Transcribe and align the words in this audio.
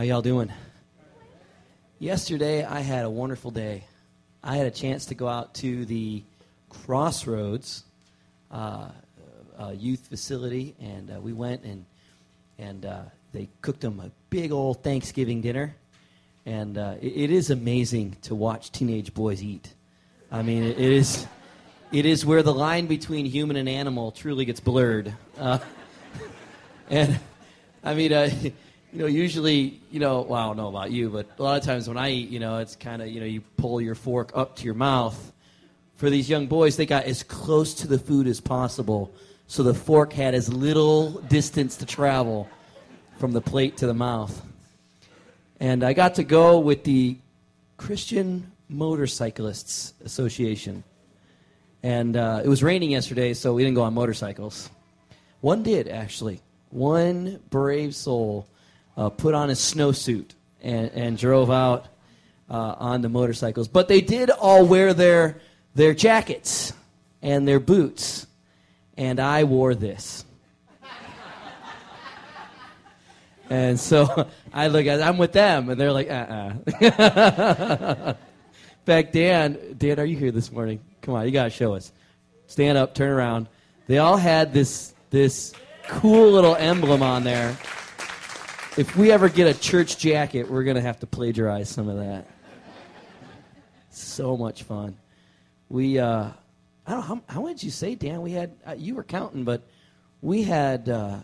How 0.00 0.04
y'all 0.04 0.22
doing? 0.22 0.50
Yesterday, 1.98 2.64
I 2.64 2.80
had 2.80 3.04
a 3.04 3.10
wonderful 3.10 3.50
day. 3.50 3.84
I 4.42 4.56
had 4.56 4.66
a 4.66 4.70
chance 4.70 5.04
to 5.04 5.14
go 5.14 5.28
out 5.28 5.52
to 5.56 5.84
the 5.84 6.22
Crossroads 6.70 7.84
uh, 8.50 8.88
uh, 9.58 9.74
youth 9.76 10.06
facility, 10.06 10.74
and 10.80 11.10
uh, 11.10 11.20
we 11.20 11.34
went 11.34 11.64
and 11.64 11.84
and 12.58 12.86
uh, 12.86 13.02
they 13.34 13.50
cooked 13.60 13.82
them 13.82 14.00
a 14.00 14.10
big 14.30 14.52
old 14.52 14.82
Thanksgiving 14.82 15.42
dinner. 15.42 15.76
And 16.46 16.78
uh, 16.78 16.94
it, 17.02 17.24
it 17.24 17.30
is 17.30 17.50
amazing 17.50 18.16
to 18.22 18.34
watch 18.34 18.72
teenage 18.72 19.12
boys 19.12 19.42
eat. 19.42 19.74
I 20.32 20.40
mean, 20.40 20.62
it, 20.62 20.78
it 20.78 20.92
is 20.92 21.26
it 21.92 22.06
is 22.06 22.24
where 22.24 22.42
the 22.42 22.54
line 22.54 22.86
between 22.86 23.26
human 23.26 23.56
and 23.56 23.68
animal 23.68 24.12
truly 24.12 24.46
gets 24.46 24.60
blurred. 24.60 25.12
Uh, 25.36 25.58
and 26.88 27.20
I 27.84 27.92
mean, 27.92 28.54
you 28.92 28.98
know, 28.98 29.06
usually, 29.06 29.80
you 29.90 30.00
know, 30.00 30.22
well, 30.22 30.40
I 30.40 30.46
don't 30.46 30.56
know 30.56 30.68
about 30.68 30.90
you, 30.90 31.10
but 31.10 31.28
a 31.38 31.42
lot 31.42 31.58
of 31.58 31.64
times 31.64 31.86
when 31.86 31.96
I 31.96 32.10
eat, 32.10 32.28
you 32.28 32.40
know, 32.40 32.58
it's 32.58 32.74
kind 32.74 33.00
of, 33.00 33.08
you 33.08 33.20
know, 33.20 33.26
you 33.26 33.40
pull 33.56 33.80
your 33.80 33.94
fork 33.94 34.32
up 34.34 34.56
to 34.56 34.64
your 34.64 34.74
mouth. 34.74 35.32
For 35.96 36.10
these 36.10 36.28
young 36.28 36.46
boys, 36.46 36.76
they 36.76 36.86
got 36.86 37.04
as 37.04 37.22
close 37.22 37.74
to 37.74 37.86
the 37.86 37.98
food 37.98 38.26
as 38.26 38.40
possible, 38.40 39.12
so 39.46 39.62
the 39.62 39.74
fork 39.74 40.12
had 40.12 40.34
as 40.34 40.52
little 40.52 41.20
distance 41.22 41.76
to 41.76 41.86
travel 41.86 42.48
from 43.18 43.32
the 43.32 43.40
plate 43.40 43.76
to 43.78 43.86
the 43.86 43.94
mouth. 43.94 44.42
And 45.60 45.84
I 45.84 45.92
got 45.92 46.14
to 46.16 46.24
go 46.24 46.58
with 46.58 46.84
the 46.84 47.18
Christian 47.76 48.50
Motorcyclists 48.68 49.94
Association. 50.04 50.82
And 51.82 52.16
uh, 52.16 52.42
it 52.44 52.48
was 52.48 52.62
raining 52.62 52.90
yesterday, 52.90 53.34
so 53.34 53.54
we 53.54 53.62
didn't 53.62 53.76
go 53.76 53.82
on 53.82 53.94
motorcycles. 53.94 54.70
One 55.42 55.62
did, 55.62 55.86
actually. 55.86 56.40
One 56.70 57.40
brave 57.50 57.94
soul 57.94 58.46
uh, 59.00 59.08
put 59.08 59.32
on 59.32 59.48
a 59.48 59.54
snowsuit 59.54 60.32
and, 60.60 60.90
and 60.90 61.16
drove 61.16 61.50
out 61.50 61.86
uh, 62.50 62.74
on 62.76 63.00
the 63.00 63.08
motorcycles. 63.08 63.66
But 63.66 63.88
they 63.88 64.02
did 64.02 64.28
all 64.28 64.66
wear 64.66 64.92
their, 64.92 65.40
their 65.74 65.94
jackets 65.94 66.74
and 67.22 67.48
their 67.48 67.60
boots. 67.60 68.26
And 68.98 69.18
I 69.18 69.44
wore 69.44 69.74
this. 69.74 70.26
and 73.48 73.80
so 73.80 74.28
I 74.52 74.68
look 74.68 74.84
at 74.84 75.00
I'm 75.00 75.16
with 75.16 75.32
them, 75.32 75.70
and 75.70 75.80
they're 75.80 75.92
like, 75.92 76.10
uh 76.10 76.52
uh 76.82 78.14
In 78.20 78.84
fact, 78.84 79.14
Dan, 79.14 79.76
Dan, 79.78 79.98
are 79.98 80.04
you 80.04 80.18
here 80.18 80.30
this 80.30 80.52
morning? 80.52 80.80
Come 81.00 81.14
on, 81.14 81.24
you 81.24 81.30
gotta 81.30 81.48
show 81.48 81.72
us. 81.72 81.90
Stand 82.48 82.76
up, 82.76 82.94
turn 82.94 83.10
around. 83.10 83.48
They 83.86 83.96
all 83.96 84.18
had 84.18 84.52
this 84.52 84.92
this 85.08 85.54
cool 85.88 86.32
little 86.32 86.54
emblem 86.54 87.02
on 87.02 87.24
there. 87.24 87.56
If 88.80 88.96
we 88.96 89.12
ever 89.12 89.28
get 89.28 89.46
a 89.46 89.60
church 89.60 89.98
jacket, 89.98 90.50
we're 90.50 90.64
gonna 90.64 90.80
have 90.80 91.00
to 91.00 91.06
plagiarize 91.06 91.68
some 91.68 91.86
of 91.86 91.98
that. 91.98 92.26
So 93.90 94.38
much 94.38 94.62
fun. 94.62 94.96
We, 95.68 95.98
uh, 95.98 96.30
I 96.86 96.90
don't 96.90 97.02
how, 97.02 97.20
how 97.28 97.46
did 97.46 97.62
you 97.62 97.70
say, 97.70 97.94
Dan? 97.94 98.22
We 98.22 98.32
had 98.32 98.56
uh, 98.66 98.76
you 98.78 98.94
were 98.94 99.04
counting, 99.04 99.44
but 99.44 99.68
we 100.22 100.44
had 100.44 100.88
uh, 100.88 101.18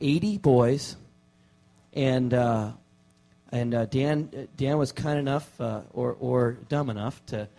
eighty 0.00 0.38
boys, 0.38 0.96
and 1.92 2.32
uh, 2.32 2.70
and 3.52 3.74
uh, 3.74 3.84
Dan 3.84 4.48
Dan 4.56 4.78
was 4.78 4.92
kind 4.92 5.18
enough 5.18 5.60
uh, 5.60 5.82
or 5.92 6.16
or 6.18 6.52
dumb 6.70 6.88
enough 6.88 7.20
to 7.26 7.50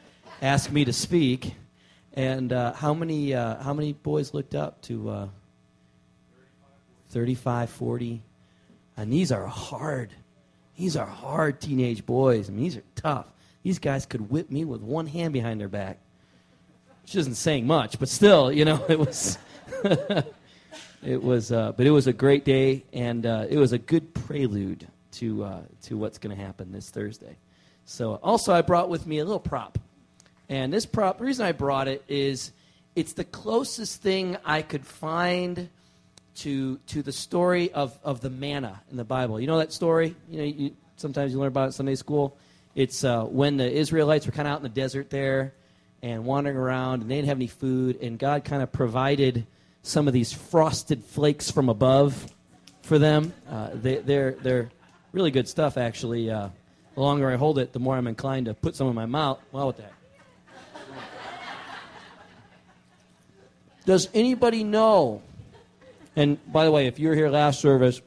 ask 0.42 0.72
me 0.72 0.86
to 0.86 0.94
speak. 0.94 1.54
And 2.14 2.52
how 2.52 2.96
many 2.96 3.34
how 3.34 3.76
many 3.76 3.94
boys 3.94 4.34
looked 4.34 4.56
up 4.56 4.82
to 4.84 5.08
uh, 5.08 5.28
35, 7.10 7.70
40? 7.70 8.24
And 9.02 9.12
these 9.12 9.32
are 9.32 9.48
hard. 9.48 10.14
These 10.78 10.96
are 10.96 11.08
hard 11.08 11.60
teenage 11.60 12.06
boys. 12.06 12.50
I 12.50 12.54
mean, 12.54 12.66
these 12.66 12.78
are 12.78 12.84
tough. 12.96 13.26
These 13.64 13.80
guys 13.80 14.06
could 14.06 14.30
whip 14.30 14.52
me 14.52 14.64
with 14.64 14.82
one 14.82 15.08
hand 15.08 15.34
behind 15.34 15.60
their 15.60 15.68
back. 15.68 15.98
Which 17.02 17.16
isn't 17.16 17.34
saying 17.34 17.66
much, 17.66 17.98
but 17.98 18.10
still, 18.10 18.52
you 18.52 18.64
know, 18.64 18.86
it 18.90 19.00
was. 19.00 19.40
it 21.04 21.24
was, 21.24 21.52
uh, 21.52 21.72
but 21.72 21.88
it 21.88 21.90
was 21.90 22.06
a 22.06 22.14
great 22.14 22.46
day, 22.46 22.84
and 22.94 23.26
uh, 23.26 23.48
it 23.50 23.58
was 23.58 23.72
a 23.74 23.80
good 23.80 24.14
prelude 24.14 24.88
to 25.14 25.46
uh, 25.46 25.62
to 25.84 25.98
what's 25.98 26.20
going 26.20 26.38
to 26.38 26.42
happen 26.42 26.72
this 26.72 26.92
Thursday. 26.92 27.38
So, 27.86 28.16
also, 28.22 28.54
I 28.54 28.62
brought 28.62 28.88
with 28.88 29.08
me 29.08 29.18
a 29.18 29.26
little 29.26 29.40
prop. 29.40 29.80
And 30.48 30.72
this 30.72 30.86
prop, 30.86 31.18
the 31.18 31.26
reason 31.26 31.44
I 31.44 31.54
brought 31.54 31.88
it 31.88 32.04
is 32.08 32.52
it's 32.96 33.14
the 33.14 33.24
closest 33.24 34.04
thing 34.04 34.38
I 34.46 34.62
could 34.62 34.86
find 34.86 35.70
to, 36.38 36.78
to 36.88 37.02
the 37.02 37.12
story 37.12 37.72
of, 37.72 37.98
of 38.04 38.22
the 38.22 38.30
manna 38.30 38.82
in 38.90 38.98
the 38.98 39.04
Bible. 39.04 39.40
You 39.40 39.48
know 39.48 39.58
that 39.58 39.74
story? 39.74 40.16
You 40.30 40.38
know, 40.38 40.44
you, 40.44 40.76
sometimes 40.98 41.34
you 41.34 41.40
learn 41.40 41.50
about 41.50 41.64
it 41.64 41.68
in 41.68 41.72
Sunday 41.74 41.96
school. 41.96 42.38
It's 42.76 43.04
uh, 43.04 43.24
when 43.24 43.58
the 43.58 43.70
Israelites 43.70 44.26
were 44.26 44.32
kind 44.32 44.48
of 44.48 44.54
out 44.54 44.58
in 44.58 44.64
the 44.64 44.70
desert 44.70 45.10
there 45.10 45.54
and 46.02 46.26
wandering 46.26 46.58
around, 46.58 47.02
and 47.02 47.12
they 47.12 47.16
didn't 47.16 47.28
have 47.28 47.38
any 47.38 47.48
food, 47.48 48.00
and 48.02 48.18
God 48.18 48.44
kind 48.44 48.64
of 48.64 48.72
provided 48.72 49.46
some 49.84 50.08
of 50.08 50.14
these 50.14 50.32
frosted 50.32 51.04
flakes 51.04 51.52
from 51.52 51.70
above 51.70 52.28
for 52.82 52.98
them. 52.98 53.34
Uh, 53.50 53.70
they, 53.74 53.98
are 53.98 54.02
they're, 54.02 54.32
they're 54.32 54.72
really 55.12 55.32
good 55.32 55.48
stuff, 55.48 55.78
actually. 55.78 56.30
Uh, 56.30 56.50
the 56.96 57.02
longer 57.02 57.30
I 57.30 57.36
hold 57.36 57.60
it, 57.60 57.74
the 57.74 57.80
more 57.80 57.96
I'm 57.96 58.08
inclined 58.08 58.48
to 58.48 58.54
put 58.54 58.76
some 58.76 58.88
in 58.88 58.96
my 58.96 59.06
mouth. 59.06 59.40
Well, 59.52 59.68
with 59.68 59.78
that. 59.78 59.94
Does 63.86 64.10
anybody 64.14 64.64
know? 64.64 65.22
And 66.16 66.38
by 66.52 66.66
the 66.66 66.72
way, 66.72 66.88
if 66.88 67.00
you 67.00 67.10
were 67.10 67.16
here 67.16 67.30
last 67.30 67.62
service, 67.62 68.02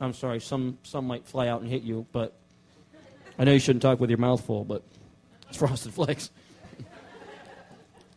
I'm 0.00 0.14
sorry, 0.14 0.40
some, 0.40 0.78
some 0.82 1.06
might 1.06 1.26
fly 1.26 1.48
out 1.48 1.60
and 1.60 1.70
hit 1.70 1.82
you, 1.82 2.06
but 2.12 2.32
I 3.38 3.44
know 3.44 3.52
you 3.52 3.58
shouldn't 3.58 3.82
talk 3.82 4.00
with 4.00 4.10
your 4.10 4.18
mouth 4.18 4.44
full, 4.44 4.64
but 4.64 4.82
it's 5.48 5.56
frosted 5.58 5.92
flakes. 5.92 6.30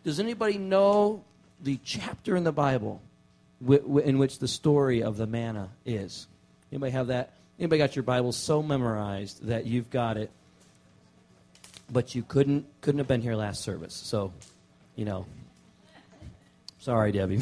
Does 0.04 0.20
anybody 0.20 0.58
know 0.58 1.24
the 1.62 1.80
chapter 1.84 2.36
in 2.36 2.44
the 2.44 2.52
Bible 2.52 3.02
in 3.66 4.18
which 4.18 4.40
the 4.40 4.48
story 4.48 5.04
of 5.04 5.18
the 5.18 5.28
manna 5.28 5.70
is? 5.86 6.28
Anybody 6.72 6.92
have 6.92 7.08
that? 7.08 7.34
Anybody 7.60 7.80
got 7.80 7.96
your 7.96 8.04
Bible 8.04 8.32
so 8.32 8.64
memorized 8.64 9.46
that 9.48 9.66
you've 9.66 9.90
got 9.90 10.18
it, 10.18 10.32
but 11.92 12.16
you 12.16 12.24
couldn't 12.24 12.66
couldn't 12.82 12.98
have 12.98 13.08
been 13.08 13.22
here 13.22 13.36
last 13.36 13.62
service? 13.62 13.94
So, 13.94 14.34
you 14.96 15.06
know, 15.06 15.26
Sorry, 16.84 17.14
Debbie. 17.14 17.40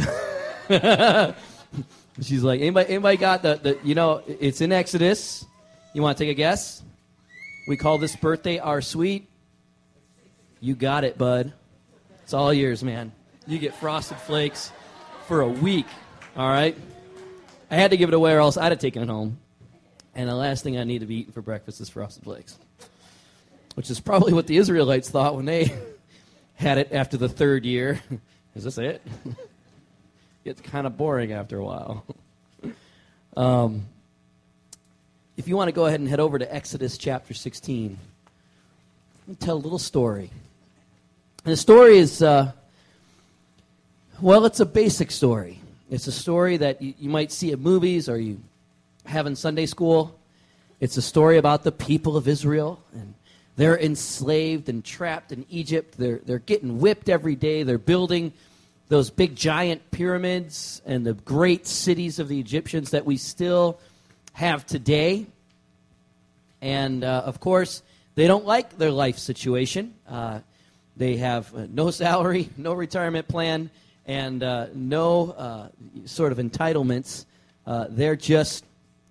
She's 2.22 2.44
like, 2.44 2.62
anybody, 2.62 2.90
anybody 2.90 3.18
got 3.18 3.42
the, 3.42 3.56
the, 3.56 3.80
you 3.84 3.96
know, 3.96 4.22
it's 4.28 4.62
in 4.62 4.72
Exodus. 4.72 5.46
You 5.94 6.02
want 6.02 6.18
to 6.18 6.24
take 6.24 6.32
a 6.32 6.36
guess? 6.36 6.84
We 7.68 7.78
call 7.78 7.98
this 7.98 8.16
birthday 8.16 8.60
our 8.60 8.82
sweet. 8.82 9.28
You 10.60 10.76
got 10.76 11.04
it, 11.04 11.18
bud. 11.18 11.54
It's 12.24 12.34
all 12.34 12.54
yours, 12.54 12.84
man. 12.84 13.12
You 13.48 13.58
get 13.60 13.76
frosted 13.76 14.18
flakes 14.18 14.72
for 15.28 15.42
a 15.42 15.48
week, 15.48 15.88
all 16.36 16.48
right? 16.48 16.78
I 17.70 17.76
had 17.76 17.92
to 17.92 17.98
give 17.98 18.10
it 18.10 18.14
away 18.16 18.34
or 18.34 18.40
else 18.40 18.58
I'd 18.58 18.72
have 18.72 18.80
taken 18.80 19.02
it 19.02 19.08
home. 19.10 19.38
And 20.14 20.30
the 20.30 20.36
last 20.36 20.64
thing 20.64 20.78
I 20.78 20.84
need 20.84 21.00
to 21.00 21.06
be 21.06 21.16
eating 21.22 21.32
for 21.32 21.42
breakfast 21.42 21.80
is 21.80 21.90
frosted 21.90 22.24
flakes, 22.24 22.58
which 23.76 23.90
is 23.90 24.00
probably 24.00 24.34
what 24.34 24.46
the 24.48 24.58
Israelites 24.58 25.10
thought 25.10 25.36
when 25.36 25.46
they 25.46 25.74
had 26.56 26.78
it 26.78 26.90
after 26.92 27.18
the 27.18 27.30
third 27.30 27.66
year. 27.66 28.02
Is 28.56 28.66
this 28.66 28.78
it? 28.78 29.02
It's 30.44 30.62
kind 30.62 30.88
of 30.88 30.98
boring 30.98 31.32
after 31.32 31.58
a 31.58 31.64
while. 31.64 32.06
um, 33.38 33.86
if 35.38 35.48
you 35.48 35.56
want 35.56 35.68
to 35.68 35.72
go 35.72 35.86
ahead 35.86 36.00
and 36.00 36.10
head 36.10 36.20
over 36.20 36.40
to 36.40 36.54
Exodus 36.54 36.98
chapter 36.98 37.34
16, 37.34 37.98
I'll 39.30 39.36
tell 39.36 39.56
a 39.56 39.58
little 39.58 39.80
story. 39.80 40.32
And 41.46 41.54
the 41.54 41.58
story 41.58 41.98
is, 41.98 42.22
uh, 42.22 42.52
well, 44.20 44.46
it's 44.46 44.60
a 44.60 44.66
basic 44.66 45.12
story. 45.12 45.60
It's 45.90 46.08
a 46.08 46.12
story 46.12 46.58
that 46.58 46.82
you, 46.82 46.94
you 47.00 47.10
might 47.10 47.32
see 47.32 47.52
at 47.52 47.60
movies 47.60 48.08
or 48.10 48.20
you 48.20 48.40
have 49.06 49.28
in 49.28 49.36
Sunday 49.36 49.66
school. 49.66 50.18
It's 50.80 50.98
a 50.98 51.02
story 51.02 51.38
about 51.38 51.64
the 51.64 51.72
people 51.72 52.18
of 52.18 52.28
Israel 52.28 52.82
and 52.94 53.14
they're 53.58 53.78
enslaved 53.78 54.70
and 54.70 54.84
trapped 54.84 55.32
in 55.32 55.46
Egypt. 55.50 55.96
They're, 55.98 56.20
they're 56.26 56.40
getting 56.40 56.80
whipped 56.80 57.10
every 57.10 57.36
day. 57.36 57.64
They're 57.64 57.78
building 57.78 58.34
those 58.92 59.10
big 59.10 59.38
giant 59.38 59.90
pyramids 59.90 60.82
and 60.86 61.06
the 61.06 61.14
great 61.14 61.66
cities 61.66 62.20
of 62.20 62.28
the 62.28 62.38
Egyptians 62.42 62.92
that 62.92 63.06
we 63.06 63.16
still 63.16 63.80
have 64.34 64.66
today. 64.66 65.26
And 66.62 67.02
uh, 67.06 67.24
of 67.26 67.40
course, 67.40 67.84
they 68.16 68.28
don't 68.28 68.46
like 68.46 68.78
their 68.78 68.92
life 68.92 69.18
situation. 69.18 69.94
Uh, 70.06 70.42
they 70.98 71.16
have 71.16 71.56
uh, 71.56 71.68
no 71.70 71.90
salary, 71.90 72.50
no 72.58 72.74
retirement 72.74 73.30
plan, 73.30 73.70
and 74.06 74.44
uh, 74.44 74.68
no 74.74 75.32
uh, 75.32 75.70
sort 76.04 76.34
of 76.34 76.38
entitlements. 76.40 77.24
Uh, 77.66 77.86
they're 77.90 78.18
just 78.18 78.66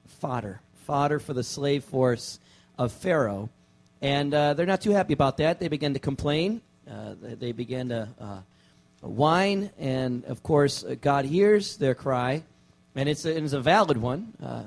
fodder, 0.06 0.60
fodder 0.84 1.18
for 1.18 1.32
the 1.32 1.42
slave 1.42 1.84
force 1.84 2.38
of 2.76 2.92
Pharaoh. 2.92 3.48
And 4.02 4.34
they're 4.34 4.66
not 4.66 4.82
too 4.82 4.90
happy 4.90 5.14
about 5.14 5.38
that. 5.38 5.58
They 5.58 5.68
begin 5.68 5.94
to 5.94 6.00
complain. 6.00 6.60
They 6.86 7.52
begin 7.52 7.88
to 7.88 8.44
whine. 9.00 9.70
And 9.78 10.24
of 10.24 10.42
course, 10.42 10.84
God 11.00 11.24
hears 11.24 11.76
their 11.76 11.94
cry. 11.94 12.42
And 12.94 13.08
it's 13.08 13.24
a, 13.24 13.36
it's 13.36 13.52
a 13.52 13.60
valid 13.60 13.96
one. 13.96 14.32
Uh, 14.42 14.64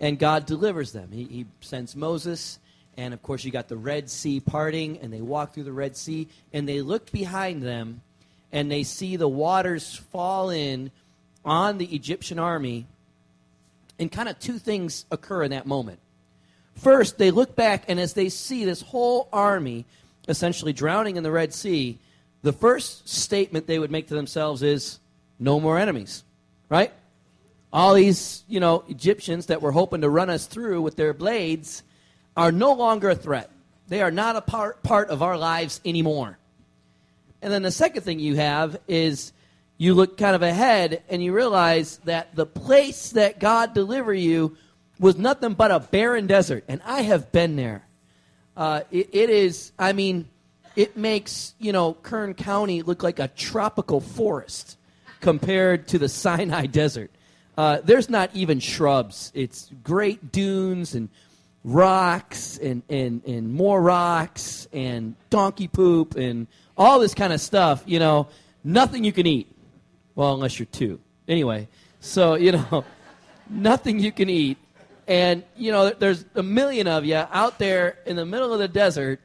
and 0.00 0.18
God 0.18 0.46
delivers 0.46 0.92
them. 0.92 1.10
He, 1.10 1.24
he 1.24 1.46
sends 1.60 1.96
Moses, 1.96 2.58
and 2.96 3.14
of 3.14 3.22
course, 3.22 3.44
you 3.44 3.50
got 3.50 3.68
the 3.68 3.76
Red 3.76 4.10
Sea 4.10 4.40
parting, 4.40 4.98
and 4.98 5.12
they 5.12 5.20
walk 5.20 5.54
through 5.54 5.64
the 5.64 5.72
Red 5.72 5.96
Sea, 5.96 6.28
and 6.52 6.68
they 6.68 6.82
look 6.82 7.10
behind 7.12 7.62
them, 7.62 8.02
and 8.52 8.70
they 8.70 8.82
see 8.82 9.16
the 9.16 9.28
waters 9.28 9.96
fall 10.12 10.50
in 10.50 10.90
on 11.44 11.78
the 11.78 11.86
Egyptian 11.86 12.38
army, 12.38 12.86
and 13.98 14.10
kind 14.12 14.28
of 14.28 14.38
two 14.38 14.58
things 14.58 15.06
occur 15.10 15.42
in 15.42 15.50
that 15.52 15.66
moment. 15.66 15.98
First, 16.74 17.16
they 17.16 17.30
look 17.30 17.56
back, 17.56 17.84
and 17.88 17.98
as 17.98 18.12
they 18.12 18.28
see 18.28 18.64
this 18.64 18.82
whole 18.82 19.28
army 19.32 19.86
essentially 20.28 20.72
drowning 20.72 21.16
in 21.16 21.22
the 21.22 21.30
Red 21.30 21.54
Sea, 21.54 21.98
the 22.46 22.52
first 22.52 23.08
statement 23.08 23.66
they 23.66 23.80
would 23.80 23.90
make 23.90 24.06
to 24.06 24.14
themselves 24.14 24.62
is, 24.62 25.00
No 25.40 25.58
more 25.58 25.78
enemies, 25.80 26.22
right? 26.68 26.92
All 27.72 27.92
these, 27.94 28.44
you 28.46 28.60
know, 28.60 28.84
Egyptians 28.88 29.46
that 29.46 29.60
were 29.60 29.72
hoping 29.72 30.02
to 30.02 30.08
run 30.08 30.30
us 30.30 30.46
through 30.46 30.80
with 30.82 30.94
their 30.94 31.12
blades 31.12 31.82
are 32.36 32.52
no 32.52 32.72
longer 32.72 33.10
a 33.10 33.16
threat. 33.16 33.50
They 33.88 34.00
are 34.00 34.12
not 34.12 34.36
a 34.36 34.40
part, 34.40 34.84
part 34.84 35.10
of 35.10 35.22
our 35.22 35.36
lives 35.36 35.80
anymore. 35.84 36.38
And 37.42 37.52
then 37.52 37.62
the 37.62 37.72
second 37.72 38.02
thing 38.02 38.20
you 38.20 38.36
have 38.36 38.78
is 38.86 39.32
you 39.76 39.94
look 39.94 40.16
kind 40.16 40.36
of 40.36 40.42
ahead 40.42 41.02
and 41.08 41.20
you 41.20 41.32
realize 41.32 41.98
that 42.04 42.36
the 42.36 42.46
place 42.46 43.10
that 43.10 43.40
God 43.40 43.74
delivered 43.74 44.14
you 44.14 44.56
was 45.00 45.18
nothing 45.18 45.54
but 45.54 45.72
a 45.72 45.80
barren 45.80 46.28
desert. 46.28 46.62
And 46.68 46.80
I 46.84 47.02
have 47.02 47.32
been 47.32 47.56
there. 47.56 47.84
Uh, 48.56 48.82
it, 48.92 49.10
it 49.12 49.30
is, 49.30 49.72
I 49.76 49.92
mean, 49.92 50.28
it 50.76 50.96
makes, 50.96 51.54
you 51.58 51.72
know, 51.72 51.94
Kern 51.94 52.34
County 52.34 52.82
look 52.82 53.02
like 53.02 53.18
a 53.18 53.28
tropical 53.28 54.00
forest 54.00 54.76
compared 55.20 55.88
to 55.88 55.98
the 55.98 56.08
Sinai 56.24 56.66
Desert. 56.66 57.10
Uh, 57.56 57.80
there's 57.82 58.10
not 58.10 58.30
even 58.34 58.60
shrubs. 58.60 59.32
It's 59.34 59.70
great 59.82 60.30
dunes 60.30 60.94
and 60.94 61.08
rocks 61.64 62.58
and, 62.58 62.82
and, 62.88 63.24
and 63.26 63.52
more 63.52 63.80
rocks 63.80 64.68
and 64.72 65.16
donkey 65.30 65.66
poop 65.66 66.14
and 66.14 66.46
all 66.76 67.00
this 67.00 67.14
kind 67.14 67.32
of 67.32 67.40
stuff, 67.40 67.82
you 67.86 67.98
know, 67.98 68.28
nothing 68.62 69.02
you 69.04 69.12
can 69.12 69.26
eat. 69.26 69.50
Well, 70.14 70.34
unless 70.34 70.58
you're 70.58 70.66
two. 70.66 71.00
Anyway, 71.26 71.68
so, 72.00 72.34
you 72.36 72.52
know, 72.52 72.84
nothing 73.48 73.98
you 73.98 74.12
can 74.12 74.28
eat. 74.28 74.58
And, 75.08 75.44
you 75.56 75.70
know, 75.70 75.90
there's 75.90 76.24
a 76.34 76.42
million 76.42 76.88
of 76.88 77.04
you 77.04 77.14
out 77.14 77.58
there 77.58 77.98
in 78.06 78.16
the 78.16 78.26
middle 78.26 78.52
of 78.52 78.58
the 78.58 78.68
desert. 78.68 79.20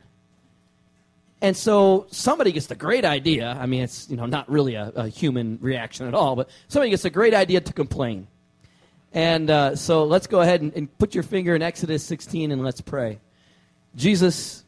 And 1.41 1.57
so 1.57 2.05
somebody 2.11 2.51
gets 2.51 2.67
the 2.67 2.75
great 2.75 3.03
idea. 3.03 3.57
I 3.59 3.65
mean, 3.65 3.81
it's, 3.81 4.07
you 4.09 4.15
know, 4.15 4.27
not 4.27 4.49
really 4.49 4.75
a, 4.75 4.91
a 4.95 5.07
human 5.07 5.57
reaction 5.59 6.07
at 6.07 6.13
all, 6.13 6.35
but 6.35 6.49
somebody 6.67 6.91
gets 6.91 7.03
a 7.03 7.09
great 7.09 7.33
idea 7.33 7.61
to 7.61 7.73
complain. 7.73 8.27
And 9.11 9.49
uh, 9.49 9.75
so 9.75 10.05
let's 10.05 10.27
go 10.27 10.41
ahead 10.41 10.61
and, 10.61 10.71
and 10.73 10.97
put 10.99 11.15
your 11.15 11.23
finger 11.23 11.55
in 11.55 11.61
Exodus 11.61 12.03
16 12.03 12.51
and 12.51 12.63
let's 12.63 12.79
pray. 12.79 13.19
Jesus, 13.95 14.63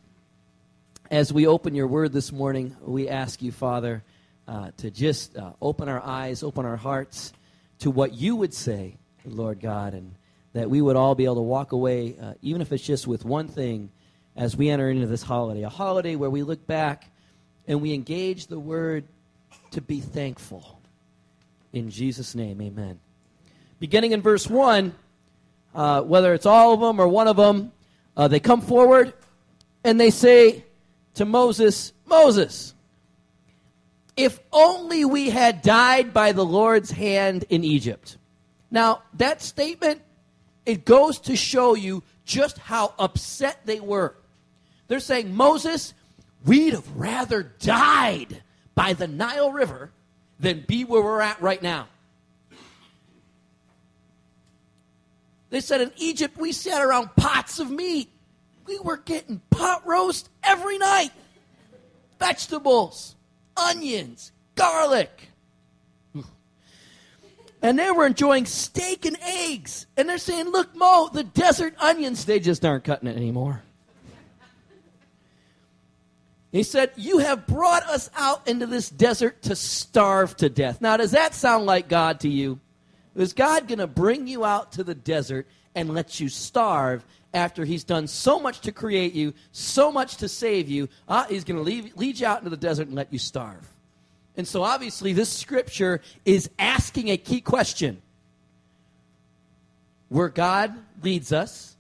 as 1.12 1.32
we 1.32 1.46
open 1.46 1.76
your 1.76 1.88
word 1.88 2.12
this 2.12 2.32
morning, 2.32 2.76
we 2.82 3.08
ask 3.08 3.42
you, 3.42 3.52
Father, 3.52 4.04
uh, 4.48 4.72
to 4.78 4.90
just 4.90 5.38
uh, 5.38 5.52
open 5.62 5.88
our 5.88 6.02
eyes, 6.02 6.42
open 6.42 6.66
our 6.66 6.76
hearts 6.76 7.34
to 7.80 7.92
what 7.92 8.14
you 8.14 8.36
would 8.36 8.54
say, 8.54 8.98
Lord 9.24 9.62
God, 9.62 9.94
and 9.94 10.16
that 10.54 10.70
we 10.70 10.82
would 10.82 10.96
all 10.96 11.16
be 11.16 11.26
able 11.26 11.36
to 11.36 11.42
walk 11.42 11.72
away, 11.72 12.16
uh, 12.22 12.34
even 12.42 12.62
if 12.62 12.72
it's 12.72 12.84
just 12.84 13.08
with 13.08 13.24
one 13.24 13.48
thing, 13.48 13.92
as 14.36 14.58
we 14.58 14.70
enter 14.70 14.90
into 14.90 15.08
this 15.08 15.24
holiday. 15.24 15.64
A 15.64 15.70
holiday 15.70 16.16
where 16.16 16.30
we 16.30 16.44
look 16.44 16.66
back 16.66 17.10
and 17.68 17.82
we 17.82 17.94
engage 17.94 18.48
the 18.48 18.60
word 18.60 19.06
to 19.72 19.82
be 19.82 20.00
thankful. 20.00 20.80
In 21.72 21.90
Jesus' 21.90 22.36
name, 22.36 22.62
amen. 22.62 23.00
Beginning 23.80 24.12
in 24.12 24.22
verse 24.22 24.48
1, 24.48 24.94
uh, 25.76 26.02
whether 26.02 26.34
it's 26.34 26.46
all 26.46 26.74
of 26.74 26.80
them 26.80 27.00
or 27.00 27.08
one 27.08 27.28
of 27.28 27.36
them, 27.36 27.72
uh, 28.16 28.28
they 28.28 28.40
come 28.40 28.62
forward 28.62 29.14
and 29.84 30.00
they 30.00 30.10
say 30.12 30.64
to 31.16 31.26
Moses, 31.26 31.94
Moses, 32.06 32.74
if 34.16 34.40
only 34.52 35.06
we 35.06 35.30
had 35.30 35.62
died 35.62 36.14
by 36.14 36.32
the 36.32 36.46
Lord's 36.46 36.92
hand 36.92 37.46
in 37.50 37.64
Egypt. 37.64 38.18
Now, 38.70 39.02
that 39.16 39.42
statement 39.42 40.02
it 40.66 40.86
goes 40.86 41.20
to 41.20 41.36
show 41.36 41.76
you 41.76 42.04
just 42.26 42.58
how 42.58 42.94
upset 42.98 43.60
they 43.66 43.80
were. 43.80 44.16
They're 44.88 45.00
saying, 45.00 45.36
Moses, 45.36 45.94
we'd 46.46 46.74
have 46.74 46.90
rather 46.96 47.44
died 47.44 48.44
by 48.76 48.94
the 48.94 49.08
Nile 49.08 49.52
River 49.52 49.92
than 50.40 50.62
be 50.62 50.84
where 50.84 51.02
we're 51.02 51.22
at 51.22 51.42
right 51.42 51.62
now. 51.62 51.88
They 55.50 55.62
said 55.62 55.82
in 55.82 55.92
Egypt, 55.98 56.38
we 56.38 56.52
sat 56.52 56.82
around 56.82 57.16
pots 57.16 57.60
of 57.60 57.70
meat. 57.70 58.10
We 58.66 58.80
were 58.80 58.98
getting 58.98 59.42
pot 59.50 59.86
roast 59.86 60.30
every 60.44 60.78
night, 60.78 61.12
vegetables, 62.18 63.16
onions, 63.56 64.32
garlic 64.56 65.30
and 67.64 67.80
they 67.80 67.90
were 67.90 68.06
enjoying 68.06 68.46
steak 68.46 69.06
and 69.06 69.18
eggs. 69.24 69.88
And 69.98 70.08
they're 70.08 70.18
saying, 70.20 70.50
Look, 70.50 70.76
Mo, 70.76 71.10
the 71.12 71.24
desert 71.24 71.74
onions, 71.80 72.26
they 72.26 72.40
just 72.40 72.64
aren't 72.64 72.84
cutting 72.84 73.08
it 73.08 73.16
anymore. 73.16 73.64
He 76.54 76.62
said, 76.62 76.92
You 76.96 77.18
have 77.18 77.48
brought 77.48 77.84
us 77.90 78.12
out 78.16 78.48
into 78.48 78.68
this 78.68 78.88
desert 78.88 79.42
to 79.42 79.56
starve 79.56 80.38
to 80.38 80.50
death. 80.50 80.80
Now, 80.80 80.96
does 80.96 81.12
that 81.12 81.34
sound 81.34 81.66
like 81.66 81.90
God 81.90 82.22
to 82.22 82.30
you? 82.30 82.60
Is 83.16 83.34
God 83.34 83.68
going 83.68 83.80
to 83.80 83.88
bring 83.88 84.28
you 84.28 84.46
out 84.46 84.74
to 84.74 84.84
the 84.84 84.94
desert 84.94 85.48
and 85.74 85.94
let 85.94 86.20
you 86.20 86.30
starve 86.30 87.04
after 87.34 87.66
He's 87.66 87.84
done 87.84 88.06
so 88.06 88.40
much 88.40 88.62
to 88.62 88.72
create 88.72 89.14
you, 89.14 89.34
so 89.52 89.92
much 89.92 90.18
to 90.18 90.30
save 90.30 90.70
you? 90.70 90.90
Uh, 91.08 91.26
he's 91.26 91.44
going 91.44 91.58
to 91.58 91.92
lead 91.98 92.20
you 92.20 92.28
out 92.28 92.38
into 92.38 92.52
the 92.52 92.58
desert 92.58 92.88
and 92.88 92.96
let 92.96 93.12
you 93.12 93.20
starve. 93.20 93.68
And 94.38 94.48
so 94.48 94.62
obviously, 94.62 95.12
this 95.12 95.30
scripture 95.30 96.02
is 96.24 96.52
asking 96.60 97.10
a 97.10 97.18
key 97.18 97.42
question. 97.42 98.00
Where 100.10 100.30
God 100.30 100.72
leads 101.02 101.34
us, 101.34 101.76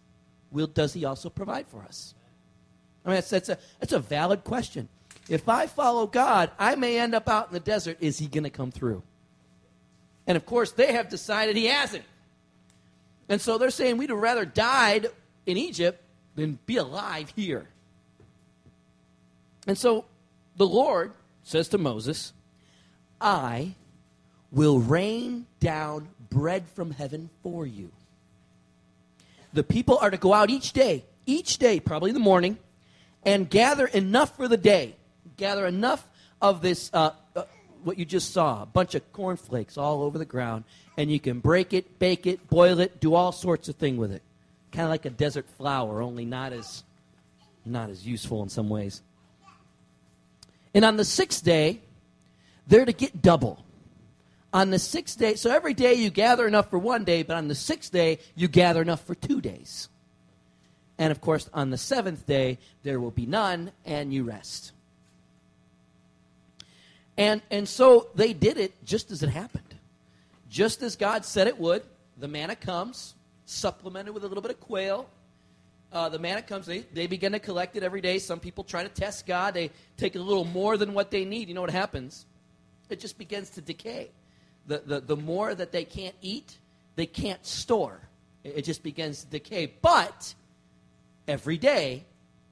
will, 0.51 0.65
does 0.65 0.93
He 0.93 1.05
also 1.05 1.29
provide 1.29 1.67
for 1.67 1.83
us? 1.83 2.15
I 3.05 3.09
mean, 3.09 3.15
that's, 3.15 3.29
that's, 3.29 3.49
a, 3.49 3.57
that's 3.79 3.93
a 3.93 3.99
valid 3.99 4.43
question. 4.43 4.89
If 5.29 5.47
I 5.47 5.67
follow 5.67 6.07
God, 6.07 6.51
I 6.59 6.75
may 6.75 6.99
end 6.99 7.15
up 7.15 7.29
out 7.29 7.47
in 7.47 7.53
the 7.53 7.59
desert. 7.59 7.97
Is 7.99 8.19
He 8.19 8.27
going 8.27 8.43
to 8.43 8.49
come 8.49 8.71
through? 8.71 9.03
And 10.27 10.35
of 10.35 10.45
course, 10.45 10.71
they 10.71 10.93
have 10.93 11.09
decided 11.09 11.55
He 11.55 11.65
hasn't. 11.65 12.05
And 13.29 13.41
so 13.41 13.57
they're 13.57 13.69
saying 13.69 13.97
we'd 13.97 14.09
have 14.09 14.19
rather 14.19 14.45
died 14.45 15.07
in 15.45 15.57
Egypt 15.57 16.01
than 16.35 16.59
be 16.65 16.77
alive 16.77 17.31
here. 17.35 17.67
And 19.65 19.77
so 19.77 20.05
the 20.57 20.67
Lord 20.67 21.13
says 21.43 21.69
to 21.69 21.77
Moses, 21.77 22.33
I 23.19 23.75
will 24.51 24.79
rain 24.79 25.45
down 25.59 26.09
bread 26.29 26.67
from 26.67 26.91
heaven 26.91 27.29
for 27.41 27.65
you. 27.65 27.91
The 29.53 29.63
people 29.63 29.97
are 30.01 30.09
to 30.09 30.17
go 30.17 30.33
out 30.33 30.49
each 30.49 30.73
day, 30.73 31.05
each 31.25 31.57
day, 31.59 31.79
probably 31.79 32.09
in 32.09 32.15
the 32.15 32.19
morning, 32.19 32.57
and 33.25 33.49
gather 33.49 33.85
enough 33.87 34.35
for 34.35 34.47
the 34.47 34.57
day. 34.57 34.95
Gather 35.37 35.65
enough 35.65 36.07
of 36.41 36.61
this, 36.61 36.89
uh, 36.93 37.11
uh, 37.35 37.43
what 37.83 37.97
you 37.97 38.05
just 38.05 38.33
saw, 38.33 38.63
a 38.63 38.65
bunch 38.65 38.95
of 38.95 39.13
cornflakes 39.13 39.77
all 39.77 40.03
over 40.03 40.17
the 40.17 40.25
ground, 40.25 40.63
and 40.97 41.11
you 41.11 41.19
can 41.19 41.39
break 41.39 41.73
it, 41.73 41.99
bake 41.99 42.27
it, 42.27 42.47
boil 42.49 42.79
it, 42.79 42.99
do 42.99 43.15
all 43.15 43.31
sorts 43.31 43.69
of 43.69 43.75
things 43.75 43.97
with 43.97 44.11
it. 44.11 44.21
Kind 44.71 44.85
of 44.85 44.89
like 44.89 45.05
a 45.05 45.09
desert 45.09 45.47
flour, 45.57 46.01
only 46.01 46.25
not 46.25 46.53
as, 46.53 46.83
not 47.65 47.89
as 47.89 48.05
useful 48.05 48.43
in 48.43 48.49
some 48.49 48.69
ways. 48.69 49.01
And 50.73 50.83
on 50.83 50.97
the 50.97 51.05
sixth 51.05 51.43
day, 51.43 51.81
they're 52.67 52.85
to 52.85 52.93
get 52.93 53.21
double. 53.21 53.63
On 54.53 54.69
the 54.69 54.79
sixth 54.79 55.17
day, 55.17 55.35
so 55.35 55.49
every 55.49 55.73
day 55.73 55.95
you 55.95 56.09
gather 56.09 56.47
enough 56.47 56.69
for 56.69 56.77
one 56.77 57.03
day, 57.03 57.23
but 57.23 57.37
on 57.37 57.47
the 57.47 57.55
sixth 57.55 57.91
day, 57.91 58.19
you 58.35 58.47
gather 58.47 58.81
enough 58.81 59.03
for 59.05 59.15
two 59.15 59.41
days. 59.41 59.89
And 60.97 61.11
of 61.11 61.21
course, 61.21 61.49
on 61.53 61.69
the 61.69 61.77
seventh 61.77 62.25
day, 62.25 62.59
there 62.83 62.99
will 62.99 63.11
be 63.11 63.25
none, 63.25 63.71
and 63.85 64.13
you 64.13 64.23
rest. 64.23 64.71
And, 67.17 67.41
and 67.51 67.67
so 67.67 68.09
they 68.15 68.33
did 68.33 68.57
it 68.57 68.73
just 68.85 69.11
as 69.11 69.23
it 69.23 69.29
happened. 69.29 69.75
Just 70.49 70.83
as 70.83 70.95
God 70.95 71.25
said 71.25 71.47
it 71.47 71.59
would, 71.59 71.83
the 72.17 72.27
manna 72.27 72.55
comes, 72.55 73.15
supplemented 73.45 74.13
with 74.13 74.23
a 74.23 74.27
little 74.27 74.41
bit 74.41 74.51
of 74.51 74.59
quail. 74.59 75.09
Uh, 75.91 76.09
the 76.09 76.19
manna 76.19 76.41
comes, 76.41 76.65
they, 76.65 76.79
they 76.93 77.07
begin 77.07 77.31
to 77.31 77.39
collect 77.39 77.75
it 77.75 77.83
every 77.83 78.01
day. 78.01 78.19
Some 78.19 78.39
people 78.39 78.63
try 78.63 78.83
to 78.83 78.89
test 78.89 79.25
God. 79.25 79.53
They 79.53 79.71
take 79.97 80.15
a 80.15 80.19
little 80.19 80.45
more 80.45 80.77
than 80.77 80.93
what 80.93 81.11
they 81.11 81.25
need. 81.25 81.47
You 81.47 81.55
know 81.55 81.61
what 81.61 81.69
happens? 81.69 82.25
it 82.93 82.99
just 82.99 83.17
begins 83.17 83.49
to 83.51 83.61
decay. 83.61 84.09
The, 84.67 84.81
the, 84.85 84.99
the 85.01 85.17
more 85.17 85.53
that 85.53 85.71
they 85.71 85.83
can't 85.83 86.15
eat, 86.21 86.57
they 86.95 87.05
can't 87.05 87.45
store. 87.45 87.99
It, 88.43 88.53
it 88.57 88.61
just 88.63 88.83
begins 88.83 89.23
to 89.23 89.29
decay. 89.29 89.73
But 89.81 90.33
every 91.27 91.57
day 91.57 92.05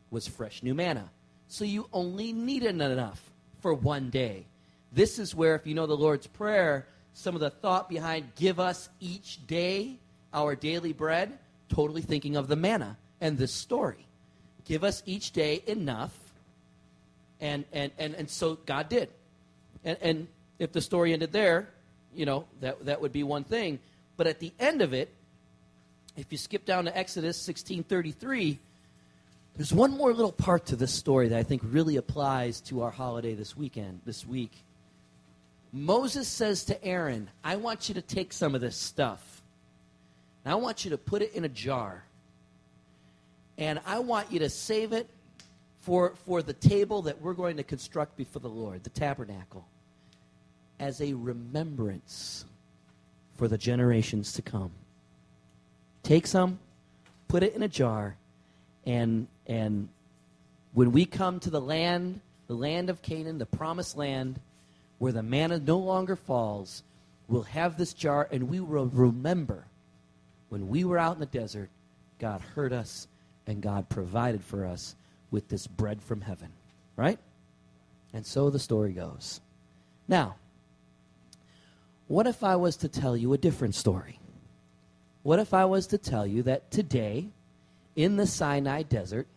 was 0.10 0.28
fresh 0.28 0.64
new 0.64 0.74
manna. 0.74 1.10
So 1.48 1.66
you 1.66 1.88
only 1.92 2.34
needed 2.34 2.80
enough 2.82 3.22
for 3.60 3.74
one 3.74 4.10
day. 4.10 4.46
This 4.92 5.20
is 5.20 5.36
where, 5.36 5.56
if 5.56 5.66
you 5.66 5.74
know 5.74 5.88
the 5.88 5.96
Lord's 5.96 6.28
Prayer, 6.28 6.88
some 7.14 7.36
of 7.36 7.42
the 7.42 7.50
thought 7.50 7.90
behind 7.90 8.36
give 8.36 8.60
us 8.60 8.90
each 9.00 9.46
day 9.48 9.98
our 10.34 10.56
daily 10.56 10.94
bread 10.94 11.38
totally 11.70 12.02
thinking 12.02 12.36
of 12.36 12.48
the 12.48 12.56
manna 12.56 12.98
and 13.20 13.38
this 13.38 13.54
story. 13.54 14.06
Give 14.66 14.84
us 14.84 15.02
each 15.06 15.32
day 15.32 15.64
enough. 15.66 16.14
And, 17.40 17.66
and, 17.72 17.92
and, 17.98 18.14
and 18.14 18.30
so 18.30 18.56
God 18.66 18.90
did. 18.90 19.10
And, 19.84 19.98
and 20.02 20.28
if 20.60 20.72
the 20.72 20.82
story 20.82 21.14
ended 21.14 21.32
there, 21.32 21.70
you 22.14 22.26
know, 22.26 22.46
that, 22.60 22.86
that 22.86 23.02
would 23.02 23.12
be 23.12 23.24
one 23.24 23.44
thing. 23.44 23.80
But 24.18 24.28
at 24.28 24.40
the 24.40 24.52
end 24.60 24.82
of 24.82 24.94
it, 24.94 25.10
if 26.16 26.32
you 26.32 26.38
skip 26.38 26.66
down 26.66 26.86
to 26.86 26.98
Exodus 26.98 27.38
16:33, 27.38 28.60
there's 29.56 29.74
one 29.74 29.92
more 29.92 30.14
little 30.14 30.32
part 30.32 30.68
to 30.68 30.76
this 30.76 30.94
story 30.94 31.30
that 31.30 31.38
I 31.38 31.44
think 31.44 31.62
really 31.66 31.98
applies 31.98 32.62
to 32.62 32.82
our 32.82 32.92
holiday 32.92 33.34
this 33.34 33.56
weekend, 33.56 34.02
this 34.06 34.26
week. 34.26 34.52
Moses 35.74 36.28
says 36.28 36.66
to 36.66 36.84
Aaron, 36.84 37.30
I 37.44 37.56
want 37.58 37.88
you 37.88 37.96
to 37.96 38.02
take 38.02 38.34
some 38.34 38.56
of 38.56 38.62
this 38.62 38.78
stuff. 38.78 39.42
And 40.44 40.52
I 40.52 40.56
want 40.56 40.84
you 40.84 40.92
to 40.92 40.98
put 40.98 41.22
it 41.22 41.34
in 41.34 41.46
a 41.46 41.50
jar. 41.50 42.04
And 43.58 43.80
I 43.86 44.00
want 44.00 44.32
you 44.32 44.40
to 44.40 44.50
save 44.50 44.92
it 44.92 45.10
for, 45.82 46.16
for 46.26 46.42
the 46.42 46.54
table 46.54 47.04
that 47.04 47.22
we're 47.22 47.34
going 47.34 47.58
to 47.58 47.64
construct 47.64 48.18
before 48.18 48.42
the 48.42 48.50
Lord, 48.50 48.84
the 48.84 48.90
tabernacle, 48.90 49.66
as 50.80 51.02
a 51.02 51.14
remembrance 51.14 52.46
for 53.36 53.48
the 53.48 53.58
generations 53.58 54.34
to 54.34 54.42
come. 54.42 54.72
Take 56.04 56.28
some, 56.28 56.60
put 57.28 57.44
it 57.44 57.56
in 57.56 57.64
a 57.64 57.68
jar, 57.68 58.16
and 58.86 59.28
and 59.48 59.90
when 60.74 60.92
we 60.92 61.06
come 61.06 61.40
to 61.42 61.50
the 61.50 61.62
land, 61.62 62.22
the 62.48 62.56
land 62.56 62.90
of 62.90 63.02
Canaan, 63.02 63.38
the 63.38 63.46
promised 63.46 63.98
land, 63.98 64.40
where 65.00 65.12
the 65.12 65.24
manna 65.24 65.60
no 65.60 65.78
longer 65.78 66.16
falls, 66.16 66.84
we'll 67.28 67.44
have 67.44 67.78
this 67.78 67.94
jar 67.94 68.28
and 68.32 68.50
we 68.50 68.60
will 68.60 68.86
remember 68.86 69.66
when 70.50 70.68
we 70.68 70.84
were 70.84 70.98
out 70.98 71.16
in 71.16 71.20
the 71.20 71.26
desert, 71.26 71.70
God 72.20 72.42
heard 72.42 72.74
us 72.74 73.08
and 73.48 73.62
God 73.62 73.90
provided 73.90 74.44
for 74.44 74.66
us 74.66 74.96
with 75.32 75.48
this 75.48 75.66
bread 75.68 76.02
from 76.02 76.22
heaven. 76.22 76.50
Right? 76.96 77.20
And 78.14 78.26
so 78.26 78.50
the 78.50 78.60
story 78.60 78.92
goes. 78.92 79.42
Now, 80.08 80.36
what 82.08 82.28
if 82.28 82.44
I 82.44 82.58
was 82.58 82.76
to 82.78 82.90
tell 82.90 83.16
you 83.16 83.34
a 83.34 83.38
different 83.38 83.76
story? 83.76 84.20
What 85.24 85.40
if 85.40 85.54
I 85.54 85.66
was 85.66 85.88
to 85.88 85.98
tell 85.98 86.26
you 86.26 86.44
that 86.44 86.72
today, 86.72 87.30
in 87.96 88.18
the 88.18 88.26
Sinai 88.26 88.84
desert, 88.84 89.28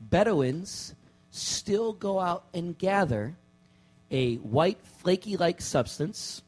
Bedouins 0.00 0.94
still 1.30 1.92
go 1.92 2.20
out 2.20 2.44
and 2.54 2.78
gather 2.78 3.34
a 4.10 4.36
white, 4.36 4.78
flaky 5.02 5.36
like 5.36 5.60
substance 5.60 6.42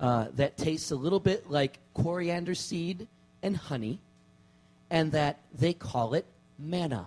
uh, 0.00 0.26
that 0.34 0.56
tastes 0.56 0.90
a 0.90 0.96
little 0.96 1.20
bit 1.20 1.50
like 1.50 1.78
coriander 1.94 2.54
seed 2.54 3.06
and 3.42 3.56
honey, 3.56 4.00
and 4.90 5.12
that 5.12 5.38
they 5.56 5.72
call 5.72 6.14
it 6.14 6.26
manna. 6.58 7.06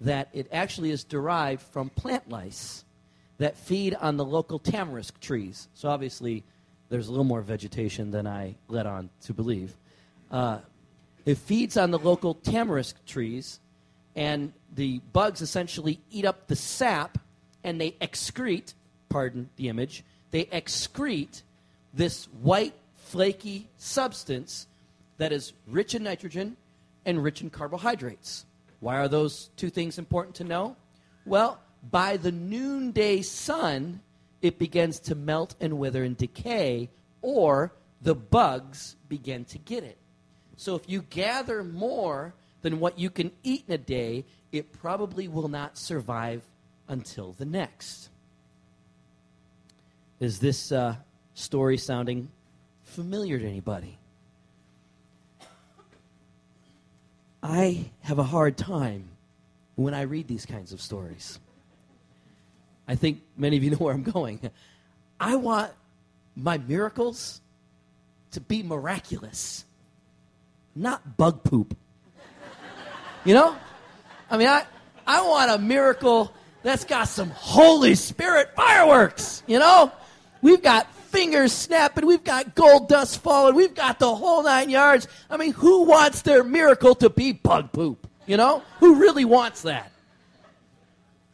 That 0.00 0.30
it 0.32 0.48
actually 0.50 0.90
is 0.90 1.04
derived 1.04 1.62
from 1.62 1.90
plant 1.90 2.28
lice 2.28 2.84
that 3.38 3.56
feed 3.56 3.94
on 3.94 4.16
the 4.16 4.24
local 4.24 4.58
tamarisk 4.58 5.20
trees. 5.20 5.68
So 5.74 5.88
obviously, 5.88 6.42
there's 6.90 7.08
a 7.08 7.10
little 7.10 7.24
more 7.24 7.40
vegetation 7.40 8.10
than 8.10 8.26
I 8.26 8.56
led 8.68 8.86
on 8.86 9.08
to 9.22 9.32
believe. 9.32 9.74
Uh, 10.30 10.58
it 11.24 11.38
feeds 11.38 11.76
on 11.76 11.90
the 11.90 11.98
local 11.98 12.34
tamarisk 12.34 12.94
trees, 13.06 13.60
and 14.14 14.52
the 14.74 15.00
bugs 15.12 15.40
essentially 15.40 16.00
eat 16.10 16.24
up 16.24 16.48
the 16.48 16.56
sap 16.56 17.18
and 17.62 17.80
they 17.80 17.92
excrete, 17.92 18.74
pardon 19.08 19.48
the 19.56 19.68
image, 19.68 20.04
they 20.30 20.44
excrete 20.46 21.42
this 21.94 22.26
white, 22.42 22.74
flaky 22.96 23.68
substance 23.76 24.66
that 25.18 25.32
is 25.32 25.52
rich 25.66 25.94
in 25.94 26.02
nitrogen 26.04 26.56
and 27.04 27.22
rich 27.22 27.42
in 27.42 27.50
carbohydrates. 27.50 28.46
Why 28.80 28.96
are 28.96 29.08
those 29.08 29.50
two 29.56 29.70
things 29.70 29.98
important 29.98 30.36
to 30.36 30.44
know? 30.44 30.76
Well, 31.26 31.60
by 31.90 32.16
the 32.16 32.32
noonday 32.32 33.22
sun, 33.22 34.00
it 34.42 34.58
begins 34.58 34.98
to 35.00 35.14
melt 35.14 35.54
and 35.60 35.78
wither 35.78 36.02
and 36.04 36.16
decay, 36.16 36.88
or 37.22 37.72
the 38.02 38.14
bugs 38.14 38.96
begin 39.08 39.44
to 39.46 39.58
get 39.58 39.84
it. 39.84 39.98
So 40.56 40.74
if 40.74 40.88
you 40.88 41.02
gather 41.02 41.62
more 41.62 42.34
than 42.62 42.80
what 42.80 42.98
you 42.98 43.10
can 43.10 43.32
eat 43.42 43.64
in 43.66 43.74
a 43.74 43.78
day, 43.78 44.24
it 44.52 44.72
probably 44.72 45.28
will 45.28 45.48
not 45.48 45.78
survive 45.78 46.42
until 46.88 47.32
the 47.32 47.44
next. 47.44 48.08
Is 50.18 50.38
this 50.38 50.70
uh, 50.70 50.96
story 51.34 51.78
sounding 51.78 52.28
familiar 52.84 53.38
to 53.38 53.46
anybody? 53.46 53.96
I 57.42 57.90
have 58.02 58.18
a 58.18 58.24
hard 58.24 58.58
time 58.58 59.08
when 59.76 59.94
I 59.94 60.02
read 60.02 60.28
these 60.28 60.44
kinds 60.44 60.74
of 60.74 60.82
stories. 60.82 61.38
I 62.90 62.96
think 62.96 63.22
many 63.36 63.56
of 63.56 63.62
you 63.62 63.70
know 63.70 63.76
where 63.76 63.94
I'm 63.94 64.02
going. 64.02 64.40
I 65.20 65.36
want 65.36 65.72
my 66.34 66.58
miracles 66.58 67.40
to 68.32 68.40
be 68.40 68.62
miraculous, 68.62 69.64
not 70.74 71.16
bug 71.16 71.44
poop. 71.44 71.76
You 73.24 73.34
know? 73.34 73.56
I 74.30 74.36
mean, 74.36 74.48
I, 74.48 74.64
I 75.06 75.22
want 75.22 75.50
a 75.50 75.58
miracle 75.58 76.32
that's 76.62 76.84
got 76.84 77.04
some 77.04 77.30
Holy 77.30 77.94
Spirit 77.94 78.54
fireworks, 78.56 79.42
you 79.46 79.58
know? 79.58 79.92
We've 80.42 80.62
got 80.62 80.92
fingers 80.94 81.52
snapping, 81.52 82.06
we've 82.06 82.24
got 82.24 82.54
gold 82.54 82.88
dust 82.88 83.20
falling, 83.20 83.54
we've 83.54 83.74
got 83.74 83.98
the 83.98 84.14
whole 84.14 84.42
nine 84.42 84.70
yards. 84.70 85.06
I 85.28 85.36
mean, 85.36 85.52
who 85.52 85.82
wants 85.82 86.22
their 86.22 86.42
miracle 86.42 86.94
to 86.96 87.10
be 87.10 87.32
bug 87.32 87.72
poop? 87.72 88.08
You 88.26 88.36
know? 88.36 88.62
Who 88.78 88.96
really 88.96 89.24
wants 89.24 89.62
that? 89.62 89.92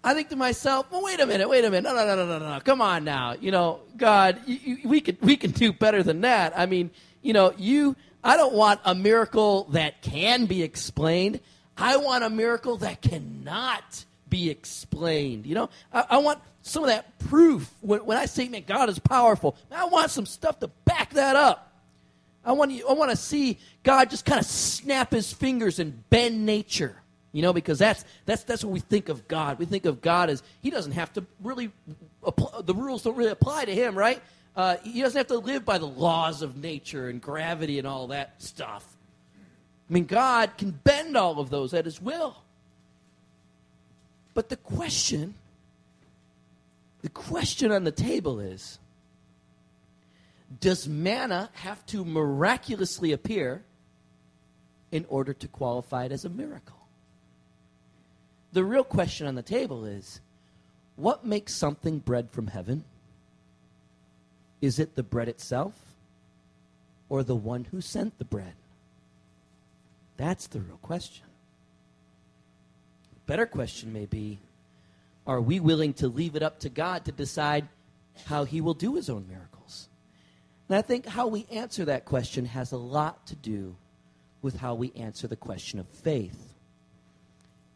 I 0.06 0.14
think 0.14 0.28
to 0.28 0.36
myself, 0.36 0.86
well, 0.92 1.02
wait 1.02 1.18
a 1.18 1.26
minute, 1.26 1.48
wait 1.48 1.64
a 1.64 1.70
minute, 1.70 1.82
no, 1.82 1.92
no, 1.92 2.06
no, 2.06 2.24
no, 2.24 2.38
no, 2.38 2.54
no, 2.54 2.60
come 2.60 2.80
on 2.80 3.02
now, 3.02 3.34
you 3.40 3.50
know, 3.50 3.80
God, 3.96 4.40
you, 4.46 4.58
you, 4.62 4.88
we 4.88 5.00
can 5.00 5.18
we 5.20 5.36
can 5.36 5.50
do 5.50 5.72
better 5.72 6.04
than 6.04 6.20
that. 6.20 6.56
I 6.56 6.66
mean, 6.66 6.92
you 7.22 7.32
know, 7.32 7.52
you, 7.58 7.96
I 8.22 8.36
don't 8.36 8.54
want 8.54 8.78
a 8.84 8.94
miracle 8.94 9.64
that 9.70 10.02
can 10.02 10.46
be 10.46 10.62
explained. 10.62 11.40
I 11.76 11.96
want 11.96 12.22
a 12.22 12.30
miracle 12.30 12.76
that 12.76 13.02
cannot 13.02 14.04
be 14.28 14.48
explained. 14.48 15.44
You 15.44 15.56
know, 15.56 15.70
I, 15.92 16.04
I 16.10 16.18
want 16.18 16.38
some 16.62 16.84
of 16.84 16.88
that 16.88 17.18
proof. 17.18 17.68
When, 17.80 18.06
when 18.06 18.16
I 18.16 18.26
say, 18.26 18.48
man, 18.48 18.62
God 18.64 18.88
is 18.88 19.00
powerful, 19.00 19.56
I 19.72 19.86
want 19.86 20.12
some 20.12 20.24
stuff 20.24 20.60
to 20.60 20.68
back 20.84 21.14
that 21.14 21.34
up. 21.34 21.72
I 22.44 22.52
want, 22.52 22.70
you, 22.70 22.88
I 22.88 22.92
want 22.92 23.10
to 23.10 23.16
see 23.16 23.58
God 23.82 24.08
just 24.08 24.24
kind 24.24 24.38
of 24.38 24.46
snap 24.46 25.10
his 25.10 25.32
fingers 25.32 25.80
and 25.80 26.08
bend 26.10 26.46
nature. 26.46 27.02
You 27.36 27.42
know, 27.42 27.52
because 27.52 27.78
that's 27.78 28.02
that's 28.24 28.44
that's 28.44 28.64
what 28.64 28.72
we 28.72 28.80
think 28.80 29.10
of 29.10 29.28
God. 29.28 29.58
We 29.58 29.66
think 29.66 29.84
of 29.84 30.00
God 30.00 30.30
as 30.30 30.42
He 30.62 30.70
doesn't 30.70 30.92
have 30.92 31.12
to 31.12 31.26
really 31.42 31.70
apply, 32.22 32.62
the 32.62 32.72
rules 32.72 33.02
don't 33.02 33.14
really 33.14 33.30
apply 33.30 33.66
to 33.66 33.74
Him, 33.74 33.94
right? 33.94 34.22
Uh, 34.56 34.78
he 34.82 35.02
doesn't 35.02 35.18
have 35.18 35.26
to 35.26 35.36
live 35.36 35.62
by 35.62 35.76
the 35.76 35.86
laws 35.86 36.40
of 36.40 36.56
nature 36.56 37.10
and 37.10 37.20
gravity 37.20 37.78
and 37.78 37.86
all 37.86 38.06
that 38.06 38.40
stuff. 38.42 38.86
I 39.90 39.92
mean, 39.92 40.06
God 40.06 40.56
can 40.56 40.70
bend 40.70 41.14
all 41.14 41.38
of 41.38 41.50
those 41.50 41.74
at 41.74 41.84
His 41.84 42.00
will. 42.00 42.38
But 44.32 44.48
the 44.48 44.56
question, 44.56 45.34
the 47.02 47.10
question 47.10 47.70
on 47.70 47.84
the 47.84 47.92
table 47.92 48.40
is 48.40 48.78
Does 50.58 50.88
manna 50.88 51.50
have 51.52 51.84
to 51.88 52.02
miraculously 52.02 53.12
appear 53.12 53.62
in 54.90 55.04
order 55.10 55.34
to 55.34 55.46
qualify 55.48 56.06
it 56.06 56.12
as 56.12 56.24
a 56.24 56.30
miracle? 56.30 56.75
The 58.52 58.64
real 58.64 58.84
question 58.84 59.26
on 59.26 59.34
the 59.34 59.42
table 59.42 59.84
is 59.84 60.20
what 60.96 61.24
makes 61.24 61.54
something 61.54 61.98
bread 61.98 62.30
from 62.30 62.46
heaven? 62.46 62.84
Is 64.60 64.78
it 64.78 64.94
the 64.94 65.02
bread 65.02 65.28
itself 65.28 65.74
or 67.08 67.22
the 67.22 67.36
one 67.36 67.64
who 67.64 67.80
sent 67.80 68.18
the 68.18 68.24
bread? 68.24 68.54
That's 70.16 70.46
the 70.46 70.60
real 70.60 70.78
question. 70.78 71.26
Better 73.26 73.46
question 73.46 73.92
may 73.92 74.06
be 74.06 74.38
are 75.26 75.40
we 75.40 75.58
willing 75.58 75.92
to 75.94 76.06
leave 76.06 76.36
it 76.36 76.42
up 76.42 76.60
to 76.60 76.68
God 76.68 77.04
to 77.04 77.12
decide 77.12 77.68
how 78.26 78.44
he 78.44 78.60
will 78.60 78.74
do 78.74 78.94
his 78.94 79.10
own 79.10 79.26
miracles? 79.28 79.88
And 80.68 80.78
I 80.78 80.82
think 80.82 81.04
how 81.04 81.26
we 81.26 81.46
answer 81.50 81.84
that 81.84 82.04
question 82.04 82.46
has 82.46 82.72
a 82.72 82.76
lot 82.76 83.26
to 83.26 83.36
do 83.36 83.76
with 84.40 84.56
how 84.58 84.74
we 84.74 84.92
answer 84.94 85.26
the 85.26 85.36
question 85.36 85.80
of 85.80 85.88
faith 85.88 86.54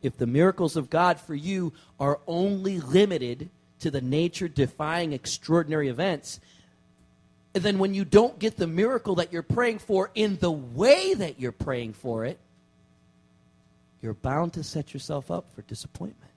if 0.02 0.16
the 0.16 0.26
miracles 0.26 0.76
of 0.76 0.90
God 0.90 1.20
for 1.20 1.34
you 1.34 1.72
are 1.98 2.20
only 2.26 2.80
limited 2.80 3.50
to 3.80 3.90
the 3.90 4.00
nature 4.00 4.48
defying 4.48 5.12
extraordinary 5.12 5.88
events, 5.88 6.40
then 7.52 7.78
when 7.78 7.94
you 7.94 8.04
don't 8.04 8.38
get 8.38 8.56
the 8.56 8.66
miracle 8.66 9.16
that 9.16 9.32
you're 9.32 9.42
praying 9.42 9.78
for 9.78 10.10
in 10.14 10.36
the 10.38 10.50
way 10.50 11.14
that 11.14 11.40
you're 11.40 11.52
praying 11.52 11.92
for 11.94 12.24
it, 12.24 12.38
you're 14.02 14.14
bound 14.14 14.52
to 14.54 14.62
set 14.62 14.94
yourself 14.94 15.30
up 15.30 15.52
for 15.54 15.62
disappointment. 15.62 16.30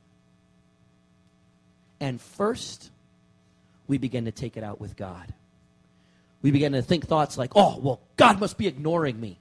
And 1.99 2.19
first, 2.19 2.91
we 3.87 3.97
begin 3.97 4.25
to 4.25 4.31
take 4.31 4.57
it 4.57 4.63
out 4.63 4.81
with 4.81 4.97
God. 4.97 5.33
We 6.41 6.51
begin 6.51 6.73
to 6.73 6.81
think 6.81 7.07
thoughts 7.07 7.37
like, 7.37 7.51
oh, 7.55 7.79
well, 7.81 8.01
God 8.17 8.39
must 8.39 8.57
be 8.57 8.67
ignoring 8.67 9.19
me. 9.19 9.37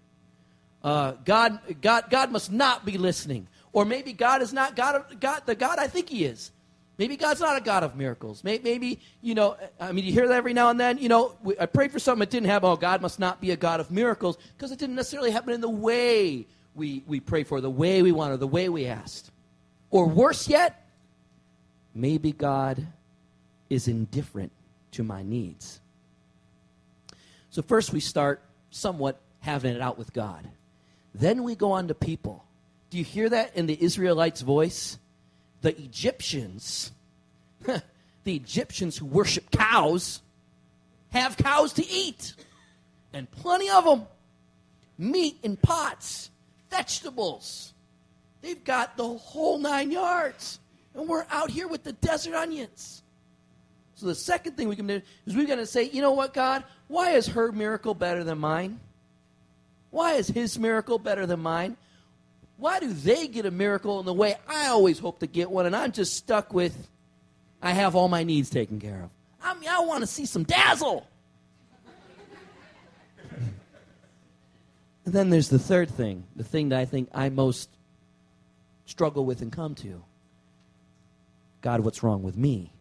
uh, 0.84 1.12
God, 1.24 1.60
God, 1.80 2.04
God 2.10 2.30
must 2.32 2.50
not 2.52 2.84
be 2.84 2.98
listening. 2.98 3.46
Or 3.72 3.84
maybe 3.84 4.12
God 4.12 4.42
is 4.42 4.52
not 4.52 4.76
God, 4.76 4.96
of, 4.96 5.20
God, 5.20 5.42
the 5.46 5.54
God 5.54 5.78
I 5.78 5.86
think 5.86 6.08
He 6.08 6.24
is. 6.24 6.50
Maybe 6.98 7.16
God's 7.16 7.40
not 7.40 7.56
a 7.56 7.60
God 7.60 7.82
of 7.82 7.96
miracles. 7.96 8.44
Maybe, 8.44 9.00
you 9.22 9.34
know, 9.34 9.56
I 9.80 9.92
mean, 9.92 10.04
you 10.04 10.12
hear 10.12 10.28
that 10.28 10.36
every 10.36 10.52
now 10.52 10.68
and 10.68 10.78
then. 10.78 10.98
You 10.98 11.08
know, 11.08 11.36
I 11.58 11.66
prayed 11.66 11.90
for 11.90 11.98
something 11.98 12.20
that 12.20 12.30
didn't 12.30 12.48
happen. 12.48 12.68
Oh, 12.68 12.76
God 12.76 13.00
must 13.00 13.18
not 13.18 13.40
be 13.40 13.50
a 13.50 13.56
God 13.56 13.80
of 13.80 13.90
miracles 13.90 14.36
because 14.56 14.72
it 14.72 14.78
didn't 14.78 14.96
necessarily 14.96 15.30
happen 15.30 15.54
in 15.54 15.62
the 15.62 15.70
way 15.70 16.46
we, 16.74 17.02
we 17.06 17.18
prayed 17.18 17.48
for, 17.48 17.60
the 17.60 17.70
way 17.70 18.02
we 18.02 18.12
wanted, 18.12 18.40
the 18.40 18.46
way 18.46 18.68
we 18.68 18.86
asked. 18.86 19.30
Or 19.90 20.06
worse 20.06 20.48
yet, 20.48 20.86
maybe 21.94 22.32
God 22.32 22.86
is 23.70 23.88
indifferent 23.88 24.52
to 24.92 25.02
my 25.02 25.22
needs. 25.22 25.80
So, 27.50 27.62
first 27.62 27.92
we 27.92 28.00
start 28.00 28.42
somewhat 28.70 29.20
having 29.40 29.74
it 29.74 29.80
out 29.80 29.98
with 29.98 30.12
God. 30.12 30.48
Then 31.14 31.42
we 31.42 31.54
go 31.54 31.72
on 31.72 31.88
to 31.88 31.94
people. 31.94 32.44
Do 32.92 32.98
you 32.98 33.04
hear 33.04 33.30
that 33.30 33.56
in 33.56 33.64
the 33.64 33.82
Israelites' 33.82 34.42
voice? 34.42 34.98
The 35.62 35.74
Egyptians, 35.80 36.92
the 37.64 37.82
Egyptians 38.26 38.98
who 38.98 39.06
worship 39.06 39.50
cows, 39.50 40.20
have 41.08 41.38
cows 41.38 41.72
to 41.74 41.88
eat, 41.88 42.34
and 43.14 43.30
plenty 43.30 43.70
of 43.70 43.86
them. 43.86 44.02
Meat 44.98 45.38
in 45.42 45.56
pots, 45.56 46.28
vegetables. 46.70 47.72
They've 48.42 48.62
got 48.62 48.98
the 48.98 49.08
whole 49.08 49.56
nine 49.56 49.90
yards. 49.90 50.60
And 50.94 51.08
we're 51.08 51.24
out 51.30 51.50
here 51.50 51.68
with 51.68 51.84
the 51.84 51.92
desert 51.92 52.34
onions. 52.34 53.02
So 53.94 54.04
the 54.04 54.14
second 54.14 54.58
thing 54.58 54.68
we 54.68 54.76
can 54.76 54.86
do 54.86 55.00
is 55.24 55.34
we're 55.34 55.46
going 55.46 55.58
to 55.60 55.64
say, 55.66 55.84
you 55.84 56.02
know 56.02 56.12
what, 56.12 56.34
God? 56.34 56.62
Why 56.88 57.12
is 57.12 57.28
her 57.28 57.52
miracle 57.52 57.94
better 57.94 58.22
than 58.22 58.36
mine? 58.36 58.80
Why 59.88 60.12
is 60.12 60.28
his 60.28 60.58
miracle 60.58 60.98
better 60.98 61.24
than 61.24 61.40
mine? 61.40 61.78
Why 62.56 62.80
do 62.80 62.92
they 62.92 63.26
get 63.26 63.46
a 63.46 63.50
miracle 63.50 63.98
in 64.00 64.06
the 64.06 64.12
way 64.12 64.36
I 64.48 64.68
always 64.68 64.98
hope 64.98 65.20
to 65.20 65.26
get 65.26 65.50
one, 65.50 65.66
and 65.66 65.74
I'm 65.74 65.92
just 65.92 66.14
stuck 66.14 66.52
with, 66.52 66.88
I 67.60 67.72
have 67.72 67.96
all 67.96 68.08
my 68.08 68.22
needs 68.22 68.50
taken 68.50 68.80
care 68.80 69.02
of? 69.04 69.10
I 69.42 69.54
mean, 69.54 69.68
I 69.68 69.80
want 69.80 70.02
to 70.02 70.06
see 70.06 70.26
some 70.26 70.44
dazzle. 70.44 71.06
and 75.04 75.14
then 75.14 75.30
there's 75.30 75.48
the 75.48 75.58
third 75.58 75.90
thing, 75.90 76.24
the 76.36 76.44
thing 76.44 76.68
that 76.68 76.78
I 76.78 76.84
think 76.84 77.08
I 77.12 77.28
most 77.28 77.68
struggle 78.86 79.24
with 79.24 79.42
and 79.42 79.50
come 79.50 79.74
to. 79.76 80.02
God, 81.62 81.80
what's 81.80 82.02
wrong 82.02 82.22
with 82.22 82.36
me? 82.36 82.72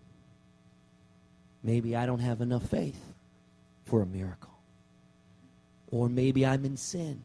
Maybe 1.63 1.95
I 1.95 2.05
don't 2.05 2.19
have 2.19 2.41
enough 2.41 2.63
faith 2.63 2.99
for 3.85 4.01
a 4.01 4.05
miracle. 4.05 4.51
Or 5.91 6.09
maybe 6.09 6.45
I'm 6.45 6.65
in 6.65 6.77
sin. 6.77 7.21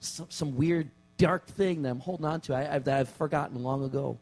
Some, 0.00 0.26
some 0.28 0.56
weird, 0.56 0.90
dark 1.18 1.46
thing 1.46 1.82
that 1.82 1.90
I'm 1.90 2.00
holding 2.00 2.26
on 2.26 2.40
to 2.42 2.54
I, 2.54 2.76
I, 2.76 2.78
that 2.78 3.00
I've 3.00 3.08
forgotten 3.08 3.62
long 3.62 3.84
ago. 3.84 4.18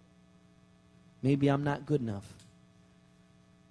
Maybe 1.22 1.48
I'm 1.48 1.64
not 1.64 1.86
good 1.86 2.00
enough. 2.00 2.26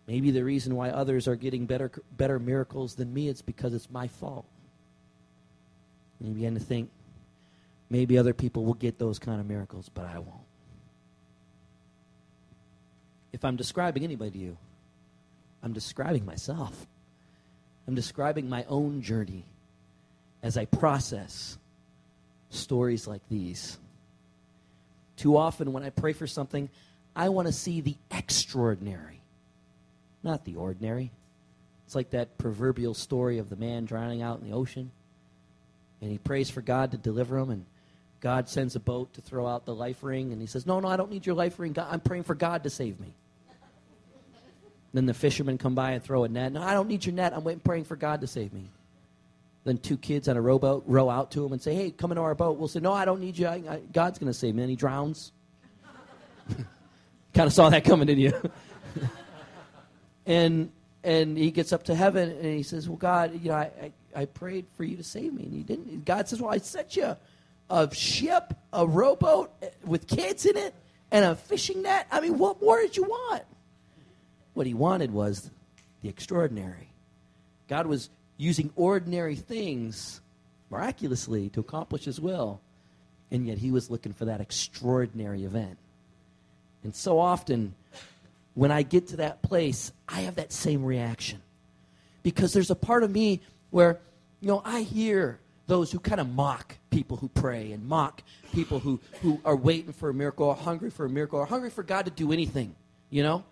Maybe 0.08 0.32
the 0.32 0.44
reason 0.44 0.76
why 0.76 0.90
others 0.90 1.28
are 1.28 1.36
getting 1.36 1.66
better, 1.66 1.92
better 2.18 2.40
miracles 2.40 2.96
than 2.96 3.14
me 3.14 3.28
is 3.28 3.42
because 3.42 3.74
it's 3.74 3.90
my 3.92 4.08
fault. 4.08 4.46
And 6.20 6.30
you 6.30 6.34
begin 6.34 6.56
to 6.56 6.60
think, 6.60 6.90
maybe 7.90 8.18
other 8.18 8.34
people 8.34 8.66
will 8.66 8.74
get 8.74 8.98
those 8.98 9.20
kind 9.20 9.40
of 9.40 9.48
miracles, 9.48 9.90
but 9.94 10.06
I 10.06 10.18
won't. 10.18 10.42
If 13.32 13.46
I'm 13.46 13.56
describing 13.56 14.04
anybody 14.04 14.32
to 14.32 14.38
you, 14.38 14.58
I'm 15.62 15.74
describing 15.74 16.26
myself. 16.26 16.88
I'm 17.88 17.96
describing 17.96 18.50
my 18.50 18.66
own 18.68 19.02
journey 19.02 19.46
as 20.42 20.58
I 20.58 20.66
process 20.66 21.58
stories 22.50 23.08
like 23.08 23.22
these. 23.30 23.78
Too 25.18 25.38
often, 25.38 25.74
when 25.74 25.84
I 25.84 25.90
pray 25.90 26.14
for 26.14 26.28
something, 26.28 26.70
I 27.16 27.30
want 27.30 27.48
to 27.48 27.52
see 27.52 27.82
the 27.82 27.96
extraordinary, 28.12 29.22
not 30.24 30.46
the 30.46 30.56
ordinary. 30.56 31.12
It's 31.86 31.96
like 31.96 32.12
that 32.12 32.38
proverbial 32.38 32.94
story 32.94 33.40
of 33.40 33.50
the 33.50 33.56
man 33.56 33.86
drowning 33.86 34.22
out 34.22 34.40
in 34.40 34.50
the 34.50 34.56
ocean. 34.56 34.92
And 36.02 36.12
he 36.12 36.18
prays 36.18 36.50
for 36.50 36.62
God 36.62 36.92
to 36.92 36.98
deliver 36.98 37.38
him, 37.38 37.50
and 37.50 37.66
God 38.22 38.48
sends 38.48 38.76
a 38.76 38.80
boat 38.80 39.14
to 39.16 39.22
throw 39.22 39.48
out 39.48 39.66
the 39.66 39.76
life 39.76 40.04
ring. 40.04 40.32
And 40.32 40.40
he 40.40 40.48
says, 40.48 40.66
No, 40.66 40.80
no, 40.80 40.88
I 40.88 40.98
don't 40.98 41.10
need 41.10 41.26
your 41.26 41.36
life 41.36 41.60
ring. 41.60 41.74
God, 41.74 41.88
I'm 41.90 42.00
praying 42.00 42.24
for 42.24 42.36
God 42.36 42.64
to 42.64 42.70
save 42.70 43.00
me. 43.00 43.14
Then 44.94 45.06
the 45.06 45.14
fishermen 45.14 45.58
come 45.58 45.76
by 45.76 45.92
and 45.92 46.04
throw 46.04 46.24
a 46.24 46.30
net. 46.30 46.52
No, 46.52 46.62
I 46.62 46.74
don't 46.74 46.88
need 46.88 47.06
your 47.06 47.14
net. 47.14 47.34
I'm 47.34 47.44
waiting, 47.44 47.60
praying 47.60 47.84
for 47.84 47.96
God 47.96 48.22
to 48.22 48.28
save 48.28 48.54
me. 48.54 48.70
Then 49.66 49.78
two 49.78 49.98
kids 49.98 50.28
on 50.28 50.38
a 50.38 50.42
rowboat 50.42 50.84
row 50.88 51.10
out 51.10 51.32
to 51.32 51.46
him 51.46 51.52
and 51.52 51.62
say, 51.62 51.76
"Hey, 51.76 51.92
come 51.92 52.12
into 52.12 52.22
our 52.22 52.36
boat." 52.36 52.58
We'll 52.58 52.68
say, 52.68 52.80
"No, 52.80 52.94
I 52.94 53.06
don't 53.06 53.20
need 53.20 53.38
you. 53.38 53.48
I, 53.48 53.56
I, 53.56 53.82
God's 53.92 54.18
going 54.18 54.32
to 54.32 54.38
save 54.38 54.56
me." 54.56 54.64
And 54.64 54.70
he 54.70 54.76
drowns. 54.76 55.32
kind 57.34 57.48
of 57.48 57.54
saw 57.54 57.70
that 57.70 57.84
coming, 57.84 58.08
didn't 58.08 58.24
you? 58.24 58.52
and 60.26 60.72
and 61.04 61.38
he 61.38 61.52
gets 61.52 61.74
up 61.74 61.84
to 61.84 61.96
heaven 61.96 62.30
and 62.30 62.46
he 62.46 62.64
says, 62.64 62.88
"Well, 62.88 62.98
God, 62.98 63.34
you 63.42 63.50
know, 63.50 63.56
I, 63.56 63.72
I, 63.82 63.92
I 64.16 64.26
prayed 64.26 64.66
for 64.76 64.84
you 64.84 64.96
to 64.98 65.04
save 65.04 65.34
me, 65.34 65.44
and 65.44 65.54
you 65.54 65.64
didn't." 65.64 66.06
God 66.06 66.30
says, 66.30 66.42
"Well, 66.42 66.52
I 66.52 66.60
sent 66.60 66.96
you 66.96 67.16
a 67.70 67.94
ship, 67.94 68.54
a 68.72 68.88
rowboat 68.88 69.52
eh, 69.62 69.70
with 69.84 70.08
kids 70.08 70.46
in 70.46 70.56
it, 70.56 70.74
and 71.12 71.26
a 71.26 71.36
fishing 71.36 71.82
net. 71.82 72.08
I 72.12 72.22
mean, 72.22 72.38
what 72.38 72.62
more 72.62 72.80
did 72.80 72.96
you 72.96 73.04
want?" 73.04 73.44
What 74.54 74.68
he 74.68 74.74
wanted 74.74 75.12
was 75.12 75.52
the 76.02 76.10
extraordinary. 76.10 76.92
God 77.68 77.88
was 77.88 78.10
using 78.40 78.72
ordinary 78.78 79.36
things 79.36 80.22
miraculously 80.72 81.50
to 81.50 81.60
accomplish 81.60 82.06
his 82.06 82.20
will, 82.20 82.62
and 83.30 83.46
yet 83.46 83.58
he 83.60 83.70
was 83.70 83.92
looking 83.92 84.14
for 84.14 84.26
that 84.26 84.42
extraordinary 84.42 85.44
event. 85.44 85.78
And 86.84 86.96
so 86.96 87.20
often, 87.20 87.76
when 88.56 88.72
I 88.72 88.82
get 88.82 89.10
to 89.10 89.18
that 89.18 89.42
place, 89.42 89.92
I 90.08 90.22
have 90.22 90.36
that 90.36 90.54
same 90.54 90.84
reaction. 90.86 91.42
Because 92.24 92.54
there's 92.54 92.72
a 92.72 92.76
part 92.76 93.04
of 93.04 93.12
me 93.12 93.42
where, 93.72 94.00
you 94.42 94.48
know, 94.48 94.62
I 94.64 94.82
hear 94.82 95.40
those 95.68 95.92
who 95.92 96.00
kind 96.00 96.22
of 96.22 96.30
mock 96.30 96.78
people 96.90 97.18
who 97.18 97.28
pray 97.28 97.74
and 97.74 97.86
mock 97.88 98.24
people 98.54 98.80
who, 98.80 99.00
who 99.22 99.40
are 99.44 99.56
waiting 99.56 99.92
for 99.94 100.10
a 100.10 100.14
miracle 100.14 100.48
or 100.48 100.56
hungry 100.56 100.90
for 100.90 101.06
a 101.06 101.10
miracle 101.10 101.40
or 101.40 101.46
hungry 101.46 101.70
for 101.70 101.84
God 101.84 102.06
to 102.06 102.12
do 102.12 102.32
anything, 102.32 102.74
you 103.10 103.22
know? 103.22 103.44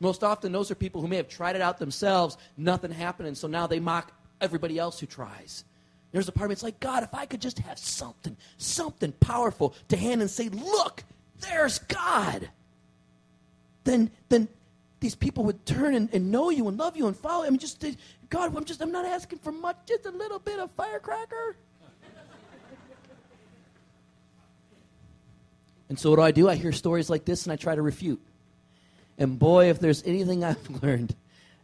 Most 0.00 0.22
often, 0.22 0.52
those 0.52 0.70
are 0.70 0.76
people 0.76 1.00
who 1.00 1.08
may 1.08 1.16
have 1.16 1.28
tried 1.28 1.56
it 1.56 1.62
out 1.62 1.78
themselves, 1.78 2.38
nothing 2.56 2.92
happened, 2.92 3.26
and 3.26 3.36
so 3.36 3.48
now 3.48 3.66
they 3.66 3.80
mock 3.80 4.12
everybody 4.40 4.78
else 4.78 5.00
who 5.00 5.06
tries. 5.06 5.64
There's 6.12 6.28
a 6.28 6.32
part 6.32 6.46
of 6.46 6.50
me, 6.50 6.52
it's 6.54 6.62
like, 6.62 6.80
God, 6.80 7.02
if 7.02 7.14
I 7.14 7.26
could 7.26 7.40
just 7.40 7.58
have 7.58 7.78
something, 7.78 8.36
something 8.56 9.12
powerful 9.12 9.74
to 9.88 9.96
hand 9.96 10.22
and 10.22 10.30
say, 10.30 10.48
look, 10.48 11.04
there's 11.40 11.78
God, 11.80 12.48
then, 13.84 14.10
then 14.28 14.48
these 15.00 15.14
people 15.14 15.44
would 15.44 15.64
turn 15.66 15.94
and, 15.94 16.08
and 16.12 16.30
know 16.30 16.50
you 16.50 16.68
and 16.68 16.78
love 16.78 16.96
you 16.96 17.06
and 17.06 17.16
follow. 17.16 17.42
You. 17.42 17.48
I 17.48 17.50
mean, 17.50 17.58
just, 17.58 17.84
God, 18.30 18.56
I'm 18.56 18.64
just, 18.64 18.80
I'm 18.80 18.92
not 18.92 19.04
asking 19.04 19.40
for 19.40 19.52
much, 19.52 19.76
just 19.86 20.06
a 20.06 20.10
little 20.10 20.38
bit 20.38 20.58
of 20.58 20.70
firecracker. 20.72 21.56
and 25.90 25.98
so 25.98 26.10
what 26.10 26.16
do 26.16 26.22
I 26.22 26.30
do? 26.30 26.48
I 26.48 26.54
hear 26.54 26.72
stories 26.72 27.10
like 27.10 27.26
this 27.26 27.44
and 27.44 27.52
I 27.52 27.56
try 27.56 27.74
to 27.74 27.82
refute. 27.82 28.22
And 29.18 29.38
boy, 29.38 29.68
if 29.68 29.78
there's 29.78 30.02
anything 30.04 30.42
I've 30.42 30.70
learned 30.82 31.14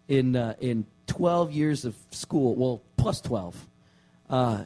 in, 0.09 0.37
uh, 0.37 0.55
in 0.61 0.85
12 1.07 1.53
years 1.53 1.85
of 1.85 1.95
school, 2.11 2.55
well, 2.55 2.83
plus 2.97 3.21
12, 3.21 3.67
uh, 4.31 4.65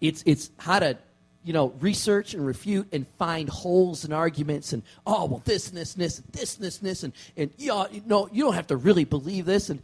it's, 0.00 0.22
it's 0.26 0.50
how 0.58 0.78
to, 0.78 0.96
you 1.44 1.52
know, 1.52 1.68
research 1.80 2.34
and 2.34 2.46
refute 2.46 2.88
and 2.92 3.06
find 3.18 3.48
holes 3.48 4.04
in 4.04 4.12
arguments 4.12 4.72
and, 4.72 4.82
oh, 5.06 5.26
well, 5.26 5.42
this 5.44 5.68
and 5.68 5.76
this 5.76 5.94
and 5.94 6.04
this 6.04 6.18
and 6.18 6.26
this 6.32 6.56
and 6.56 6.64
this 6.64 6.78
and 6.78 6.90
this. 6.90 7.02
And, 7.02 7.12
and 7.36 7.50
you, 7.58 7.68
know, 7.68 7.88
you, 7.90 8.02
know, 8.06 8.28
you 8.32 8.44
don't 8.44 8.54
have 8.54 8.66
to 8.68 8.76
really 8.76 9.04
believe 9.04 9.46
this. 9.46 9.70
And, 9.70 9.80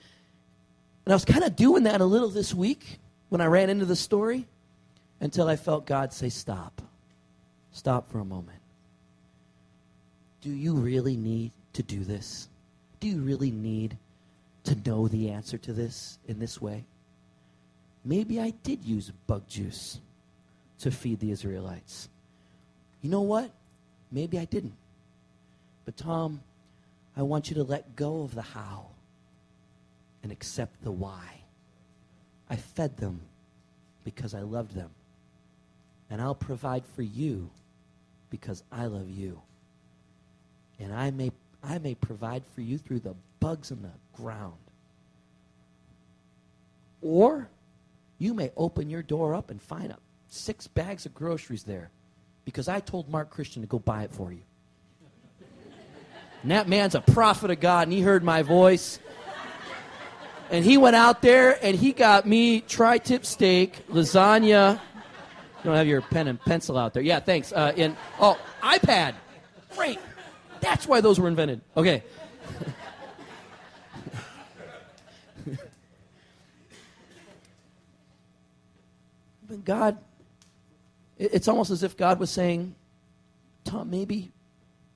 and 1.04 1.12
I 1.12 1.14
was 1.14 1.24
kind 1.24 1.44
of 1.44 1.56
doing 1.56 1.84
that 1.84 2.00
a 2.00 2.04
little 2.04 2.28
this 2.28 2.52
week 2.52 2.98
when 3.28 3.40
I 3.40 3.46
ran 3.46 3.70
into 3.70 3.84
the 3.84 3.96
story 3.96 4.46
until 5.20 5.48
I 5.48 5.56
felt 5.56 5.86
God 5.86 6.12
say, 6.12 6.28
stop. 6.28 6.82
Stop 7.72 8.10
for 8.10 8.20
a 8.20 8.24
moment. 8.24 8.58
Do 10.40 10.50
you 10.50 10.74
really 10.74 11.16
need 11.16 11.52
to 11.74 11.82
do 11.82 12.04
this? 12.04 12.48
Do 13.00 13.08
you 13.08 13.20
really 13.20 13.50
need 13.50 13.98
to 14.66 14.88
know 14.88 15.08
the 15.08 15.30
answer 15.30 15.58
to 15.58 15.72
this 15.72 16.18
in 16.26 16.38
this 16.38 16.60
way? 16.60 16.84
Maybe 18.04 18.40
I 18.40 18.50
did 18.62 18.84
use 18.84 19.10
bug 19.26 19.48
juice 19.48 20.00
to 20.80 20.90
feed 20.90 21.20
the 21.20 21.30
Israelites. 21.30 22.08
You 23.00 23.10
know 23.10 23.22
what? 23.22 23.50
Maybe 24.12 24.38
I 24.38 24.44
didn't. 24.44 24.76
But, 25.84 25.96
Tom, 25.96 26.40
I 27.16 27.22
want 27.22 27.48
you 27.48 27.54
to 27.56 27.64
let 27.64 27.96
go 27.96 28.22
of 28.22 28.34
the 28.34 28.42
how 28.42 28.86
and 30.22 30.30
accept 30.30 30.82
the 30.82 30.90
why. 30.90 31.40
I 32.48 32.56
fed 32.56 32.96
them 32.96 33.20
because 34.04 34.34
I 34.34 34.40
loved 34.40 34.74
them. 34.74 34.90
And 36.10 36.20
I'll 36.20 36.34
provide 36.34 36.84
for 36.94 37.02
you 37.02 37.50
because 38.30 38.62
I 38.70 38.86
love 38.86 39.08
you. 39.08 39.40
And 40.78 40.94
I 40.94 41.10
may 41.10 41.32
I 41.64 41.78
may 41.78 41.94
provide 41.94 42.44
for 42.54 42.60
you 42.60 42.78
through 42.78 43.00
the 43.00 43.14
bugs 43.40 43.70
in 43.70 43.82
the 43.82 43.90
ground. 44.12 44.54
Or 47.02 47.48
you 48.18 48.34
may 48.34 48.50
open 48.56 48.90
your 48.90 49.02
door 49.02 49.34
up 49.34 49.50
and 49.50 49.60
find 49.60 49.90
a 49.92 49.98
six 50.28 50.66
bags 50.66 51.06
of 51.06 51.14
groceries 51.14 51.62
there 51.62 51.90
because 52.44 52.68
I 52.68 52.80
told 52.80 53.08
Mark 53.08 53.30
Christian 53.30 53.62
to 53.62 53.68
go 53.68 53.78
buy 53.78 54.04
it 54.04 54.12
for 54.12 54.32
you. 54.32 54.42
And 56.42 56.50
that 56.50 56.68
man's 56.68 56.94
a 56.94 57.00
prophet 57.00 57.50
of 57.50 57.60
God, 57.60 57.88
and 57.88 57.92
he 57.92 58.00
heard 58.00 58.22
my 58.22 58.42
voice. 58.42 59.00
And 60.50 60.64
he 60.64 60.76
went 60.76 60.94
out 60.94 61.22
there 61.22 61.58
and 61.60 61.76
he 61.76 61.92
got 61.92 62.24
me 62.24 62.60
tri 62.60 62.98
tip 62.98 63.26
steak, 63.26 63.84
lasagna. 63.88 64.74
You 64.74 65.64
don't 65.64 65.74
have 65.74 65.88
your 65.88 66.02
pen 66.02 66.28
and 66.28 66.40
pencil 66.40 66.78
out 66.78 66.94
there. 66.94 67.02
Yeah, 67.02 67.18
thanks. 67.18 67.52
Uh, 67.52 67.72
in, 67.74 67.96
oh, 68.20 68.38
iPad. 68.62 69.14
Great. 69.74 69.98
That's 70.60 70.86
why 70.86 71.00
those 71.00 71.18
were 71.18 71.26
invented. 71.26 71.62
Okay. 71.76 72.04
God, 79.64 79.98
it's 81.18 81.48
almost 81.48 81.70
as 81.70 81.82
if 81.82 81.96
God 81.96 82.18
was 82.18 82.30
saying, 82.30 82.74
Tom, 83.64 83.90
maybe, 83.90 84.32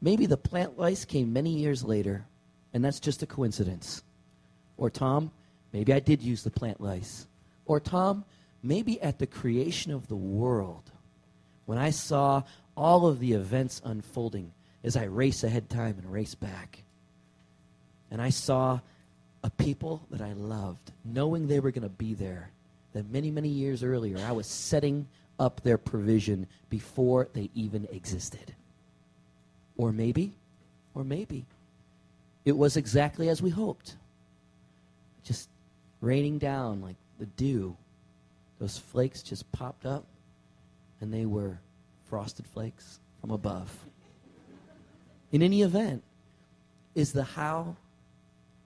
maybe 0.00 0.26
the 0.26 0.36
plant 0.36 0.78
lice 0.78 1.04
came 1.04 1.32
many 1.32 1.50
years 1.50 1.82
later, 1.82 2.26
and 2.72 2.84
that's 2.84 3.00
just 3.00 3.22
a 3.22 3.26
coincidence. 3.26 4.02
Or 4.76 4.90
Tom, 4.90 5.30
maybe 5.72 5.92
I 5.92 6.00
did 6.00 6.22
use 6.22 6.42
the 6.42 6.50
plant 6.50 6.80
lice. 6.80 7.26
Or 7.66 7.80
Tom, 7.80 8.24
maybe 8.62 9.00
at 9.00 9.18
the 9.18 9.26
creation 9.26 9.92
of 9.92 10.08
the 10.08 10.16
world, 10.16 10.90
when 11.66 11.78
I 11.78 11.90
saw 11.90 12.42
all 12.76 13.06
of 13.06 13.20
the 13.20 13.32
events 13.32 13.80
unfolding 13.84 14.52
as 14.82 14.96
I 14.96 15.04
race 15.04 15.44
ahead 15.44 15.68
time 15.68 15.96
and 15.98 16.12
race 16.12 16.34
back, 16.34 16.82
and 18.10 18.20
I 18.20 18.30
saw 18.30 18.80
a 19.42 19.50
people 19.50 20.06
that 20.10 20.20
I 20.20 20.32
loved, 20.32 20.92
knowing 21.04 21.46
they 21.46 21.60
were 21.60 21.70
going 21.70 21.82
to 21.82 21.88
be 21.88 22.14
there, 22.14 22.50
that 22.92 23.10
many, 23.10 23.30
many 23.30 23.48
years 23.48 23.82
earlier 23.82 24.18
I 24.18 24.32
was 24.32 24.46
setting 24.46 25.06
up 25.38 25.62
their 25.62 25.78
provision 25.78 26.46
before 26.68 27.28
they 27.32 27.50
even 27.54 27.88
existed. 27.90 28.54
Or 29.76 29.92
maybe, 29.92 30.34
or 30.94 31.04
maybe, 31.04 31.46
it 32.44 32.56
was 32.56 32.76
exactly 32.76 33.28
as 33.28 33.40
we 33.40 33.50
hoped. 33.50 33.96
Just 35.24 35.48
raining 36.00 36.38
down 36.38 36.82
like 36.82 36.96
the 37.18 37.26
dew. 37.26 37.76
Those 38.58 38.76
flakes 38.76 39.22
just 39.22 39.50
popped 39.52 39.86
up, 39.86 40.04
and 41.00 41.12
they 41.12 41.24
were 41.24 41.58
frosted 42.08 42.46
flakes 42.46 42.98
from 43.20 43.30
above. 43.30 43.74
In 45.32 45.42
any 45.42 45.62
event, 45.62 46.02
is 46.94 47.12
the 47.12 47.22
how 47.22 47.76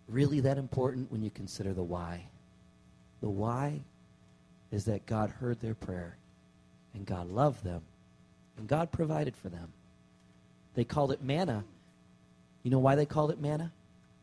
really 0.08 0.40
that 0.40 0.58
important 0.58 1.12
when 1.12 1.22
you 1.22 1.30
consider 1.30 1.72
the 1.72 1.82
why? 1.82 2.24
The 3.20 3.28
why 3.28 3.80
is 4.74 4.86
that 4.86 5.06
God 5.06 5.30
heard 5.30 5.60
their 5.60 5.74
prayer 5.74 6.16
and 6.94 7.06
God 7.06 7.30
loved 7.30 7.62
them 7.62 7.80
and 8.58 8.66
God 8.66 8.90
provided 8.90 9.36
for 9.36 9.48
them. 9.48 9.72
They 10.74 10.82
called 10.82 11.12
it 11.12 11.22
manna. 11.22 11.62
You 12.64 12.72
know 12.72 12.80
why 12.80 12.96
they 12.96 13.06
called 13.06 13.30
it 13.30 13.40
manna? 13.40 13.70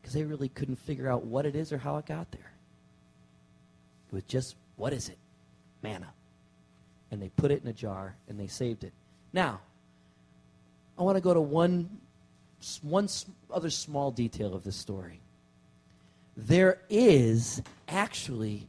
Because 0.00 0.12
they 0.12 0.24
really 0.24 0.50
couldn't 0.50 0.76
figure 0.76 1.10
out 1.10 1.24
what 1.24 1.46
it 1.46 1.56
is 1.56 1.72
or 1.72 1.78
how 1.78 1.96
it 1.96 2.04
got 2.04 2.30
there. 2.32 2.52
It 4.08 4.14
was 4.14 4.24
just, 4.24 4.56
what 4.76 4.92
is 4.92 5.08
it? 5.08 5.16
Manna. 5.80 6.12
And 7.10 7.22
they 7.22 7.30
put 7.30 7.50
it 7.50 7.62
in 7.62 7.68
a 7.68 7.72
jar 7.72 8.14
and 8.28 8.38
they 8.38 8.46
saved 8.46 8.84
it. 8.84 8.92
Now, 9.32 9.60
I 10.98 11.02
want 11.02 11.16
to 11.16 11.22
go 11.22 11.32
to 11.32 11.40
one, 11.40 11.88
one 12.82 13.08
other 13.50 13.70
small 13.70 14.10
detail 14.10 14.54
of 14.54 14.64
this 14.64 14.76
story. 14.76 15.20
There 16.36 16.78
is 16.90 17.62
actually 17.88 18.68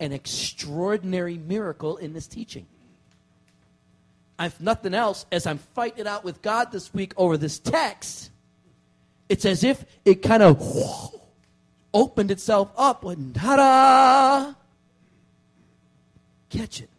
an 0.00 0.12
extraordinary 0.12 1.38
miracle 1.38 1.96
in 1.96 2.12
this 2.12 2.26
teaching. 2.26 2.66
If 4.38 4.60
nothing 4.60 4.94
else, 4.94 5.24
as 5.32 5.46
I'm 5.46 5.58
fighting 5.58 6.00
it 6.00 6.06
out 6.06 6.24
with 6.24 6.42
God 6.42 6.70
this 6.70 6.92
week 6.92 7.14
over 7.16 7.36
this 7.36 7.58
text, 7.58 8.30
it's 9.28 9.44
as 9.44 9.64
if 9.64 9.84
it 10.04 10.16
kind 10.16 10.42
of 10.42 11.14
opened 11.94 12.30
itself 12.30 12.70
up 12.76 13.04
and 13.04 13.34
ta-da! 13.34 14.54
Catch 16.50 16.80
it. 16.80 16.90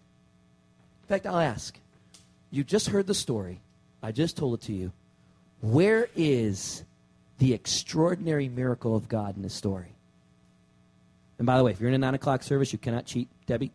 In 1.04 1.08
fact, 1.08 1.26
I'll 1.26 1.40
ask. 1.40 1.78
You 2.50 2.64
just 2.64 2.90
heard 2.90 3.08
the 3.08 3.14
story. 3.14 3.60
I 4.02 4.12
just 4.12 4.36
told 4.36 4.56
it 4.56 4.66
to 4.66 4.74
you. 4.74 4.92
Where 5.62 6.10
is 6.16 6.84
the 7.38 7.54
extraordinary 7.54 8.50
miracle 8.50 8.96
of 8.96 9.08
God 9.08 9.36
in 9.36 9.44
this 9.44 9.54
story? 9.54 9.97
And 11.38 11.46
by 11.46 11.58
the 11.58 11.64
way, 11.64 11.72
if 11.72 11.80
you're 11.80 11.90
in 11.90 11.96
a 11.96 12.00
9 12.00 12.16
o'clock 12.16 12.44
service, 12.44 12.74
you 12.74 12.80
cannot 12.80 13.06
cheat. 13.06 13.30
Debbie. 13.46 13.72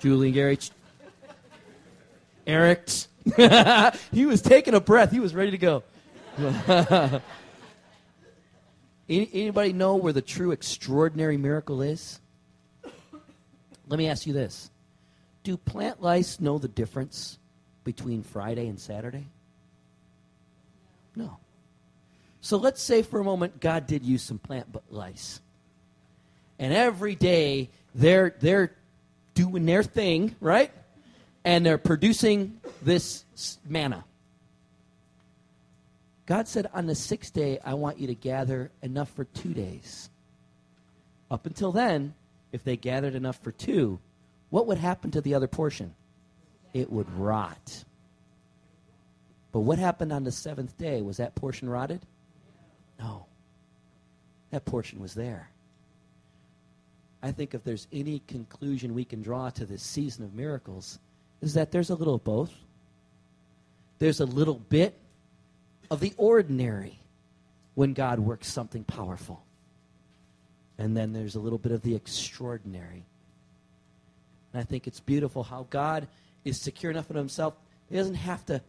Julie 0.00 0.28
and 0.28 0.34
Gary. 0.34 0.58
Eric. 2.46 2.90
he 4.12 4.26
was 4.26 4.42
taking 4.42 4.74
a 4.74 4.80
breath. 4.80 5.10
He 5.10 5.20
was 5.20 5.34
ready 5.34 5.52
to 5.52 5.58
go. 5.58 5.82
Anybody 9.08 9.72
know 9.72 9.96
where 9.96 10.12
the 10.12 10.22
true 10.22 10.50
extraordinary 10.50 11.36
miracle 11.36 11.82
is? 11.82 12.20
Let 13.86 13.98
me 13.98 14.08
ask 14.08 14.26
you 14.26 14.32
this. 14.32 14.70
Do 15.42 15.56
plant 15.56 16.02
lice 16.02 16.40
know 16.40 16.58
the 16.58 16.68
difference 16.68 17.38
between 17.84 18.22
Friday 18.22 18.66
and 18.66 18.80
Saturday? 18.80 19.26
No. 21.14 21.38
So 22.40 22.56
let's 22.56 22.82
say 22.82 23.02
for 23.02 23.20
a 23.20 23.24
moment 23.24 23.60
God 23.60 23.86
did 23.86 24.02
use 24.02 24.22
some 24.22 24.38
plant 24.38 24.66
lice 24.90 25.40
and 26.58 26.72
every 26.72 27.14
day 27.14 27.70
they're 27.94 28.34
they're 28.40 28.72
doing 29.34 29.66
their 29.66 29.82
thing, 29.82 30.34
right? 30.40 30.70
And 31.44 31.64
they're 31.64 31.78
producing 31.78 32.60
this 32.82 33.24
manna. 33.66 34.04
God 36.26 36.48
said, 36.48 36.68
On 36.72 36.86
the 36.86 36.94
sixth 36.94 37.32
day, 37.32 37.58
I 37.64 37.74
want 37.74 37.98
you 37.98 38.06
to 38.06 38.14
gather 38.14 38.70
enough 38.82 39.10
for 39.10 39.24
two 39.24 39.52
days. 39.52 40.08
Up 41.30 41.46
until 41.46 41.72
then, 41.72 42.14
if 42.52 42.64
they 42.64 42.76
gathered 42.76 43.14
enough 43.14 43.38
for 43.42 43.52
two, 43.52 43.98
what 44.50 44.66
would 44.66 44.78
happen 44.78 45.10
to 45.12 45.20
the 45.20 45.34
other 45.34 45.48
portion? 45.48 45.94
It 46.72 46.90
would 46.90 47.10
rot. 47.18 47.84
But 49.52 49.60
what 49.60 49.78
happened 49.78 50.12
on 50.12 50.24
the 50.24 50.32
seventh 50.32 50.76
day? 50.78 51.02
Was 51.02 51.18
that 51.18 51.34
portion 51.34 51.68
rotted? 51.68 52.00
No. 52.98 53.26
That 54.50 54.64
portion 54.64 55.00
was 55.00 55.14
there. 55.14 55.50
I 57.24 57.32
think 57.32 57.54
if 57.54 57.64
there's 57.64 57.88
any 57.90 58.20
conclusion 58.26 58.92
we 58.92 59.06
can 59.06 59.22
draw 59.22 59.48
to 59.48 59.64
this 59.64 59.82
season 59.82 60.26
of 60.26 60.34
miracles, 60.34 60.98
is 61.40 61.54
that 61.54 61.72
there's 61.72 61.88
a 61.88 61.94
little 61.94 62.16
of 62.16 62.24
both. 62.24 62.52
There's 63.98 64.20
a 64.20 64.26
little 64.26 64.60
bit 64.68 64.94
of 65.90 66.00
the 66.00 66.12
ordinary 66.18 66.98
when 67.76 67.94
God 67.94 68.20
works 68.20 68.48
something 68.48 68.84
powerful. 68.84 69.42
And 70.76 70.94
then 70.94 71.14
there's 71.14 71.34
a 71.34 71.40
little 71.40 71.56
bit 71.58 71.72
of 71.72 71.80
the 71.80 71.94
extraordinary. 71.94 73.06
And 74.52 74.60
I 74.60 74.64
think 74.64 74.86
it's 74.86 75.00
beautiful 75.00 75.42
how 75.42 75.66
God 75.70 76.06
is 76.44 76.60
secure 76.60 76.92
enough 76.92 77.10
in 77.10 77.16
himself, 77.16 77.54
he 77.88 77.96
doesn't 77.96 78.16
have 78.16 78.44
to 78.46 78.60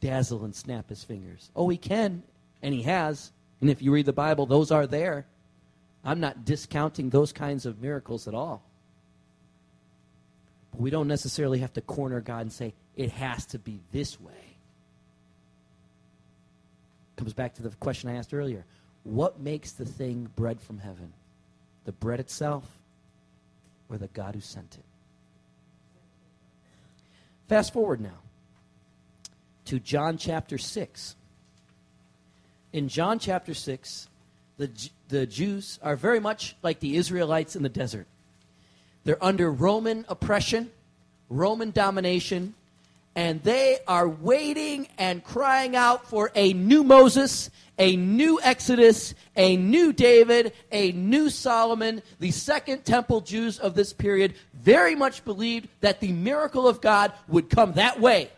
dazzle 0.00 0.46
and 0.46 0.56
snap 0.56 0.88
his 0.88 1.04
fingers. 1.04 1.50
Oh, 1.54 1.68
he 1.68 1.76
can, 1.76 2.22
and 2.62 2.72
he 2.72 2.80
has. 2.84 3.30
And 3.60 3.68
if 3.68 3.82
you 3.82 3.92
read 3.92 4.06
the 4.06 4.14
Bible, 4.14 4.46
those 4.46 4.70
are 4.70 4.86
there. 4.86 5.26
I'm 6.04 6.20
not 6.20 6.44
discounting 6.44 7.10
those 7.10 7.32
kinds 7.32 7.66
of 7.66 7.82
miracles 7.82 8.26
at 8.26 8.34
all. 8.34 8.62
But 10.72 10.80
we 10.80 10.90
don't 10.90 11.08
necessarily 11.08 11.58
have 11.58 11.72
to 11.74 11.80
corner 11.80 12.20
God 12.20 12.42
and 12.42 12.52
say, 12.52 12.72
it 12.96 13.10
has 13.12 13.46
to 13.46 13.58
be 13.58 13.80
this 13.92 14.20
way. 14.20 14.32
Comes 17.16 17.34
back 17.34 17.54
to 17.54 17.62
the 17.62 17.70
question 17.76 18.08
I 18.08 18.14
asked 18.14 18.32
earlier. 18.32 18.64
What 19.04 19.40
makes 19.40 19.72
the 19.72 19.84
thing 19.84 20.28
bread 20.36 20.60
from 20.60 20.78
heaven? 20.78 21.12
The 21.84 21.92
bread 21.92 22.20
itself 22.20 22.64
or 23.90 23.98
the 23.98 24.08
God 24.08 24.34
who 24.34 24.40
sent 24.40 24.74
it? 24.74 24.84
Fast 27.48 27.72
forward 27.72 28.00
now 28.00 28.18
to 29.66 29.78
John 29.78 30.16
chapter 30.16 30.56
6. 30.56 31.16
In 32.72 32.88
John 32.88 33.18
chapter 33.18 33.52
6, 33.54 34.08
the, 34.56 34.70
the 35.10 35.26
Jews 35.26 35.78
are 35.82 35.96
very 35.96 36.20
much 36.20 36.56
like 36.62 36.80
the 36.80 36.96
Israelites 36.96 37.56
in 37.56 37.62
the 37.62 37.68
desert. 37.68 38.06
They're 39.04 39.22
under 39.22 39.50
Roman 39.50 40.04
oppression, 40.08 40.70
Roman 41.28 41.70
domination, 41.70 42.54
and 43.16 43.42
they 43.42 43.78
are 43.88 44.08
waiting 44.08 44.88
and 44.96 45.22
crying 45.22 45.74
out 45.74 46.08
for 46.08 46.30
a 46.34 46.52
new 46.52 46.84
Moses, 46.84 47.50
a 47.78 47.96
new 47.96 48.40
Exodus, 48.40 49.14
a 49.36 49.56
new 49.56 49.92
David, 49.92 50.52
a 50.70 50.92
new 50.92 51.28
Solomon. 51.28 52.02
The 52.20 52.30
second 52.30 52.84
temple 52.84 53.20
Jews 53.20 53.58
of 53.58 53.74
this 53.74 53.92
period 53.92 54.34
very 54.54 54.94
much 54.94 55.24
believed 55.24 55.68
that 55.80 56.00
the 56.00 56.12
miracle 56.12 56.68
of 56.68 56.80
God 56.80 57.12
would 57.26 57.50
come 57.50 57.72
that 57.72 58.00
way. 58.00 58.30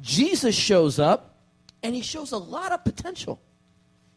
Jesus 0.00 0.54
shows 0.54 0.98
up, 0.98 1.34
and 1.82 1.94
he 1.94 2.02
shows 2.02 2.32
a 2.32 2.38
lot 2.38 2.72
of 2.72 2.84
potential. 2.84 3.40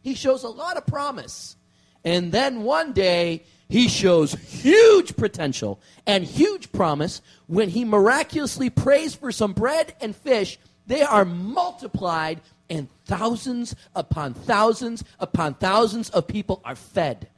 He 0.02 0.14
shows 0.14 0.42
a 0.42 0.48
lot 0.48 0.76
of 0.76 0.86
promise. 0.86 1.56
And 2.04 2.32
then 2.32 2.64
one 2.64 2.92
day, 2.92 3.44
he 3.68 3.88
shows 3.88 4.34
huge 4.34 5.16
potential 5.16 5.80
and 6.06 6.24
huge 6.24 6.72
promise 6.72 7.22
when 7.46 7.70
he 7.70 7.86
miraculously 7.86 8.68
prays 8.68 9.14
for 9.14 9.32
some 9.32 9.54
bread 9.54 9.94
and 10.00 10.14
fish. 10.14 10.58
They 10.86 11.02
are 11.02 11.24
multiplied, 11.24 12.42
and 12.68 12.88
thousands 13.06 13.74
upon 13.94 14.34
thousands 14.34 15.04
upon 15.18 15.54
thousands 15.54 16.10
of 16.10 16.26
people 16.26 16.60
are 16.66 16.76
fed. 16.76 17.28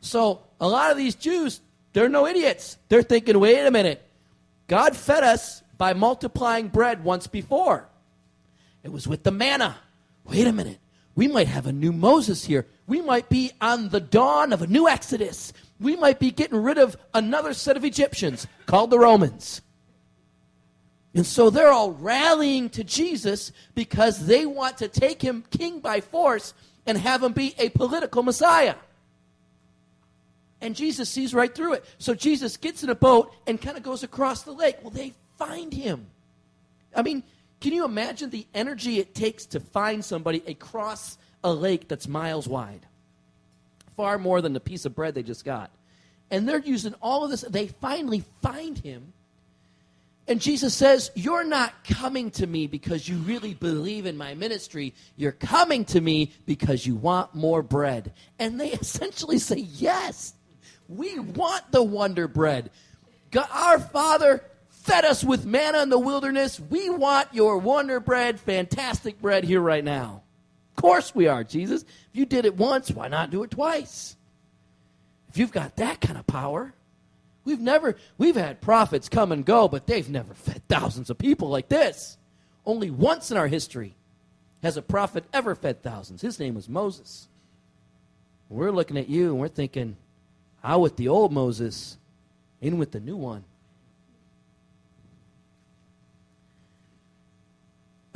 So, 0.00 0.40
a 0.60 0.68
lot 0.68 0.92
of 0.92 0.96
these 0.96 1.14
Jews, 1.14 1.60
they're 1.92 2.08
no 2.08 2.26
idiots. 2.26 2.78
They're 2.88 3.02
thinking, 3.02 3.38
wait 3.38 3.66
a 3.66 3.70
minute. 3.70 4.02
God 4.68 4.96
fed 4.96 5.24
us 5.24 5.62
by 5.76 5.92
multiplying 5.92 6.68
bread 6.68 7.04
once 7.04 7.26
before. 7.26 7.86
It 8.82 8.92
was 8.92 9.06
with 9.06 9.24
the 9.24 9.30
manna. 9.30 9.76
Wait 10.24 10.46
a 10.46 10.52
minute. 10.52 10.78
We 11.16 11.26
might 11.26 11.48
have 11.48 11.66
a 11.66 11.72
new 11.72 11.92
Moses 11.92 12.44
here. 12.44 12.66
We 12.86 13.00
might 13.00 13.28
be 13.30 13.50
on 13.60 13.88
the 13.88 14.00
dawn 14.00 14.52
of 14.52 14.60
a 14.60 14.66
new 14.66 14.86
Exodus. 14.86 15.52
We 15.80 15.96
might 15.96 16.20
be 16.20 16.30
getting 16.30 16.62
rid 16.62 16.76
of 16.76 16.96
another 17.14 17.54
set 17.54 17.76
of 17.76 17.84
Egyptians 17.84 18.46
called 18.66 18.90
the 18.90 18.98
Romans. 18.98 19.62
And 21.14 21.26
so 21.26 21.48
they're 21.48 21.72
all 21.72 21.92
rallying 21.92 22.68
to 22.70 22.84
Jesus 22.84 23.50
because 23.74 24.26
they 24.26 24.44
want 24.44 24.76
to 24.78 24.88
take 24.88 25.22
him 25.22 25.44
king 25.50 25.80
by 25.80 26.02
force 26.02 26.52
and 26.84 26.98
have 26.98 27.22
him 27.22 27.32
be 27.32 27.54
a 27.58 27.70
political 27.70 28.22
Messiah. 28.22 28.74
And 30.60 30.76
Jesus 30.76 31.08
sees 31.08 31.32
right 31.32 31.54
through 31.54 31.74
it. 31.74 31.84
So 31.96 32.14
Jesus 32.14 32.58
gets 32.58 32.82
in 32.82 32.90
a 32.90 32.94
boat 32.94 33.32
and 33.46 33.60
kind 33.60 33.78
of 33.78 33.82
goes 33.82 34.02
across 34.02 34.42
the 34.42 34.52
lake. 34.52 34.76
Well, 34.82 34.90
they 34.90 35.14
find 35.38 35.72
him. 35.72 36.08
I 36.94 37.00
mean, 37.00 37.22
can 37.60 37.72
you 37.72 37.84
imagine 37.84 38.30
the 38.30 38.46
energy 38.54 38.98
it 38.98 39.14
takes 39.14 39.46
to 39.46 39.60
find 39.60 40.04
somebody 40.04 40.42
across 40.46 41.18
a 41.42 41.52
lake 41.52 41.88
that's 41.88 42.06
miles 42.06 42.46
wide? 42.46 42.86
Far 43.96 44.18
more 44.18 44.42
than 44.42 44.52
the 44.52 44.60
piece 44.60 44.84
of 44.84 44.94
bread 44.94 45.14
they 45.14 45.22
just 45.22 45.44
got. 45.44 45.70
And 46.30 46.48
they're 46.48 46.58
using 46.58 46.94
all 47.00 47.24
of 47.24 47.30
this. 47.30 47.42
They 47.42 47.68
finally 47.68 48.24
find 48.42 48.76
him. 48.76 49.12
And 50.28 50.40
Jesus 50.40 50.74
says, 50.74 51.10
You're 51.14 51.44
not 51.44 51.72
coming 51.84 52.30
to 52.32 52.46
me 52.46 52.66
because 52.66 53.08
you 53.08 53.16
really 53.18 53.54
believe 53.54 54.06
in 54.06 54.16
my 54.16 54.34
ministry. 54.34 54.92
You're 55.16 55.32
coming 55.32 55.84
to 55.86 56.00
me 56.00 56.32
because 56.46 56.84
you 56.84 56.96
want 56.96 57.34
more 57.34 57.62
bread. 57.62 58.12
And 58.38 58.60
they 58.60 58.70
essentially 58.72 59.38
say, 59.38 59.58
Yes, 59.58 60.34
we 60.88 61.18
want 61.18 61.70
the 61.70 61.82
wonder 61.82 62.28
bread. 62.28 62.70
God, 63.30 63.48
our 63.52 63.78
Father 63.78 64.42
fed 64.86 65.04
us 65.04 65.24
with 65.24 65.44
manna 65.44 65.82
in 65.82 65.88
the 65.88 65.98
wilderness. 65.98 66.60
We 66.60 66.88
want 66.88 67.34
your 67.34 67.58
wonder 67.58 68.00
bread, 68.00 68.38
fantastic 68.38 69.20
bread 69.20 69.44
here 69.44 69.60
right 69.60 69.84
now. 69.84 70.22
Of 70.76 70.82
course 70.82 71.14
we 71.14 71.26
are, 71.26 71.42
Jesus. 71.42 71.82
If 71.82 72.10
you 72.12 72.24
did 72.24 72.44
it 72.44 72.56
once, 72.56 72.90
why 72.90 73.08
not 73.08 73.30
do 73.30 73.42
it 73.42 73.50
twice? 73.50 74.16
If 75.28 75.38
you've 75.38 75.52
got 75.52 75.76
that 75.76 76.00
kind 76.00 76.18
of 76.18 76.26
power, 76.26 76.72
we've 77.44 77.60
never 77.60 77.96
we've 78.16 78.36
had 78.36 78.60
prophets 78.60 79.08
come 79.08 79.32
and 79.32 79.44
go, 79.44 79.68
but 79.68 79.86
they've 79.86 80.08
never 80.08 80.34
fed 80.34 80.62
thousands 80.68 81.10
of 81.10 81.18
people 81.18 81.48
like 81.48 81.68
this. 81.68 82.16
Only 82.64 82.90
once 82.90 83.30
in 83.30 83.36
our 83.36 83.48
history 83.48 83.94
has 84.62 84.76
a 84.76 84.82
prophet 84.82 85.24
ever 85.32 85.54
fed 85.54 85.82
thousands. 85.82 86.22
His 86.22 86.38
name 86.38 86.54
was 86.54 86.68
Moses. 86.68 87.28
We're 88.48 88.70
looking 88.70 88.96
at 88.96 89.08
you 89.08 89.30
and 89.30 89.40
we're 89.40 89.48
thinking, 89.48 89.96
out 90.62 90.80
with 90.80 90.96
the 90.96 91.08
old 91.08 91.32
Moses, 91.32 91.98
in 92.60 92.78
with 92.78 92.92
the 92.92 93.00
new 93.00 93.16
one. 93.16 93.44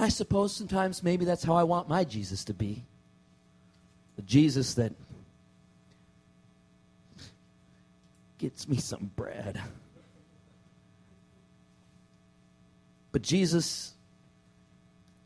I 0.00 0.08
suppose 0.08 0.54
sometimes 0.54 1.02
maybe 1.02 1.26
that's 1.26 1.44
how 1.44 1.54
I 1.54 1.62
want 1.62 1.88
my 1.88 2.04
Jesus 2.04 2.44
to 2.44 2.54
be. 2.54 2.84
The 4.16 4.22
Jesus 4.22 4.74
that 4.74 4.92
gets 8.38 8.66
me 8.66 8.78
some 8.78 9.10
bread. 9.14 9.60
But 13.12 13.20
Jesus, 13.20 13.92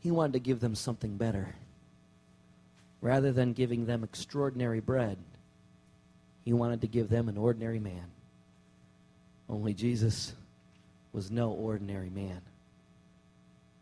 he 0.01 0.11
wanted 0.11 0.33
to 0.33 0.39
give 0.39 0.59
them 0.59 0.75
something 0.75 1.15
better. 1.15 1.55
Rather 2.99 3.31
than 3.31 3.53
giving 3.53 3.85
them 3.85 4.03
extraordinary 4.03 4.81
bread, 4.81 5.17
he 6.43 6.51
wanted 6.51 6.81
to 6.81 6.87
give 6.87 7.07
them 7.07 7.29
an 7.29 7.37
ordinary 7.37 7.79
man. 7.79 8.11
Only 9.47 9.73
Jesus 9.73 10.33
was 11.13 11.31
no 11.31 11.51
ordinary 11.51 12.09
man. 12.09 12.41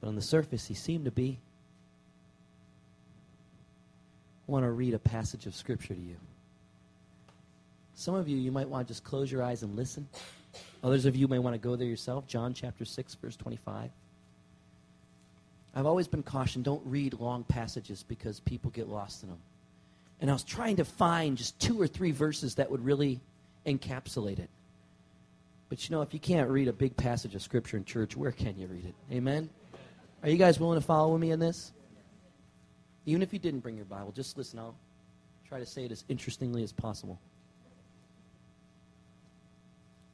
But 0.04 0.10
on 0.10 0.16
the 0.16 0.22
surface, 0.22 0.66
he 0.66 0.74
seemed 0.74 1.06
to 1.06 1.12
be. 1.12 1.40
I 4.46 4.52
want 4.52 4.66
to 4.66 4.72
read 4.72 4.94
a 4.94 5.00
passage 5.00 5.46
of 5.46 5.56
Scripture 5.56 5.94
to 5.94 6.02
you. 6.02 6.18
Some 7.96 8.14
of 8.14 8.28
you, 8.28 8.36
you 8.36 8.52
might 8.52 8.68
want 8.68 8.86
to 8.86 8.94
just 8.94 9.06
close 9.06 9.32
your 9.32 9.42
eyes 9.42 9.64
and 9.64 9.78
listen. 9.78 10.10
Others 10.84 11.06
of 11.06 11.16
you 11.16 11.30
may 11.30 11.40
want 11.40 11.54
to 11.54 11.58
go 11.58 11.78
there 11.78 11.88
yourself. 11.88 12.28
John 12.28 12.54
chapter 12.54 12.84
6, 12.84 13.16
verse 13.16 13.38
25. 13.38 13.92
I've 15.74 15.86
always 15.86 16.10
been 16.10 16.22
cautioned 16.22 16.66
don't 16.66 16.86
read 16.86 17.14
long 17.14 17.46
passages 17.46 18.04
because 18.06 18.42
people 18.42 18.72
get 18.72 18.90
lost 18.90 19.24
in 19.24 19.30
them. 19.30 19.40
And 20.20 20.30
I 20.30 20.34
was 20.34 20.44
trying 20.44 20.76
to 20.76 20.86
find 20.86 21.38
just 21.38 21.58
two 21.62 21.80
or 21.80 21.88
three 21.88 22.12
verses 22.12 22.56
that 22.56 22.70
would 22.70 22.84
really 22.84 23.22
encapsulate 23.66 24.40
it. 24.40 24.50
But 25.70 25.88
you 25.88 25.96
know, 25.96 26.02
if 26.02 26.14
you 26.14 26.20
can't 26.20 26.50
read 26.50 26.68
a 26.68 26.74
big 26.74 26.98
passage 26.98 27.36
of 27.36 27.42
Scripture 27.42 27.78
in 27.78 27.86
church, 27.86 28.18
where 28.18 28.34
can 28.34 28.60
you 28.60 28.68
read 28.68 28.84
it? 28.84 28.96
Amen? 29.10 29.50
Are 30.24 30.30
you 30.30 30.38
guys 30.38 30.58
willing 30.58 30.80
to 30.80 30.86
follow 30.86 31.18
me 31.18 31.32
in 31.32 31.40
this? 31.40 31.74
Even 33.06 33.22
if 33.22 33.34
you 33.34 33.40
didn't 33.40 33.60
bring 33.60 33.76
your 33.76 33.86
Bible, 33.86 34.14
just 34.14 34.38
listen. 34.38 34.58
I'll 34.58 34.76
try 35.50 35.60
to 35.60 35.66
say 35.66 35.84
it 35.84 35.92
as 35.92 36.06
interestingly 36.08 36.64
as 36.64 36.72
possible. 36.72 37.20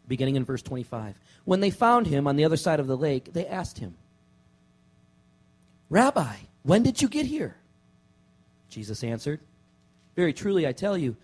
Beginning 0.08 0.36
in 0.36 0.43
verse 0.43 0.63
25. 0.63 1.15
When 1.45 1.60
they 1.60 1.69
found 1.69 2.08
him 2.08 2.28
on 2.28 2.36
the 2.36 2.45
other 2.45 2.58
side 2.58 2.80
of 2.80 2.88
the 2.88 2.98
lake, 2.98 3.32
they 3.34 3.45
asked 3.45 3.78
him, 3.78 3.93
Rabbi, 5.91 6.36
when 6.63 6.82
did 6.82 7.00
you 7.04 7.08
get 7.08 7.28
here? 7.28 7.56
Jesus 8.69 9.04
answered, 9.04 9.39
Very 10.15 10.34
truly, 10.34 10.67
I 10.67 10.72
tell 10.72 10.98
you, 10.98 11.15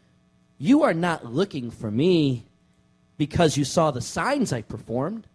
you 0.59 0.83
are 0.83 0.93
not 0.93 1.25
looking 1.25 1.71
for 1.71 1.89
me 1.89 2.45
because 3.17 3.57
you 3.57 3.65
saw 3.65 3.89
the 3.89 4.01
signs 4.01 4.53
I 4.53 4.61
performed, 4.61 5.25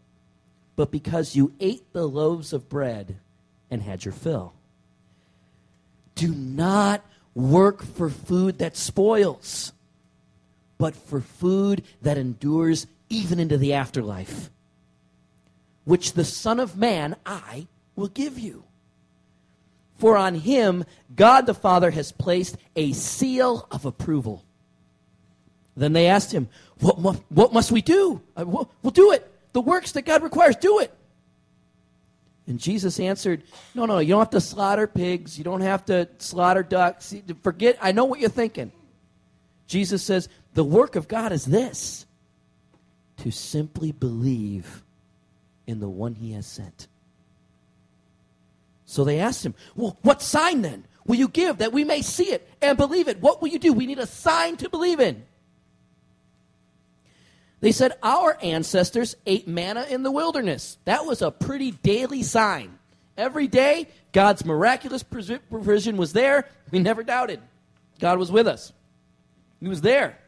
but 0.76 0.92
because 0.92 1.34
you 1.34 1.52
ate 1.58 1.92
the 1.92 2.08
loaves 2.08 2.52
of 2.52 2.68
bread 2.68 3.16
and 3.70 3.82
had 3.82 4.04
your 4.04 4.12
fill. 4.12 4.52
Do 6.14 6.28
not 6.28 7.04
work 7.34 7.82
for 7.82 8.10
food 8.10 8.58
that 8.58 8.76
spoils, 8.76 9.72
but 10.78 10.94
for 10.94 11.20
food 11.20 11.82
that 12.02 12.18
endures 12.18 12.86
even 13.08 13.38
into 13.38 13.58
the 13.58 13.74
afterlife, 13.74 14.50
which 15.84 16.12
the 16.12 16.24
Son 16.24 16.60
of 16.60 16.76
Man, 16.76 17.16
I, 17.24 17.66
will 17.96 18.08
give 18.08 18.38
you. 18.38 18.64
For 19.98 20.16
on 20.16 20.34
him, 20.36 20.84
God 21.14 21.46
the 21.46 21.54
Father 21.54 21.90
has 21.90 22.12
placed 22.12 22.56
a 22.74 22.92
seal 22.92 23.66
of 23.70 23.84
approval. 23.84 24.44
Then 25.76 25.92
they 25.92 26.06
asked 26.06 26.32
him, 26.32 26.48
What, 26.80 27.20
what 27.28 27.52
must 27.52 27.70
we 27.70 27.82
do? 27.82 28.22
Uh, 28.36 28.44
we'll, 28.46 28.70
we'll 28.82 28.92
do 28.92 29.12
it. 29.12 29.30
The 29.52 29.60
works 29.60 29.92
that 29.92 30.02
God 30.02 30.22
requires, 30.22 30.56
do 30.56 30.78
it. 30.78 30.94
And 32.50 32.58
Jesus 32.58 32.98
answered, 32.98 33.44
No, 33.76 33.86
no, 33.86 34.00
you 34.00 34.08
don't 34.08 34.18
have 34.18 34.30
to 34.30 34.40
slaughter 34.40 34.88
pigs. 34.88 35.38
You 35.38 35.44
don't 35.44 35.60
have 35.60 35.84
to 35.86 36.08
slaughter 36.18 36.64
ducks. 36.64 37.14
Forget, 37.42 37.78
I 37.80 37.92
know 37.92 38.04
what 38.06 38.18
you're 38.18 38.28
thinking. 38.28 38.72
Jesus 39.68 40.02
says, 40.02 40.28
The 40.54 40.64
work 40.64 40.96
of 40.96 41.06
God 41.06 41.30
is 41.30 41.44
this 41.44 42.06
to 43.18 43.30
simply 43.30 43.92
believe 43.92 44.82
in 45.68 45.78
the 45.78 45.88
one 45.88 46.16
he 46.16 46.32
has 46.32 46.44
sent. 46.44 46.88
So 48.84 49.04
they 49.04 49.20
asked 49.20 49.46
him, 49.46 49.54
Well, 49.76 49.96
what 50.02 50.20
sign 50.20 50.62
then 50.62 50.86
will 51.06 51.16
you 51.16 51.28
give 51.28 51.58
that 51.58 51.72
we 51.72 51.84
may 51.84 52.02
see 52.02 52.32
it 52.32 52.48
and 52.60 52.76
believe 52.76 53.06
it? 53.06 53.20
What 53.20 53.40
will 53.40 53.48
you 53.48 53.60
do? 53.60 53.72
We 53.72 53.86
need 53.86 54.00
a 54.00 54.08
sign 54.08 54.56
to 54.56 54.68
believe 54.68 54.98
in. 54.98 55.24
They 57.60 57.72
said, 57.72 57.92
Our 58.02 58.38
ancestors 58.42 59.16
ate 59.26 59.46
manna 59.46 59.86
in 59.88 60.02
the 60.02 60.10
wilderness. 60.10 60.78
That 60.84 61.04
was 61.04 61.22
a 61.22 61.30
pretty 61.30 61.70
daily 61.70 62.22
sign. 62.22 62.78
Every 63.16 63.48
day, 63.48 63.88
God's 64.12 64.44
miraculous 64.44 65.02
provision 65.02 65.96
was 65.96 66.12
there. 66.12 66.48
We 66.70 66.78
never 66.78 67.02
doubted. 67.02 67.40
God 67.98 68.18
was 68.18 68.32
with 68.32 68.46
us, 68.46 68.72
He 69.60 69.68
was 69.68 69.82
there. 69.82 70.18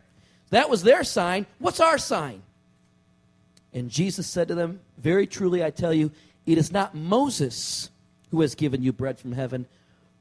That 0.51 0.69
was 0.69 0.83
their 0.83 1.03
sign. 1.03 1.47
What's 1.59 1.81
our 1.81 1.97
sign? 1.97 2.43
And 3.73 3.89
Jesus 3.89 4.27
said 4.27 4.49
to 4.49 4.55
them, 4.55 4.81
Very 4.99 5.27
truly, 5.27 5.65
I 5.65 5.71
tell 5.71 5.95
you, 5.95 6.13
it 6.45 6.59
is 6.59 6.71
not 6.71 6.95
Moses 6.95 7.89
who 8.31 8.43
has 8.43 8.55
given 8.55 8.83
you 8.83 8.93
bread 8.93 9.19
from 9.19 9.33
heaven, 9.33 9.67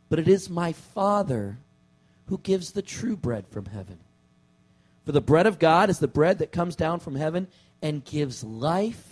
but 0.07 0.19
it 0.19 0.29
is 0.29 0.49
my 0.49 0.71
Father 0.71 1.57
who 2.27 2.37
gives 2.37 2.71
the 2.71 2.81
true 2.81 3.17
bread 3.17 3.45
from 3.49 3.65
heaven. 3.65 3.99
For 5.05 5.11
the 5.11 5.21
bread 5.21 5.47
of 5.47 5.59
God 5.59 5.89
is 5.89 5.99
the 5.99 6.07
bread 6.07 6.39
that 6.39 6.51
comes 6.51 6.75
down 6.75 6.99
from 6.99 7.15
heaven 7.15 7.47
and 7.81 8.05
gives 8.05 8.43
life, 8.43 9.07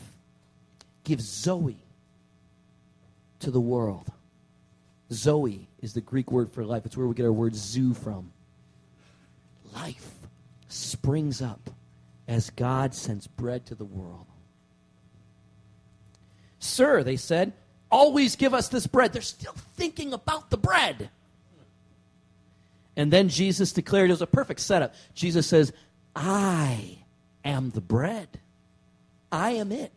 gives 1.04 1.26
Zoe 1.26 1.78
to 3.40 3.52
the 3.52 3.62
world. 3.62 4.12
Zoe 5.12 5.68
is 5.82 5.94
the 5.94 6.02
Greek 6.02 6.32
word 6.32 6.52
for 6.52 6.64
life. 6.64 6.86
It's 6.86 6.96
where 6.96 7.08
we 7.08 7.16
get 7.16 7.26
our 7.26 7.34
word 7.34 7.56
zoo 7.56 7.94
from. 7.94 8.32
Life, 9.74 10.12
springs 10.68 11.42
up 11.42 11.70
as 12.28 12.52
God 12.52 12.94
sends 12.94 13.26
bread 13.26 13.66
to 13.68 13.76
the 13.76 13.86
world. 13.86 14.26
Sir, 16.60 17.04
they 17.04 17.16
said, 17.16 17.54
always 17.90 18.36
give 18.36 18.54
us 18.54 18.70
this 18.70 18.86
bread. 18.86 19.14
They're 19.14 19.22
still 19.22 19.56
thinking 19.76 20.14
about 20.14 20.50
the 20.52 20.58
bread. 20.58 21.10
And 22.96 23.12
then 23.12 23.30
Jesus 23.30 23.72
declared 23.72 24.10
it 24.10 24.14
was 24.14 24.22
a 24.22 24.28
perfect 24.28 24.60
setup. 24.60 24.94
Jesus 25.14 25.48
says, 25.48 25.72
I 26.16 27.00
am 27.46 27.70
the 27.70 27.82
bread. 27.82 28.28
I 29.32 29.52
am 29.52 29.72
it. 29.72 29.92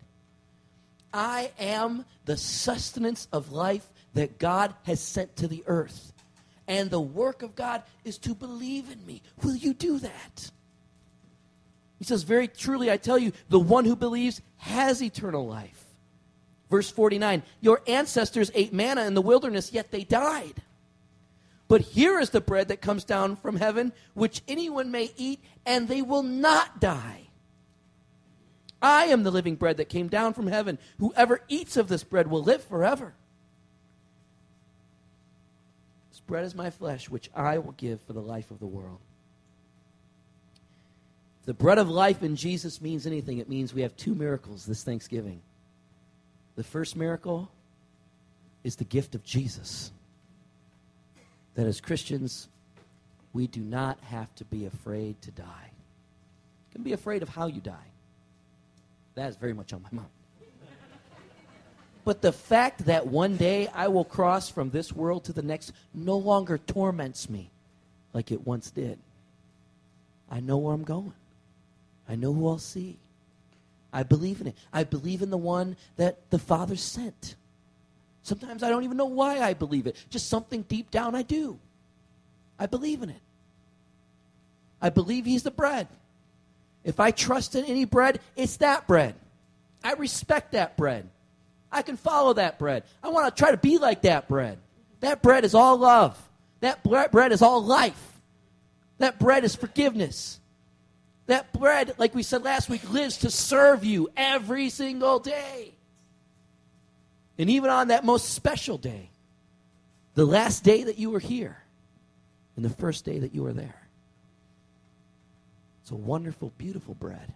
I 1.12 1.50
am 1.58 2.04
the 2.24 2.36
sustenance 2.36 3.28
of 3.32 3.52
life 3.52 3.88
that 4.14 4.38
God 4.38 4.74
has 4.84 5.00
sent 5.00 5.36
to 5.36 5.48
the 5.48 5.62
earth. 5.66 6.12
And 6.68 6.90
the 6.90 7.00
work 7.00 7.42
of 7.42 7.54
God 7.54 7.82
is 8.04 8.18
to 8.18 8.34
believe 8.34 8.90
in 8.90 9.04
me. 9.04 9.22
Will 9.42 9.56
you 9.56 9.74
do 9.74 9.98
that? 9.98 10.50
He 11.98 12.04
says, 12.04 12.22
Very 12.22 12.48
truly, 12.48 12.90
I 12.90 12.96
tell 12.96 13.18
you, 13.18 13.32
the 13.48 13.58
one 13.60 13.84
who 13.84 13.96
believes 13.96 14.40
has 14.58 15.02
eternal 15.02 15.46
life. 15.46 15.84
Verse 16.70 16.90
49 16.90 17.42
Your 17.60 17.82
ancestors 17.86 18.50
ate 18.54 18.72
manna 18.72 19.04
in 19.04 19.14
the 19.14 19.22
wilderness, 19.22 19.72
yet 19.72 19.90
they 19.90 20.04
died. 20.04 20.54
But 21.72 21.80
here 21.80 22.20
is 22.20 22.28
the 22.28 22.42
bread 22.42 22.68
that 22.68 22.82
comes 22.82 23.02
down 23.02 23.36
from 23.36 23.56
heaven, 23.56 23.94
which 24.12 24.42
anyone 24.46 24.90
may 24.90 25.10
eat, 25.16 25.40
and 25.64 25.88
they 25.88 26.02
will 26.02 26.22
not 26.22 26.82
die. 26.82 27.28
I 28.82 29.06
am 29.06 29.22
the 29.22 29.30
living 29.30 29.54
bread 29.54 29.78
that 29.78 29.88
came 29.88 30.08
down 30.08 30.34
from 30.34 30.48
heaven. 30.48 30.76
Whoever 30.98 31.40
eats 31.48 31.78
of 31.78 31.88
this 31.88 32.04
bread 32.04 32.26
will 32.26 32.42
live 32.42 32.62
forever. 32.62 33.14
This 36.10 36.20
bread 36.20 36.44
is 36.44 36.54
my 36.54 36.68
flesh, 36.68 37.08
which 37.08 37.30
I 37.34 37.56
will 37.56 37.72
give 37.72 38.02
for 38.02 38.12
the 38.12 38.20
life 38.20 38.50
of 38.50 38.58
the 38.58 38.66
world. 38.66 39.00
If 41.40 41.46
the 41.46 41.54
bread 41.54 41.78
of 41.78 41.88
life 41.88 42.22
in 42.22 42.36
Jesus 42.36 42.82
means 42.82 43.06
anything, 43.06 43.38
it 43.38 43.48
means 43.48 43.72
we 43.72 43.80
have 43.80 43.96
two 43.96 44.14
miracles 44.14 44.66
this 44.66 44.84
Thanksgiving. 44.84 45.40
The 46.54 46.64
first 46.64 46.96
miracle 46.96 47.50
is 48.62 48.76
the 48.76 48.84
gift 48.84 49.14
of 49.14 49.24
Jesus. 49.24 49.90
That 51.54 51.66
as 51.66 51.80
Christians, 51.80 52.48
we 53.32 53.46
do 53.46 53.60
not 53.60 53.98
have 54.00 54.34
to 54.36 54.44
be 54.44 54.66
afraid 54.66 55.20
to 55.22 55.30
die. 55.30 55.70
You 56.70 56.74
can 56.74 56.82
be 56.82 56.92
afraid 56.92 57.22
of 57.22 57.28
how 57.28 57.46
you 57.46 57.60
die. 57.60 57.88
That 59.14 59.28
is 59.28 59.36
very 59.36 59.52
much 59.52 59.72
on 59.72 59.82
my 59.82 59.88
mind. 59.92 60.08
But 62.04 62.20
the 62.20 62.32
fact 62.32 62.86
that 62.86 63.06
one 63.06 63.36
day 63.36 63.68
I 63.68 63.88
will 63.88 64.04
cross 64.04 64.48
from 64.48 64.70
this 64.70 64.92
world 64.92 65.24
to 65.24 65.32
the 65.32 65.42
next 65.42 65.72
no 65.94 66.16
longer 66.16 66.58
torments 66.58 67.30
me 67.30 67.50
like 68.12 68.32
it 68.32 68.44
once 68.44 68.70
did. 68.70 68.98
I 70.30 70.40
know 70.40 70.56
where 70.56 70.74
I'm 70.74 70.82
going. 70.82 71.12
I 72.08 72.16
know 72.16 72.32
who 72.32 72.48
I'll 72.48 72.58
see. 72.58 72.98
I 73.92 74.02
believe 74.02 74.40
in 74.40 74.48
it. 74.48 74.56
I 74.72 74.84
believe 74.84 75.22
in 75.22 75.30
the 75.30 75.36
one 75.36 75.76
that 75.96 76.30
the 76.30 76.38
Father 76.38 76.76
sent. 76.76 77.36
Sometimes 78.22 78.62
I 78.62 78.68
don't 78.68 78.84
even 78.84 78.96
know 78.96 79.06
why 79.06 79.40
I 79.40 79.54
believe 79.54 79.86
it. 79.86 79.96
Just 80.10 80.28
something 80.28 80.62
deep 80.62 80.90
down 80.90 81.14
I 81.14 81.22
do. 81.22 81.58
I 82.58 82.66
believe 82.66 83.02
in 83.02 83.10
it. 83.10 83.20
I 84.80 84.90
believe 84.90 85.24
He's 85.24 85.42
the 85.42 85.50
bread. 85.50 85.88
If 86.84 87.00
I 87.00 87.10
trust 87.10 87.54
in 87.54 87.64
any 87.64 87.84
bread, 87.84 88.20
it's 88.36 88.56
that 88.58 88.86
bread. 88.86 89.14
I 89.84 89.94
respect 89.94 90.52
that 90.52 90.76
bread. 90.76 91.08
I 91.70 91.82
can 91.82 91.96
follow 91.96 92.34
that 92.34 92.58
bread. 92.58 92.84
I 93.02 93.08
want 93.08 93.34
to 93.34 93.40
try 93.40 93.50
to 93.50 93.56
be 93.56 93.78
like 93.78 94.02
that 94.02 94.28
bread. 94.28 94.58
That 95.00 95.22
bread 95.22 95.44
is 95.44 95.54
all 95.54 95.76
love. 95.78 96.20
That 96.60 96.82
bread 96.84 97.32
is 97.32 97.42
all 97.42 97.62
life. 97.62 98.20
That 98.98 99.18
bread 99.18 99.42
is 99.42 99.56
forgiveness. 99.56 100.38
That 101.26 101.52
bread, 101.52 101.94
like 101.98 102.14
we 102.14 102.22
said 102.22 102.44
last 102.44 102.68
week, 102.68 102.88
lives 102.92 103.18
to 103.18 103.30
serve 103.30 103.84
you 103.84 104.10
every 104.16 104.68
single 104.68 105.18
day. 105.18 105.72
And 107.38 107.50
even 107.50 107.70
on 107.70 107.88
that 107.88 108.04
most 108.04 108.30
special 108.30 108.78
day, 108.78 109.10
the 110.14 110.26
last 110.26 110.62
day 110.62 110.84
that 110.84 110.98
you 110.98 111.10
were 111.10 111.18
here, 111.18 111.62
and 112.56 112.64
the 112.64 112.70
first 112.70 113.04
day 113.04 113.18
that 113.18 113.34
you 113.34 113.42
were 113.42 113.52
there. 113.52 113.88
It's 115.82 115.90
a 115.90 115.96
wonderful, 115.96 116.52
beautiful 116.58 116.94
bread. 116.94 117.32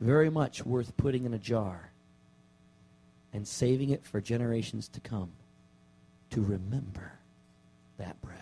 Very 0.00 0.30
much 0.30 0.64
worth 0.64 0.96
putting 0.96 1.24
in 1.24 1.34
a 1.34 1.38
jar 1.38 1.90
and 3.32 3.46
saving 3.46 3.90
it 3.90 4.04
for 4.04 4.20
generations 4.20 4.88
to 4.88 5.00
come 5.00 5.30
to 6.30 6.40
remember 6.40 7.12
that 7.98 8.20
bread. 8.22 8.38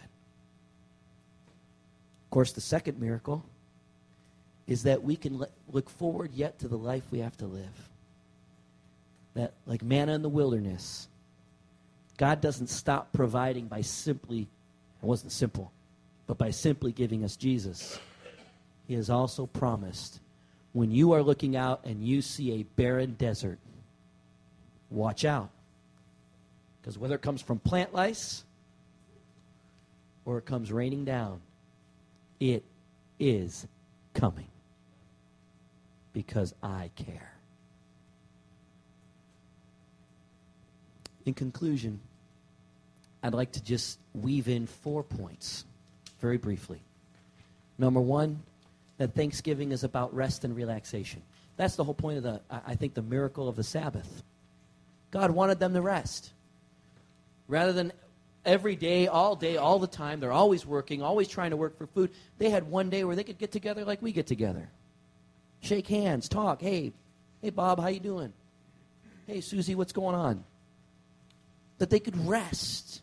Of 2.26 2.30
course, 2.30 2.52
the 2.52 2.60
second 2.60 3.00
miracle 3.00 3.44
is 4.66 4.82
that 4.82 5.02
we 5.02 5.16
can 5.16 5.44
look 5.72 5.88
forward 5.88 6.32
yet 6.34 6.58
to 6.58 6.68
the 6.68 6.76
life 6.76 7.02
we 7.10 7.20
have 7.20 7.36
to 7.38 7.46
live. 7.46 7.87
That, 9.38 9.52
like 9.66 9.84
manna 9.84 10.14
in 10.14 10.22
the 10.22 10.28
wilderness, 10.28 11.06
God 12.16 12.40
doesn't 12.40 12.66
stop 12.66 13.12
providing 13.12 13.68
by 13.68 13.82
simply, 13.82 14.48
it 15.00 15.06
wasn't 15.06 15.30
simple, 15.30 15.70
but 16.26 16.36
by 16.38 16.50
simply 16.50 16.90
giving 16.90 17.22
us 17.22 17.36
Jesus. 17.36 18.00
He 18.88 18.94
has 18.94 19.10
also 19.10 19.46
promised 19.46 20.18
when 20.72 20.90
you 20.90 21.12
are 21.12 21.22
looking 21.22 21.54
out 21.54 21.84
and 21.84 22.02
you 22.02 22.20
see 22.20 22.54
a 22.54 22.64
barren 22.64 23.14
desert, 23.16 23.60
watch 24.90 25.24
out. 25.24 25.50
Because 26.80 26.98
whether 26.98 27.14
it 27.14 27.22
comes 27.22 27.40
from 27.40 27.60
plant 27.60 27.94
lice 27.94 28.42
or 30.24 30.38
it 30.38 30.46
comes 30.46 30.72
raining 30.72 31.04
down, 31.04 31.40
it 32.40 32.64
is 33.20 33.68
coming. 34.14 34.48
Because 36.12 36.56
I 36.60 36.90
care. 36.96 37.37
In 41.28 41.34
conclusion, 41.34 42.00
I'd 43.22 43.34
like 43.34 43.52
to 43.52 43.62
just 43.62 43.98
weave 44.14 44.48
in 44.48 44.66
four 44.66 45.02
points 45.02 45.66
very 46.20 46.38
briefly. 46.38 46.80
Number 47.76 48.00
one, 48.00 48.42
that 48.96 49.14
Thanksgiving 49.14 49.72
is 49.72 49.84
about 49.84 50.14
rest 50.14 50.44
and 50.44 50.56
relaxation. 50.56 51.20
That's 51.58 51.76
the 51.76 51.84
whole 51.84 51.92
point 51.92 52.16
of 52.16 52.22
the, 52.22 52.40
I 52.50 52.76
think, 52.76 52.94
the 52.94 53.02
miracle 53.02 53.46
of 53.46 53.56
the 53.56 53.62
Sabbath. 53.62 54.22
God 55.10 55.30
wanted 55.30 55.58
them 55.58 55.74
to 55.74 55.82
rest. 55.82 56.32
Rather 57.46 57.74
than 57.74 57.92
every 58.46 58.74
day, 58.74 59.06
all 59.06 59.36
day, 59.36 59.58
all 59.58 59.78
the 59.78 59.86
time, 59.86 60.20
they're 60.20 60.32
always 60.32 60.64
working, 60.64 61.02
always 61.02 61.28
trying 61.28 61.50
to 61.50 61.58
work 61.58 61.76
for 61.76 61.88
food. 61.88 62.10
They 62.38 62.48
had 62.48 62.70
one 62.70 62.88
day 62.88 63.04
where 63.04 63.16
they 63.16 63.24
could 63.24 63.36
get 63.36 63.52
together 63.52 63.84
like 63.84 64.00
we 64.00 64.12
get 64.12 64.26
together. 64.26 64.66
Shake 65.60 65.88
hands, 65.88 66.26
talk. 66.26 66.62
Hey, 66.62 66.94
hey 67.42 67.50
Bob, 67.50 67.80
how 67.80 67.88
you 67.88 68.00
doing? 68.00 68.32
Hey 69.26 69.42
Susie, 69.42 69.74
what's 69.74 69.92
going 69.92 70.14
on? 70.14 70.42
That 71.78 71.90
they 71.90 72.00
could 72.00 72.26
rest 72.26 73.02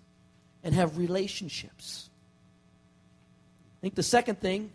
and 0.63 0.73
have 0.75 0.97
relationships. 0.97 2.09
I 3.79 3.81
think 3.81 3.95
the 3.95 4.03
second 4.03 4.39
thing 4.41 4.71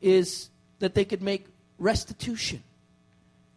is 0.00 0.48
that 0.78 0.94
they 0.94 1.04
could 1.04 1.22
make 1.22 1.46
restitution. 1.78 2.62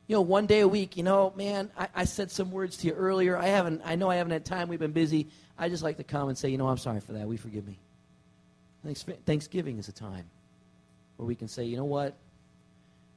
You 0.08 0.18
know, 0.18 0.22
one 0.22 0.46
day 0.46 0.60
a 0.60 0.68
week, 0.68 0.98
you 0.98 1.04
know, 1.04 1.34
man, 1.36 1.72
I, 1.78 1.88
I, 1.96 2.04
said 2.04 2.30
some 2.30 2.52
words 2.52 2.78
to 2.78 2.88
you 2.88 2.94
earlier. 2.94 3.38
I 3.38 3.48
haven't, 3.48 3.82
I 3.86 3.96
know 3.96 4.10
I 4.10 4.16
haven't 4.16 4.34
had 4.34 4.44
time. 4.44 4.68
We've 4.68 4.80
been 4.80 4.92
busy. 4.92 5.28
I 5.58 5.70
just 5.70 5.82
like 5.82 5.98
to 5.98 6.04
come 6.04 6.28
and 6.28 6.38
say, 6.38 6.50
you 6.50 6.58
know, 6.58 6.68
I'm 6.68 6.78
sorry 6.78 7.00
for 7.00 7.14
that. 7.14 7.26
We 7.26 7.38
forgive 7.38 7.66
me. 7.66 7.80
Thanksgiving 9.26 9.80
is 9.80 9.88
a 9.88 9.94
time 9.94 10.26
where 11.16 11.26
we 11.26 11.36
can 11.36 11.48
say, 11.48 11.64
you 11.64 11.78
know 11.78 11.86
what? 11.86 12.16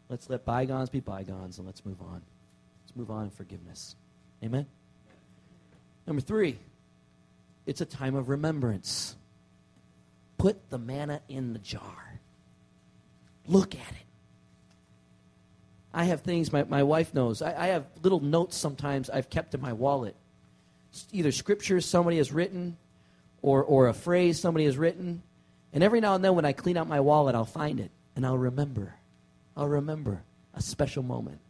Let's 0.08 0.30
let 0.30 0.44
bygones 0.44 0.88
be 0.88 1.00
bygones 1.00 1.58
and 1.58 1.66
let's 1.66 1.84
move 1.84 2.00
on. 2.00 2.22
Let's 2.84 2.96
move 2.96 3.10
on 3.10 3.24
in 3.24 3.30
forgiveness. 3.30 3.96
Amen? 4.44 4.66
Number 6.06 6.22
three, 6.22 6.58
it's 7.66 7.80
a 7.80 7.86
time 7.86 8.14
of 8.14 8.28
remembrance. 8.28 9.16
Put 10.38 10.70
the 10.70 10.78
manna 10.78 11.20
in 11.28 11.52
the 11.52 11.59
jar. 11.59 12.20
Look 13.46 13.74
at 13.74 13.80
it. 13.80 14.07
I 15.92 16.04
have 16.04 16.20
things 16.20 16.52
my, 16.52 16.64
my 16.64 16.82
wife 16.82 17.14
knows. 17.14 17.42
I, 17.42 17.64
I 17.64 17.66
have 17.68 17.86
little 18.02 18.20
notes 18.20 18.57
sometimes 18.57 19.09
I've 19.09 19.30
kept 19.30 19.54
in 19.54 19.61
my 19.61 19.72
wallet. 19.72 20.14
Either 21.11 21.32
scriptures 21.32 21.86
somebody 21.86 22.18
has 22.18 22.32
written 22.32 22.76
or, 23.42 23.64
or 23.64 23.88
a 23.88 23.94
phrase 23.94 24.38
somebody 24.38 24.66
has 24.66 24.76
written. 24.76 25.22
And 25.72 25.82
every 25.82 26.00
now 26.00 26.14
and 26.14 26.24
then 26.24 26.34
when 26.34 26.44
I 26.44 26.52
clean 26.52 26.76
out 26.76 26.86
my 26.86 27.00
wallet, 27.00 27.34
I'll 27.34 27.44
find 27.44 27.80
it 27.80 27.90
and 28.14 28.26
I'll 28.26 28.38
remember. 28.38 28.94
I'll 29.57 29.68
remember 29.68 30.22
a 30.54 30.62
special 30.62 31.02
moment. 31.02 31.40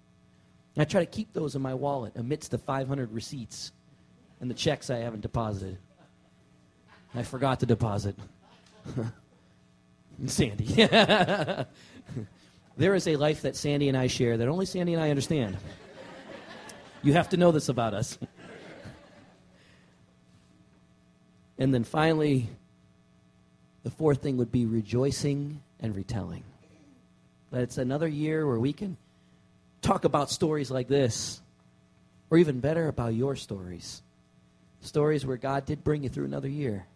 And 0.75 0.83
I 0.83 0.85
try 0.85 1.01
to 1.01 1.11
keep 1.11 1.33
those 1.33 1.57
in 1.57 1.63
my 1.63 1.75
wallet 1.75 2.13
amidst 2.17 2.51
the 2.51 2.59
500 2.59 3.13
receipts 3.13 3.73
and 4.41 4.51
the 4.51 4.55
checks 4.55 4.91
I 4.91 4.99
haven't 4.99 5.21
deposited. 5.21 5.79
I 7.15 7.23
forgot 7.23 7.61
to 7.61 7.67
deposit. 7.67 8.17
Sandy. 10.27 10.67
there 12.77 12.95
is 12.95 13.07
a 13.07 13.17
life 13.17 13.43
that 13.43 13.57
Sandy 13.57 13.89
and 13.89 13.97
I 13.97 14.07
share 14.07 14.37
that 14.37 14.49
only 14.49 14.67
Sandy 14.67 14.95
and 14.95 15.03
I 15.03 15.11
understand. 15.11 15.57
You 17.03 17.15
have 17.15 17.29
to 17.31 17.37
know 17.37 17.53
this 17.53 17.69
about 17.69 17.95
us. 17.95 18.19
and 21.59 21.73
then 21.73 21.85
finally, 21.85 22.49
the 23.83 23.91
fourth 23.91 24.23
thing 24.23 24.37
would 24.39 24.51
be 24.51 24.67
rejoicing 24.67 25.61
and 25.81 25.95
retelling. 25.95 26.45
that 27.51 27.63
it's 27.63 27.79
another 27.79 28.09
year 28.09 28.47
where 28.47 28.59
we 28.59 28.73
can 28.73 28.97
talk 29.83 30.05
about 30.05 30.31
stories 30.31 30.71
like 30.71 30.89
this, 30.89 31.41
or 32.31 32.39
even 32.39 32.61
better, 32.61 32.89
about 32.89 33.15
your 33.15 33.37
stories. 33.37 34.03
Stories 34.81 35.27
where 35.27 35.37
God 35.37 35.67
did 35.67 35.83
bring 35.83 36.03
you 36.03 36.09
through 36.09 36.27
another 36.27 36.49
year. 36.49 36.87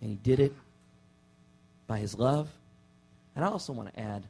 And 0.00 0.10
He 0.10 0.16
did 0.16 0.40
it 0.40 0.54
by 1.86 1.98
His 1.98 2.18
love. 2.18 2.48
And 3.36 3.44
I 3.44 3.48
also 3.48 3.72
want 3.72 3.92
to 3.94 4.00
add, 4.00 4.24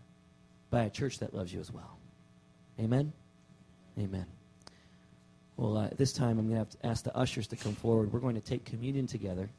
by 0.70 0.84
a 0.84 0.90
church 0.90 1.18
that 1.18 1.34
loves 1.34 1.52
you 1.52 1.60
as 1.60 1.72
well. 1.72 1.98
Amen? 2.78 3.12
Amen. 3.98 4.26
Well, 5.56 5.76
uh, 5.76 5.88
this 5.96 6.12
time 6.12 6.38
I'm 6.38 6.48
going 6.48 6.52
to 6.52 6.58
have 6.58 6.70
to 6.70 6.86
ask 6.86 7.04
the 7.04 7.14
ushers 7.16 7.46
to 7.48 7.56
come 7.56 7.74
forward. 7.74 8.12
We're 8.12 8.20
going 8.20 8.36
to 8.36 8.40
take 8.40 8.64
communion 8.64 9.06
together. 9.06 9.50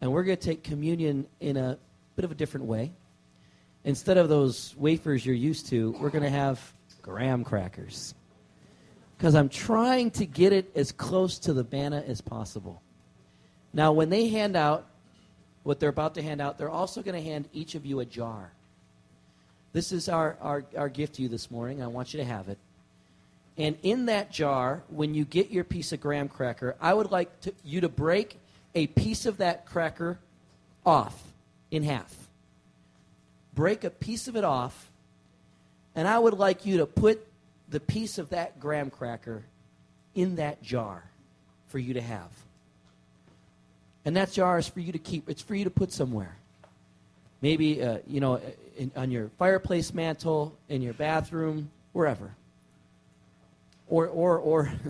And 0.00 0.12
we're 0.12 0.22
going 0.22 0.36
to 0.36 0.44
take 0.44 0.62
communion 0.62 1.26
in 1.40 1.56
a 1.56 1.78
bit 2.14 2.24
of 2.24 2.30
a 2.30 2.34
different 2.34 2.66
way. 2.66 2.92
Instead 3.84 4.18
of 4.18 4.28
those 4.28 4.74
wafers 4.76 5.24
you're 5.24 5.34
used 5.34 5.68
to, 5.68 5.92
we're 6.00 6.10
going 6.10 6.24
to 6.24 6.30
have 6.30 6.60
graham 7.02 7.44
crackers. 7.44 8.14
Because 9.16 9.34
I'm 9.34 9.48
trying 9.48 10.10
to 10.12 10.26
get 10.26 10.52
it 10.52 10.70
as 10.74 10.92
close 10.92 11.38
to 11.40 11.52
the 11.52 11.66
manna 11.72 12.04
as 12.06 12.20
possible. 12.20 12.82
Now, 13.72 13.92
when 13.92 14.10
they 14.10 14.28
hand 14.28 14.56
out 14.56 14.86
what 15.62 15.80
they're 15.80 15.90
about 15.90 16.14
to 16.14 16.22
hand 16.22 16.40
out, 16.40 16.58
they're 16.58 16.70
also 16.70 17.02
going 17.02 17.22
to 17.22 17.28
hand 17.28 17.48
each 17.52 17.74
of 17.74 17.84
you 17.84 18.00
a 18.00 18.04
jar. 18.04 18.52
This 19.72 19.92
is 19.92 20.08
our, 20.08 20.36
our, 20.40 20.64
our 20.76 20.88
gift 20.88 21.16
to 21.16 21.22
you 21.22 21.28
this 21.28 21.50
morning. 21.50 21.82
I 21.82 21.86
want 21.86 22.14
you 22.14 22.20
to 22.20 22.24
have 22.24 22.48
it. 22.48 22.58
And 23.58 23.76
in 23.82 24.06
that 24.06 24.30
jar, 24.30 24.82
when 24.88 25.14
you 25.14 25.24
get 25.24 25.50
your 25.50 25.64
piece 25.64 25.92
of 25.92 26.00
graham 26.00 26.28
cracker, 26.28 26.76
I 26.80 26.92
would 26.92 27.10
like 27.10 27.40
to, 27.42 27.52
you 27.64 27.80
to 27.80 27.88
break 27.88 28.38
a 28.74 28.86
piece 28.86 29.24
of 29.26 29.38
that 29.38 29.66
cracker 29.66 30.18
off 30.84 31.20
in 31.70 31.82
half. 31.82 32.14
Break 33.54 33.84
a 33.84 33.90
piece 33.90 34.28
of 34.28 34.36
it 34.36 34.44
off, 34.44 34.90
and 35.94 36.06
I 36.06 36.18
would 36.18 36.34
like 36.34 36.66
you 36.66 36.78
to 36.78 36.86
put 36.86 37.25
the 37.68 37.80
piece 37.80 38.18
of 38.18 38.30
that 38.30 38.60
graham 38.60 38.90
cracker 38.90 39.44
in 40.14 40.36
that 40.36 40.62
jar 40.62 41.04
for 41.68 41.78
you 41.78 41.94
to 41.94 42.00
have. 42.00 42.30
And 44.04 44.16
that 44.16 44.32
jar 44.32 44.58
is 44.58 44.68
for 44.68 44.80
you 44.80 44.92
to 44.92 44.98
keep, 44.98 45.28
it's 45.28 45.42
for 45.42 45.54
you 45.54 45.64
to 45.64 45.70
put 45.70 45.92
somewhere. 45.92 46.36
Maybe, 47.42 47.82
uh, 47.82 47.98
you 48.06 48.20
know, 48.20 48.40
in, 48.76 48.92
on 48.96 49.10
your 49.10 49.30
fireplace 49.38 49.92
mantle, 49.92 50.56
in 50.68 50.80
your 50.80 50.94
bathroom, 50.94 51.70
wherever. 51.92 52.34
Or, 53.88 54.06
or, 54.06 54.38
or 54.38 54.72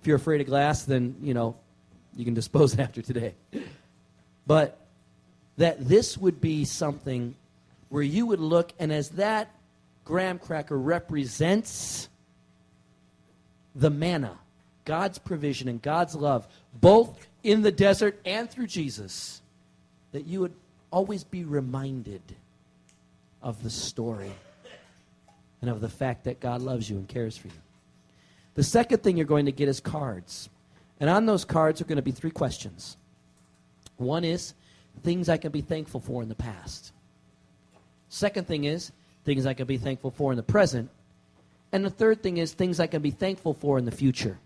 if 0.00 0.06
you're 0.06 0.16
afraid 0.16 0.40
of 0.40 0.46
glass, 0.46 0.84
then, 0.84 1.16
you 1.22 1.34
know, 1.34 1.56
you 2.16 2.24
can 2.24 2.34
dispose 2.34 2.74
it 2.74 2.80
after 2.80 3.02
today. 3.02 3.34
But 4.46 4.78
that 5.58 5.86
this 5.86 6.16
would 6.16 6.40
be 6.40 6.64
something 6.64 7.34
where 7.90 8.02
you 8.02 8.26
would 8.26 8.40
look, 8.40 8.72
and 8.78 8.92
as 8.92 9.10
that 9.10 9.50
graham 10.08 10.38
cracker 10.38 10.78
represents 10.78 12.08
the 13.74 13.90
manna, 13.90 14.38
God's 14.86 15.18
provision 15.18 15.68
and 15.68 15.82
God's 15.82 16.14
love, 16.14 16.48
both 16.80 17.28
in 17.42 17.60
the 17.60 17.70
desert 17.70 18.18
and 18.24 18.50
through 18.50 18.68
Jesus, 18.68 19.42
that 20.12 20.26
you 20.26 20.40
would 20.40 20.54
always 20.90 21.24
be 21.24 21.44
reminded 21.44 22.22
of 23.42 23.62
the 23.62 23.68
story 23.68 24.32
and 25.60 25.68
of 25.68 25.82
the 25.82 25.90
fact 25.90 26.24
that 26.24 26.40
God 26.40 26.62
loves 26.62 26.88
you 26.88 26.96
and 26.96 27.06
cares 27.06 27.36
for 27.36 27.48
you. 27.48 27.60
The 28.54 28.64
second 28.64 29.02
thing 29.02 29.18
you're 29.18 29.26
going 29.26 29.44
to 29.44 29.52
get 29.52 29.68
is 29.68 29.78
cards. 29.78 30.48
And 31.00 31.10
on 31.10 31.26
those 31.26 31.44
cards 31.44 31.82
are 31.82 31.84
going 31.84 31.96
to 31.96 32.02
be 32.02 32.12
three 32.12 32.30
questions. 32.30 32.96
One 33.98 34.24
is 34.24 34.54
things 35.02 35.28
I 35.28 35.36
can 35.36 35.52
be 35.52 35.60
thankful 35.60 36.00
for 36.00 36.22
in 36.22 36.30
the 36.30 36.34
past. 36.34 36.92
Second 38.08 38.46
thing 38.46 38.64
is 38.64 38.90
things 39.28 39.44
I 39.44 39.52
can 39.52 39.66
be 39.66 39.76
thankful 39.76 40.10
for 40.10 40.32
in 40.32 40.38
the 40.38 40.42
present. 40.42 40.88
And 41.70 41.84
the 41.84 41.90
third 41.90 42.22
thing 42.22 42.38
is 42.38 42.54
things 42.54 42.80
I 42.80 42.86
can 42.86 43.02
be 43.02 43.10
thankful 43.10 43.52
for 43.52 43.76
in 43.76 43.84
the 43.84 43.90
future. 43.90 44.38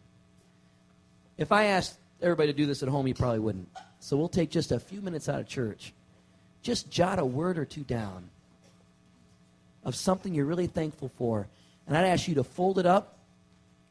If 1.38 1.52
I 1.52 1.66
asked 1.66 1.96
everybody 2.20 2.48
to 2.48 2.56
do 2.56 2.66
this 2.66 2.82
at 2.82 2.88
home, 2.88 3.06
you 3.06 3.14
probably 3.14 3.38
wouldn't. 3.38 3.68
So 4.00 4.16
we'll 4.16 4.28
take 4.28 4.50
just 4.50 4.72
a 4.72 4.80
few 4.80 5.00
minutes 5.00 5.28
out 5.28 5.38
of 5.38 5.46
church. 5.46 5.92
Just 6.62 6.90
jot 6.90 7.20
a 7.20 7.24
word 7.24 7.58
or 7.58 7.64
two 7.64 7.84
down 7.84 8.28
of 9.84 9.94
something 9.94 10.34
you're 10.34 10.46
really 10.46 10.66
thankful 10.66 11.12
for. 11.16 11.46
And 11.86 11.96
I'd 11.96 12.06
ask 12.06 12.26
you 12.26 12.34
to 12.34 12.44
fold 12.44 12.80
it 12.80 12.86
up 12.86 13.18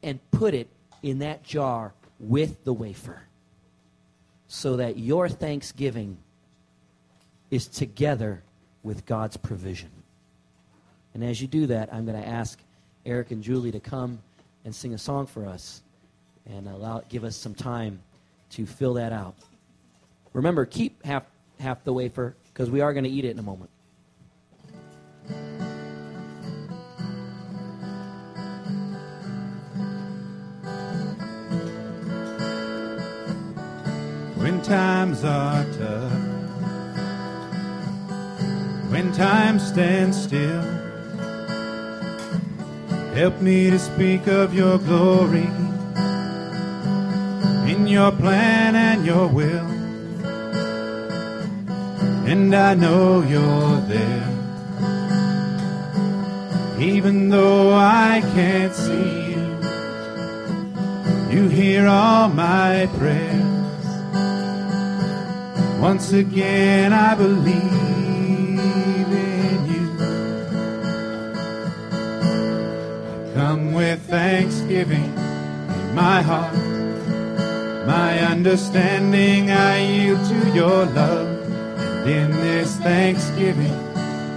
and 0.02 0.20
put 0.30 0.52
it 0.52 0.68
in 1.02 1.20
that 1.20 1.42
jar 1.42 1.94
with 2.20 2.64
the 2.64 2.72
wafer 2.74 3.22
so 4.46 4.76
that 4.76 4.98
your 4.98 5.30
thanksgiving 5.30 6.18
is 7.50 7.66
together 7.66 8.42
with 8.82 9.06
God's 9.06 9.38
provision. 9.38 10.01
And 11.14 11.22
as 11.22 11.40
you 11.40 11.46
do 11.46 11.66
that, 11.66 11.92
I'm 11.92 12.06
going 12.06 12.20
to 12.20 12.26
ask 12.26 12.58
Eric 13.04 13.30
and 13.30 13.42
Julie 13.42 13.72
to 13.72 13.80
come 13.80 14.18
and 14.64 14.74
sing 14.74 14.94
a 14.94 14.98
song 14.98 15.26
for 15.26 15.46
us 15.46 15.82
and 16.46 16.68
allow 16.68 17.02
give 17.08 17.24
us 17.24 17.36
some 17.36 17.54
time 17.54 18.00
to 18.50 18.66
fill 18.66 18.94
that 18.94 19.12
out. 19.12 19.34
Remember, 20.32 20.64
keep 20.64 21.04
half 21.04 21.24
half 21.60 21.84
the 21.84 21.92
wafer 21.92 22.34
because 22.52 22.70
we 22.70 22.80
are 22.80 22.92
going 22.92 23.04
to 23.04 23.10
eat 23.10 23.24
it 23.24 23.30
in 23.30 23.38
a 23.38 23.42
moment. 23.42 23.70
when 34.42 34.60
times 34.62 35.22
are 35.22 35.64
tough, 35.78 36.12
when 38.90 39.12
time 39.12 39.60
stands 39.60 40.20
still. 40.20 40.81
Help 43.14 43.40
me 43.42 43.68
to 43.68 43.78
speak 43.78 44.26
of 44.26 44.54
your 44.54 44.78
glory 44.78 45.46
in 47.70 47.86
your 47.86 48.10
plan 48.10 48.74
and 48.74 49.04
your 49.04 49.28
will. 49.28 49.66
And 52.26 52.54
I 52.54 52.74
know 52.74 53.20
you're 53.22 53.80
there. 53.82 54.28
Even 56.80 57.28
though 57.28 57.74
I 57.74 58.22
can't 58.34 58.74
see 58.74 59.32
you, 59.32 59.42
you 61.36 61.48
hear 61.50 61.86
all 61.86 62.30
my 62.30 62.88
prayers. 62.96 63.86
Once 65.82 66.12
again, 66.12 66.94
I 66.94 67.14
believe 67.14 67.91
with 73.72 74.00
thanksgiving 74.02 75.12
in 75.14 75.94
my 75.94 76.22
heart. 76.22 76.54
My 77.86 78.18
understanding 78.20 79.50
I 79.50 79.78
yield 79.78 80.24
to 80.28 80.50
your 80.54 80.86
love. 80.86 81.28
And 82.02 82.10
in 82.10 82.30
this 82.32 82.76
thanksgiving, 82.76 83.74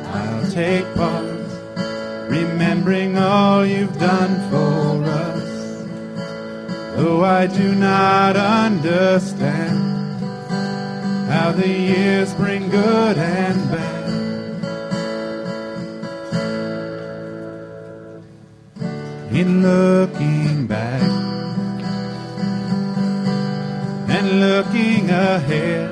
I'll 0.08 0.52
take 0.52 0.86
part, 0.96 1.26
remembering 2.30 3.18
all 3.18 3.66
you've 3.66 3.98
done 3.98 4.50
for 4.50 5.04
us. 5.10 5.86
Though 6.96 7.24
I 7.24 7.48
do 7.48 7.76
not 7.76 8.36
understand 8.36 9.96
how 11.30 11.52
the 11.52 11.68
years 11.68 12.34
bring 12.36 12.70
good 12.70 13.18
and 13.18 13.72
bad. 13.72 13.85
In 19.36 19.62
looking 19.62 20.66
back 20.66 21.02
and 24.10 24.40
looking 24.40 25.10
ahead, 25.10 25.90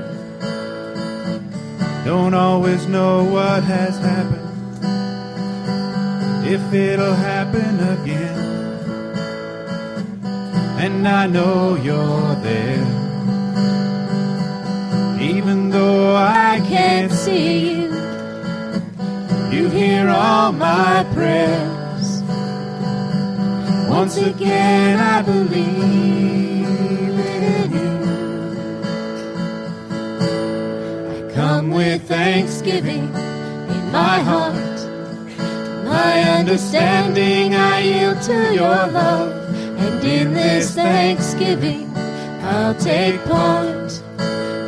don't 2.05 2.33
always 2.33 2.87
know 2.87 3.25
what 3.25 3.63
has 3.63 3.97
happened, 3.99 4.49
if 6.47 6.73
it'll 6.73 7.13
happen 7.13 7.81
again. 7.99 8.39
And 10.79 11.05
I 11.05 11.27
know 11.27 11.75
you're 11.75 12.35
there 12.35 13.03
even 15.21 15.69
though 15.69 16.15
I 16.15 16.61
can't 16.67 17.11
see 17.11 17.71
you. 17.71 17.93
You 19.51 19.69
hear 19.69 20.07
all 20.07 20.53
my 20.53 21.05
prayers. 21.13 21.72
Once 23.93 24.17
again, 24.17 24.99
I 24.99 25.21
believe 25.21 25.53
in 27.19 27.71
you. 27.71 27.93
I 31.11 31.31
come 31.31 31.69
with 31.69 32.01
thanksgiving 32.07 33.03
in 33.03 33.91
my 33.91 34.19
heart. 34.19 34.79
My 35.85 36.21
understanding, 36.39 37.53
I 37.53 37.81
yield 37.81 38.19
to 38.23 38.55
your 38.55 38.87
love. 38.87 39.31
And 39.77 40.03
in 40.03 40.33
this 40.33 40.73
thanksgiving, 40.73 41.95
I'll 42.41 42.73
take 42.73 43.23
part 43.25 44.01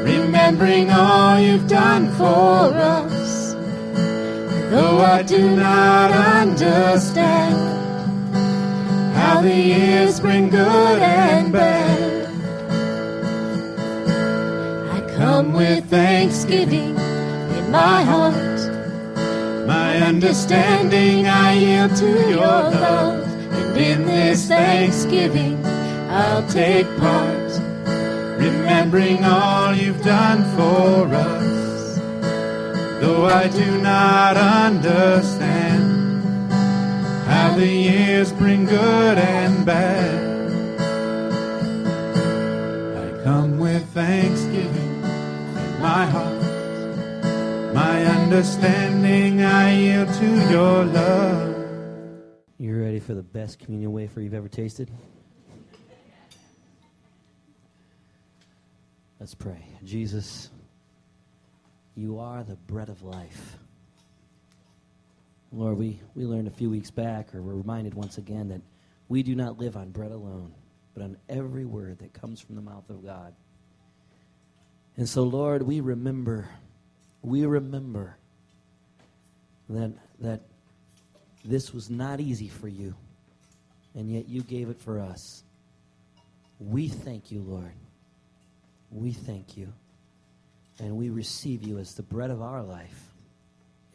remembering 0.03 0.91
all 0.91 1.39
you've 1.39 1.67
done 1.67 2.11
for 2.11 2.71
us. 3.01 3.55
Though 4.69 4.99
I 4.99 5.23
do 5.23 5.55
not 5.55 6.11
understand 6.11 7.74
how 9.26 9.41
the 9.41 9.55
years 9.55 10.19
bring 10.19 10.49
good 10.49 10.99
and 11.01 11.51
bad, 11.51 12.28
I 14.97 15.15
come 15.15 15.53
with 15.53 15.86
thanksgiving 15.89 16.95
in 17.57 17.71
my 17.71 18.03
heart. 18.03 18.59
My 19.65 19.97
understanding 19.97 21.26
I 21.28 21.53
yield 21.53 21.95
to 21.95 22.11
your 22.30 22.59
love, 22.86 23.23
and 23.53 23.76
in 23.76 24.05
this 24.05 24.47
thanksgiving 24.47 25.57
I'll 26.21 26.47
take 26.47 26.88
part, 26.99 27.51
remembering 28.38 29.23
all 29.26 29.73
you've 29.73 30.03
done 30.03 30.41
for 30.55 31.07
us. 31.15 31.97
Though 33.01 33.26
I 33.26 33.47
do 33.47 33.82
not 33.82 34.38
understand 34.38 35.45
the 37.56 37.66
years 37.66 38.34
bring 38.34 38.66
good 38.66 39.18
and 39.18 39.66
bad, 39.66 40.36
I 42.97 43.24
come 43.24 43.60
with 43.60 43.86
thanksgiving 43.93 45.03
in 45.03 45.82
my 45.82 46.06
heart. 46.06 46.43
My 47.74 48.06
understanding 48.06 49.41
I 49.41 49.74
yield 49.74 50.14
to 50.16 50.49
your 50.49 50.84
love. 50.86 51.56
You 52.58 52.82
ready 52.82 52.99
for 52.99 53.14
the 53.14 53.24
best 53.24 53.60
communion 53.60 53.93
wafer 53.93 54.20
you've 54.20 54.34
ever 54.34 54.49
tasted? 54.49 54.91
Let's 59.20 59.34
pray. 59.34 59.66
Jesus, 59.84 60.49
you 61.95 62.20
are 62.20 62.43
the 62.43 62.58
bread 62.58 62.89
of 62.89 63.01
life. 63.01 63.58
Lord, 65.56 65.78
we, 65.78 66.01
we 66.16 66.26
learned 66.26 66.49
a 66.49 66.51
few 66.51 66.70
weeks 66.70 66.91
back, 66.91 67.34
or 67.34 67.41
we're 67.41 67.56
reminded 67.56 67.93
once 67.93 68.18
again, 68.18 68.49
that 68.49 68.62
we 69.08 69.24
do 69.24 69.36
not 69.36 69.58
live 69.58 69.78
on 69.78 69.89
bread 69.91 70.12
alone, 70.12 70.53
but 70.93 71.01
on 71.01 71.16
every 71.30 71.64
word 71.64 71.99
that 71.99 72.14
comes 72.14 72.41
from 72.41 72.56
the 72.56 72.62
mouth 72.62 72.89
of 72.89 73.06
God. 73.06 73.34
And 74.97 75.08
so, 75.08 75.24
Lord, 75.24 75.62
we 75.62 75.80
remember, 75.80 76.49
we 77.22 77.45
remember 77.45 78.18
that, 79.70 79.93
that 80.20 80.41
this 81.45 81.74
was 81.74 81.89
not 81.89 82.20
easy 82.20 82.49
for 82.49 82.68
you, 82.68 82.93
and 83.93 84.12
yet 84.12 84.28
you 84.28 84.41
gave 84.41 84.70
it 84.70 84.82
for 84.82 84.99
us. 84.99 85.43
We 86.60 86.89
thank 86.89 87.32
you, 87.32 87.39
Lord. 87.41 87.72
We 88.91 89.14
thank 89.14 89.56
you. 89.56 89.72
And 90.80 90.97
we 90.97 91.10
receive 91.12 91.64
you 91.64 91.78
as 91.78 91.93
the 91.93 92.03
bread 92.03 92.30
of 92.30 92.41
our 92.41 92.62
life. 92.62 93.14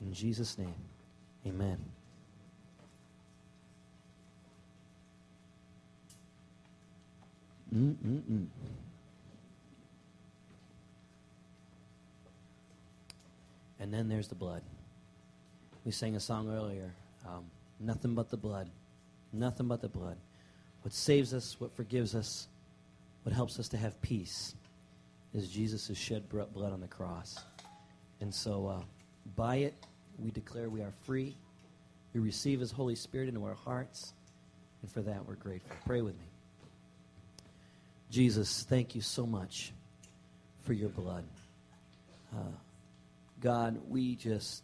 In 0.01 0.15
Jesus' 0.15 0.57
name, 0.57 0.75
amen. 1.47 1.79
Mm-mm-mm. 7.75 8.47
And 13.79 13.95
then 13.95 14.09
there's 14.09 14.29
the 14.29 14.35
blood. 14.35 14.63
We 15.85 15.93
sang 15.93 16.17
a 16.17 16.21
song 16.21 16.53
earlier. 16.53 16.93
Um, 17.27 17.45
nothing 17.79 18.15
but 18.15 18.29
the 18.29 18.37
blood. 18.37 18.69
Nothing 19.33 19.69
but 19.69 19.81
the 19.81 19.89
blood. 19.89 20.17
What 20.83 20.93
saves 20.93 21.33
us, 21.33 21.57
what 21.59 21.75
forgives 21.75 22.15
us, 22.15 22.49
what 23.23 23.35
helps 23.35 23.59
us 23.59 23.69
to 23.69 23.77
have 23.77 24.01
peace 24.03 24.55
is 25.33 25.49
Jesus' 25.49 25.97
shed 25.97 26.29
blood 26.29 26.73
on 26.73 26.81
the 26.81 26.89
cross. 26.89 27.39
And 28.21 28.35
so, 28.35 28.67
uh, 28.67 28.83
by 29.37 29.57
it, 29.57 29.75
we 30.23 30.31
declare 30.31 30.69
we 30.69 30.83
are 30.83 30.93
free. 31.03 31.37
We 32.15 32.21
receive 32.21 32.61
His 32.61 32.73
Holy 32.73 32.95
Spirit 32.95 33.29
into 33.29 33.45
our 33.45 33.55
hearts. 33.55 34.13
And 34.83 34.91
for 34.91 35.03
that, 35.03 35.27
we're 35.27 35.35
grateful. 35.35 35.77
Pray 35.87 36.03
with 36.03 36.15
me. 36.19 36.25
Jesus, 38.11 38.65
thank 38.69 38.95
you 38.95 39.01
so 39.01 39.25
much 39.25 39.73
for 40.63 40.73
your 40.73 40.89
blood. 40.89 41.25
Uh, 42.35 42.53
God, 43.41 43.81
we 43.89 44.17
just, 44.17 44.63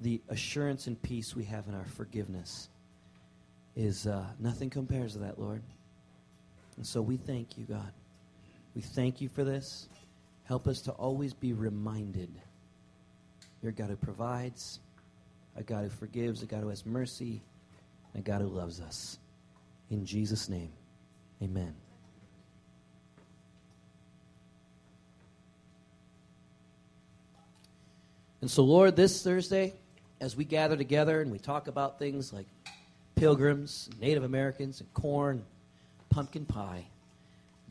the 0.00 0.20
assurance 0.28 0.86
and 0.86 1.00
peace 1.00 1.36
we 1.36 1.44
have 1.44 1.68
in 1.68 1.74
our 1.74 1.84
forgiveness 1.84 2.68
is 3.76 4.06
uh, 4.06 4.24
nothing 4.38 4.70
compares 4.70 5.12
to 5.12 5.18
that, 5.20 5.38
Lord. 5.38 5.62
And 6.76 6.86
so 6.86 7.02
we 7.02 7.16
thank 7.16 7.58
you, 7.58 7.64
God. 7.64 7.92
We 8.74 8.82
thank 8.82 9.20
you 9.20 9.28
for 9.28 9.44
this. 9.44 9.88
Help 10.44 10.66
us 10.66 10.80
to 10.82 10.92
always 10.92 11.34
be 11.34 11.52
reminded 11.52 12.30
you're 13.66 13.72
a 13.72 13.74
God 13.74 13.90
who 13.90 13.96
provides, 13.96 14.78
a 15.56 15.62
God 15.64 15.82
who 15.82 15.90
forgives, 15.90 16.40
a 16.40 16.46
God 16.46 16.60
who 16.60 16.68
has 16.68 16.86
mercy, 16.86 17.42
a 18.14 18.20
God 18.20 18.40
who 18.40 18.46
loves 18.46 18.80
us. 18.80 19.18
In 19.90 20.06
Jesus' 20.06 20.48
name, 20.48 20.70
amen. 21.42 21.74
And 28.40 28.48
so, 28.48 28.62
Lord, 28.62 28.94
this 28.94 29.24
Thursday, 29.24 29.74
as 30.20 30.36
we 30.36 30.44
gather 30.44 30.76
together 30.76 31.20
and 31.20 31.32
we 31.32 31.40
talk 31.40 31.66
about 31.66 31.98
things 31.98 32.32
like 32.32 32.46
pilgrims, 33.16 33.90
Native 34.00 34.22
Americans, 34.22 34.80
and 34.80 34.94
corn, 34.94 35.44
pumpkin 36.08 36.46
pie, 36.46 36.86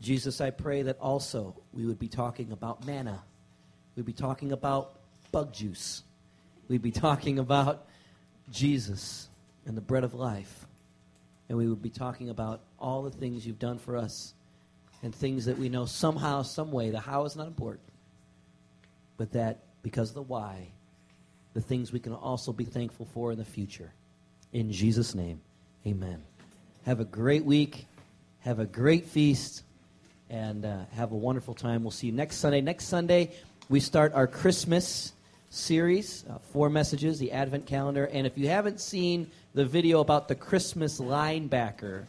Jesus, 0.02 0.42
I 0.42 0.50
pray 0.50 0.82
that 0.82 0.98
also 1.00 1.56
we 1.72 1.86
would 1.86 1.98
be 1.98 2.08
talking 2.08 2.52
about 2.52 2.84
manna. 2.84 3.22
We'd 3.94 4.04
be 4.04 4.12
talking 4.12 4.52
about 4.52 4.95
bug 5.36 5.52
juice. 5.52 6.02
We'd 6.66 6.80
be 6.80 6.92
talking 6.92 7.38
about 7.38 7.84
Jesus 8.50 9.28
and 9.66 9.76
the 9.76 9.82
bread 9.82 10.02
of 10.02 10.14
life. 10.14 10.66
And 11.50 11.58
we 11.58 11.68
would 11.68 11.82
be 11.82 11.90
talking 11.90 12.30
about 12.30 12.62
all 12.78 13.02
the 13.02 13.10
things 13.10 13.46
you've 13.46 13.58
done 13.58 13.76
for 13.76 13.98
us 13.98 14.32
and 15.02 15.14
things 15.14 15.44
that 15.44 15.58
we 15.58 15.68
know 15.68 15.84
somehow, 15.84 16.40
some 16.40 16.72
way, 16.72 16.88
the 16.88 17.00
how 17.00 17.26
is 17.26 17.36
not 17.36 17.48
important, 17.48 17.84
but 19.18 19.32
that 19.32 19.58
because 19.82 20.08
of 20.08 20.14
the 20.14 20.22
why, 20.22 20.68
the 21.52 21.60
things 21.60 21.92
we 21.92 22.00
can 22.00 22.14
also 22.14 22.50
be 22.50 22.64
thankful 22.64 23.04
for 23.04 23.30
in 23.30 23.36
the 23.36 23.44
future. 23.44 23.92
In 24.54 24.72
Jesus' 24.72 25.14
name, 25.14 25.42
amen. 25.86 26.22
Have 26.86 27.00
a 27.00 27.04
great 27.04 27.44
week. 27.44 27.84
Have 28.40 28.58
a 28.58 28.64
great 28.64 29.04
feast 29.04 29.64
and 30.30 30.64
uh, 30.64 30.86
have 30.94 31.12
a 31.12 31.16
wonderful 31.16 31.52
time. 31.52 31.82
We'll 31.82 31.90
see 31.90 32.06
you 32.06 32.14
next 32.14 32.36
Sunday. 32.36 32.62
Next 32.62 32.86
Sunday, 32.86 33.32
we 33.68 33.80
start 33.80 34.14
our 34.14 34.26
Christmas 34.26 35.12
series, 35.50 36.24
uh, 36.28 36.38
four 36.52 36.68
messages, 36.68 37.18
the 37.18 37.32
Advent 37.32 37.66
calendar. 37.66 38.06
And 38.06 38.26
if 38.26 38.36
you 38.36 38.48
haven't 38.48 38.80
seen 38.80 39.30
the 39.54 39.64
video 39.64 40.00
about 40.00 40.28
the 40.28 40.34
Christmas 40.34 41.00
linebacker, 41.00 42.04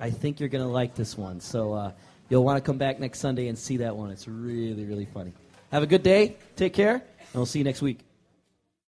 I 0.00 0.10
think 0.10 0.40
you're 0.40 0.48
going 0.48 0.64
to 0.64 0.70
like 0.70 0.94
this 0.94 1.16
one. 1.16 1.40
So 1.40 1.72
uh, 1.72 1.92
you'll 2.28 2.44
want 2.44 2.62
to 2.62 2.66
come 2.66 2.78
back 2.78 2.98
next 3.00 3.20
Sunday 3.20 3.48
and 3.48 3.58
see 3.58 3.78
that 3.78 3.96
one. 3.96 4.10
It's 4.10 4.28
really, 4.28 4.84
really 4.84 5.06
funny. 5.06 5.32
Have 5.72 5.82
a 5.82 5.86
good 5.86 6.02
day. 6.02 6.36
Take 6.56 6.74
care, 6.74 6.94
and 6.94 7.34
we'll 7.34 7.46
see 7.46 7.58
you 7.58 7.64
next 7.64 7.82
week. 7.82 8.00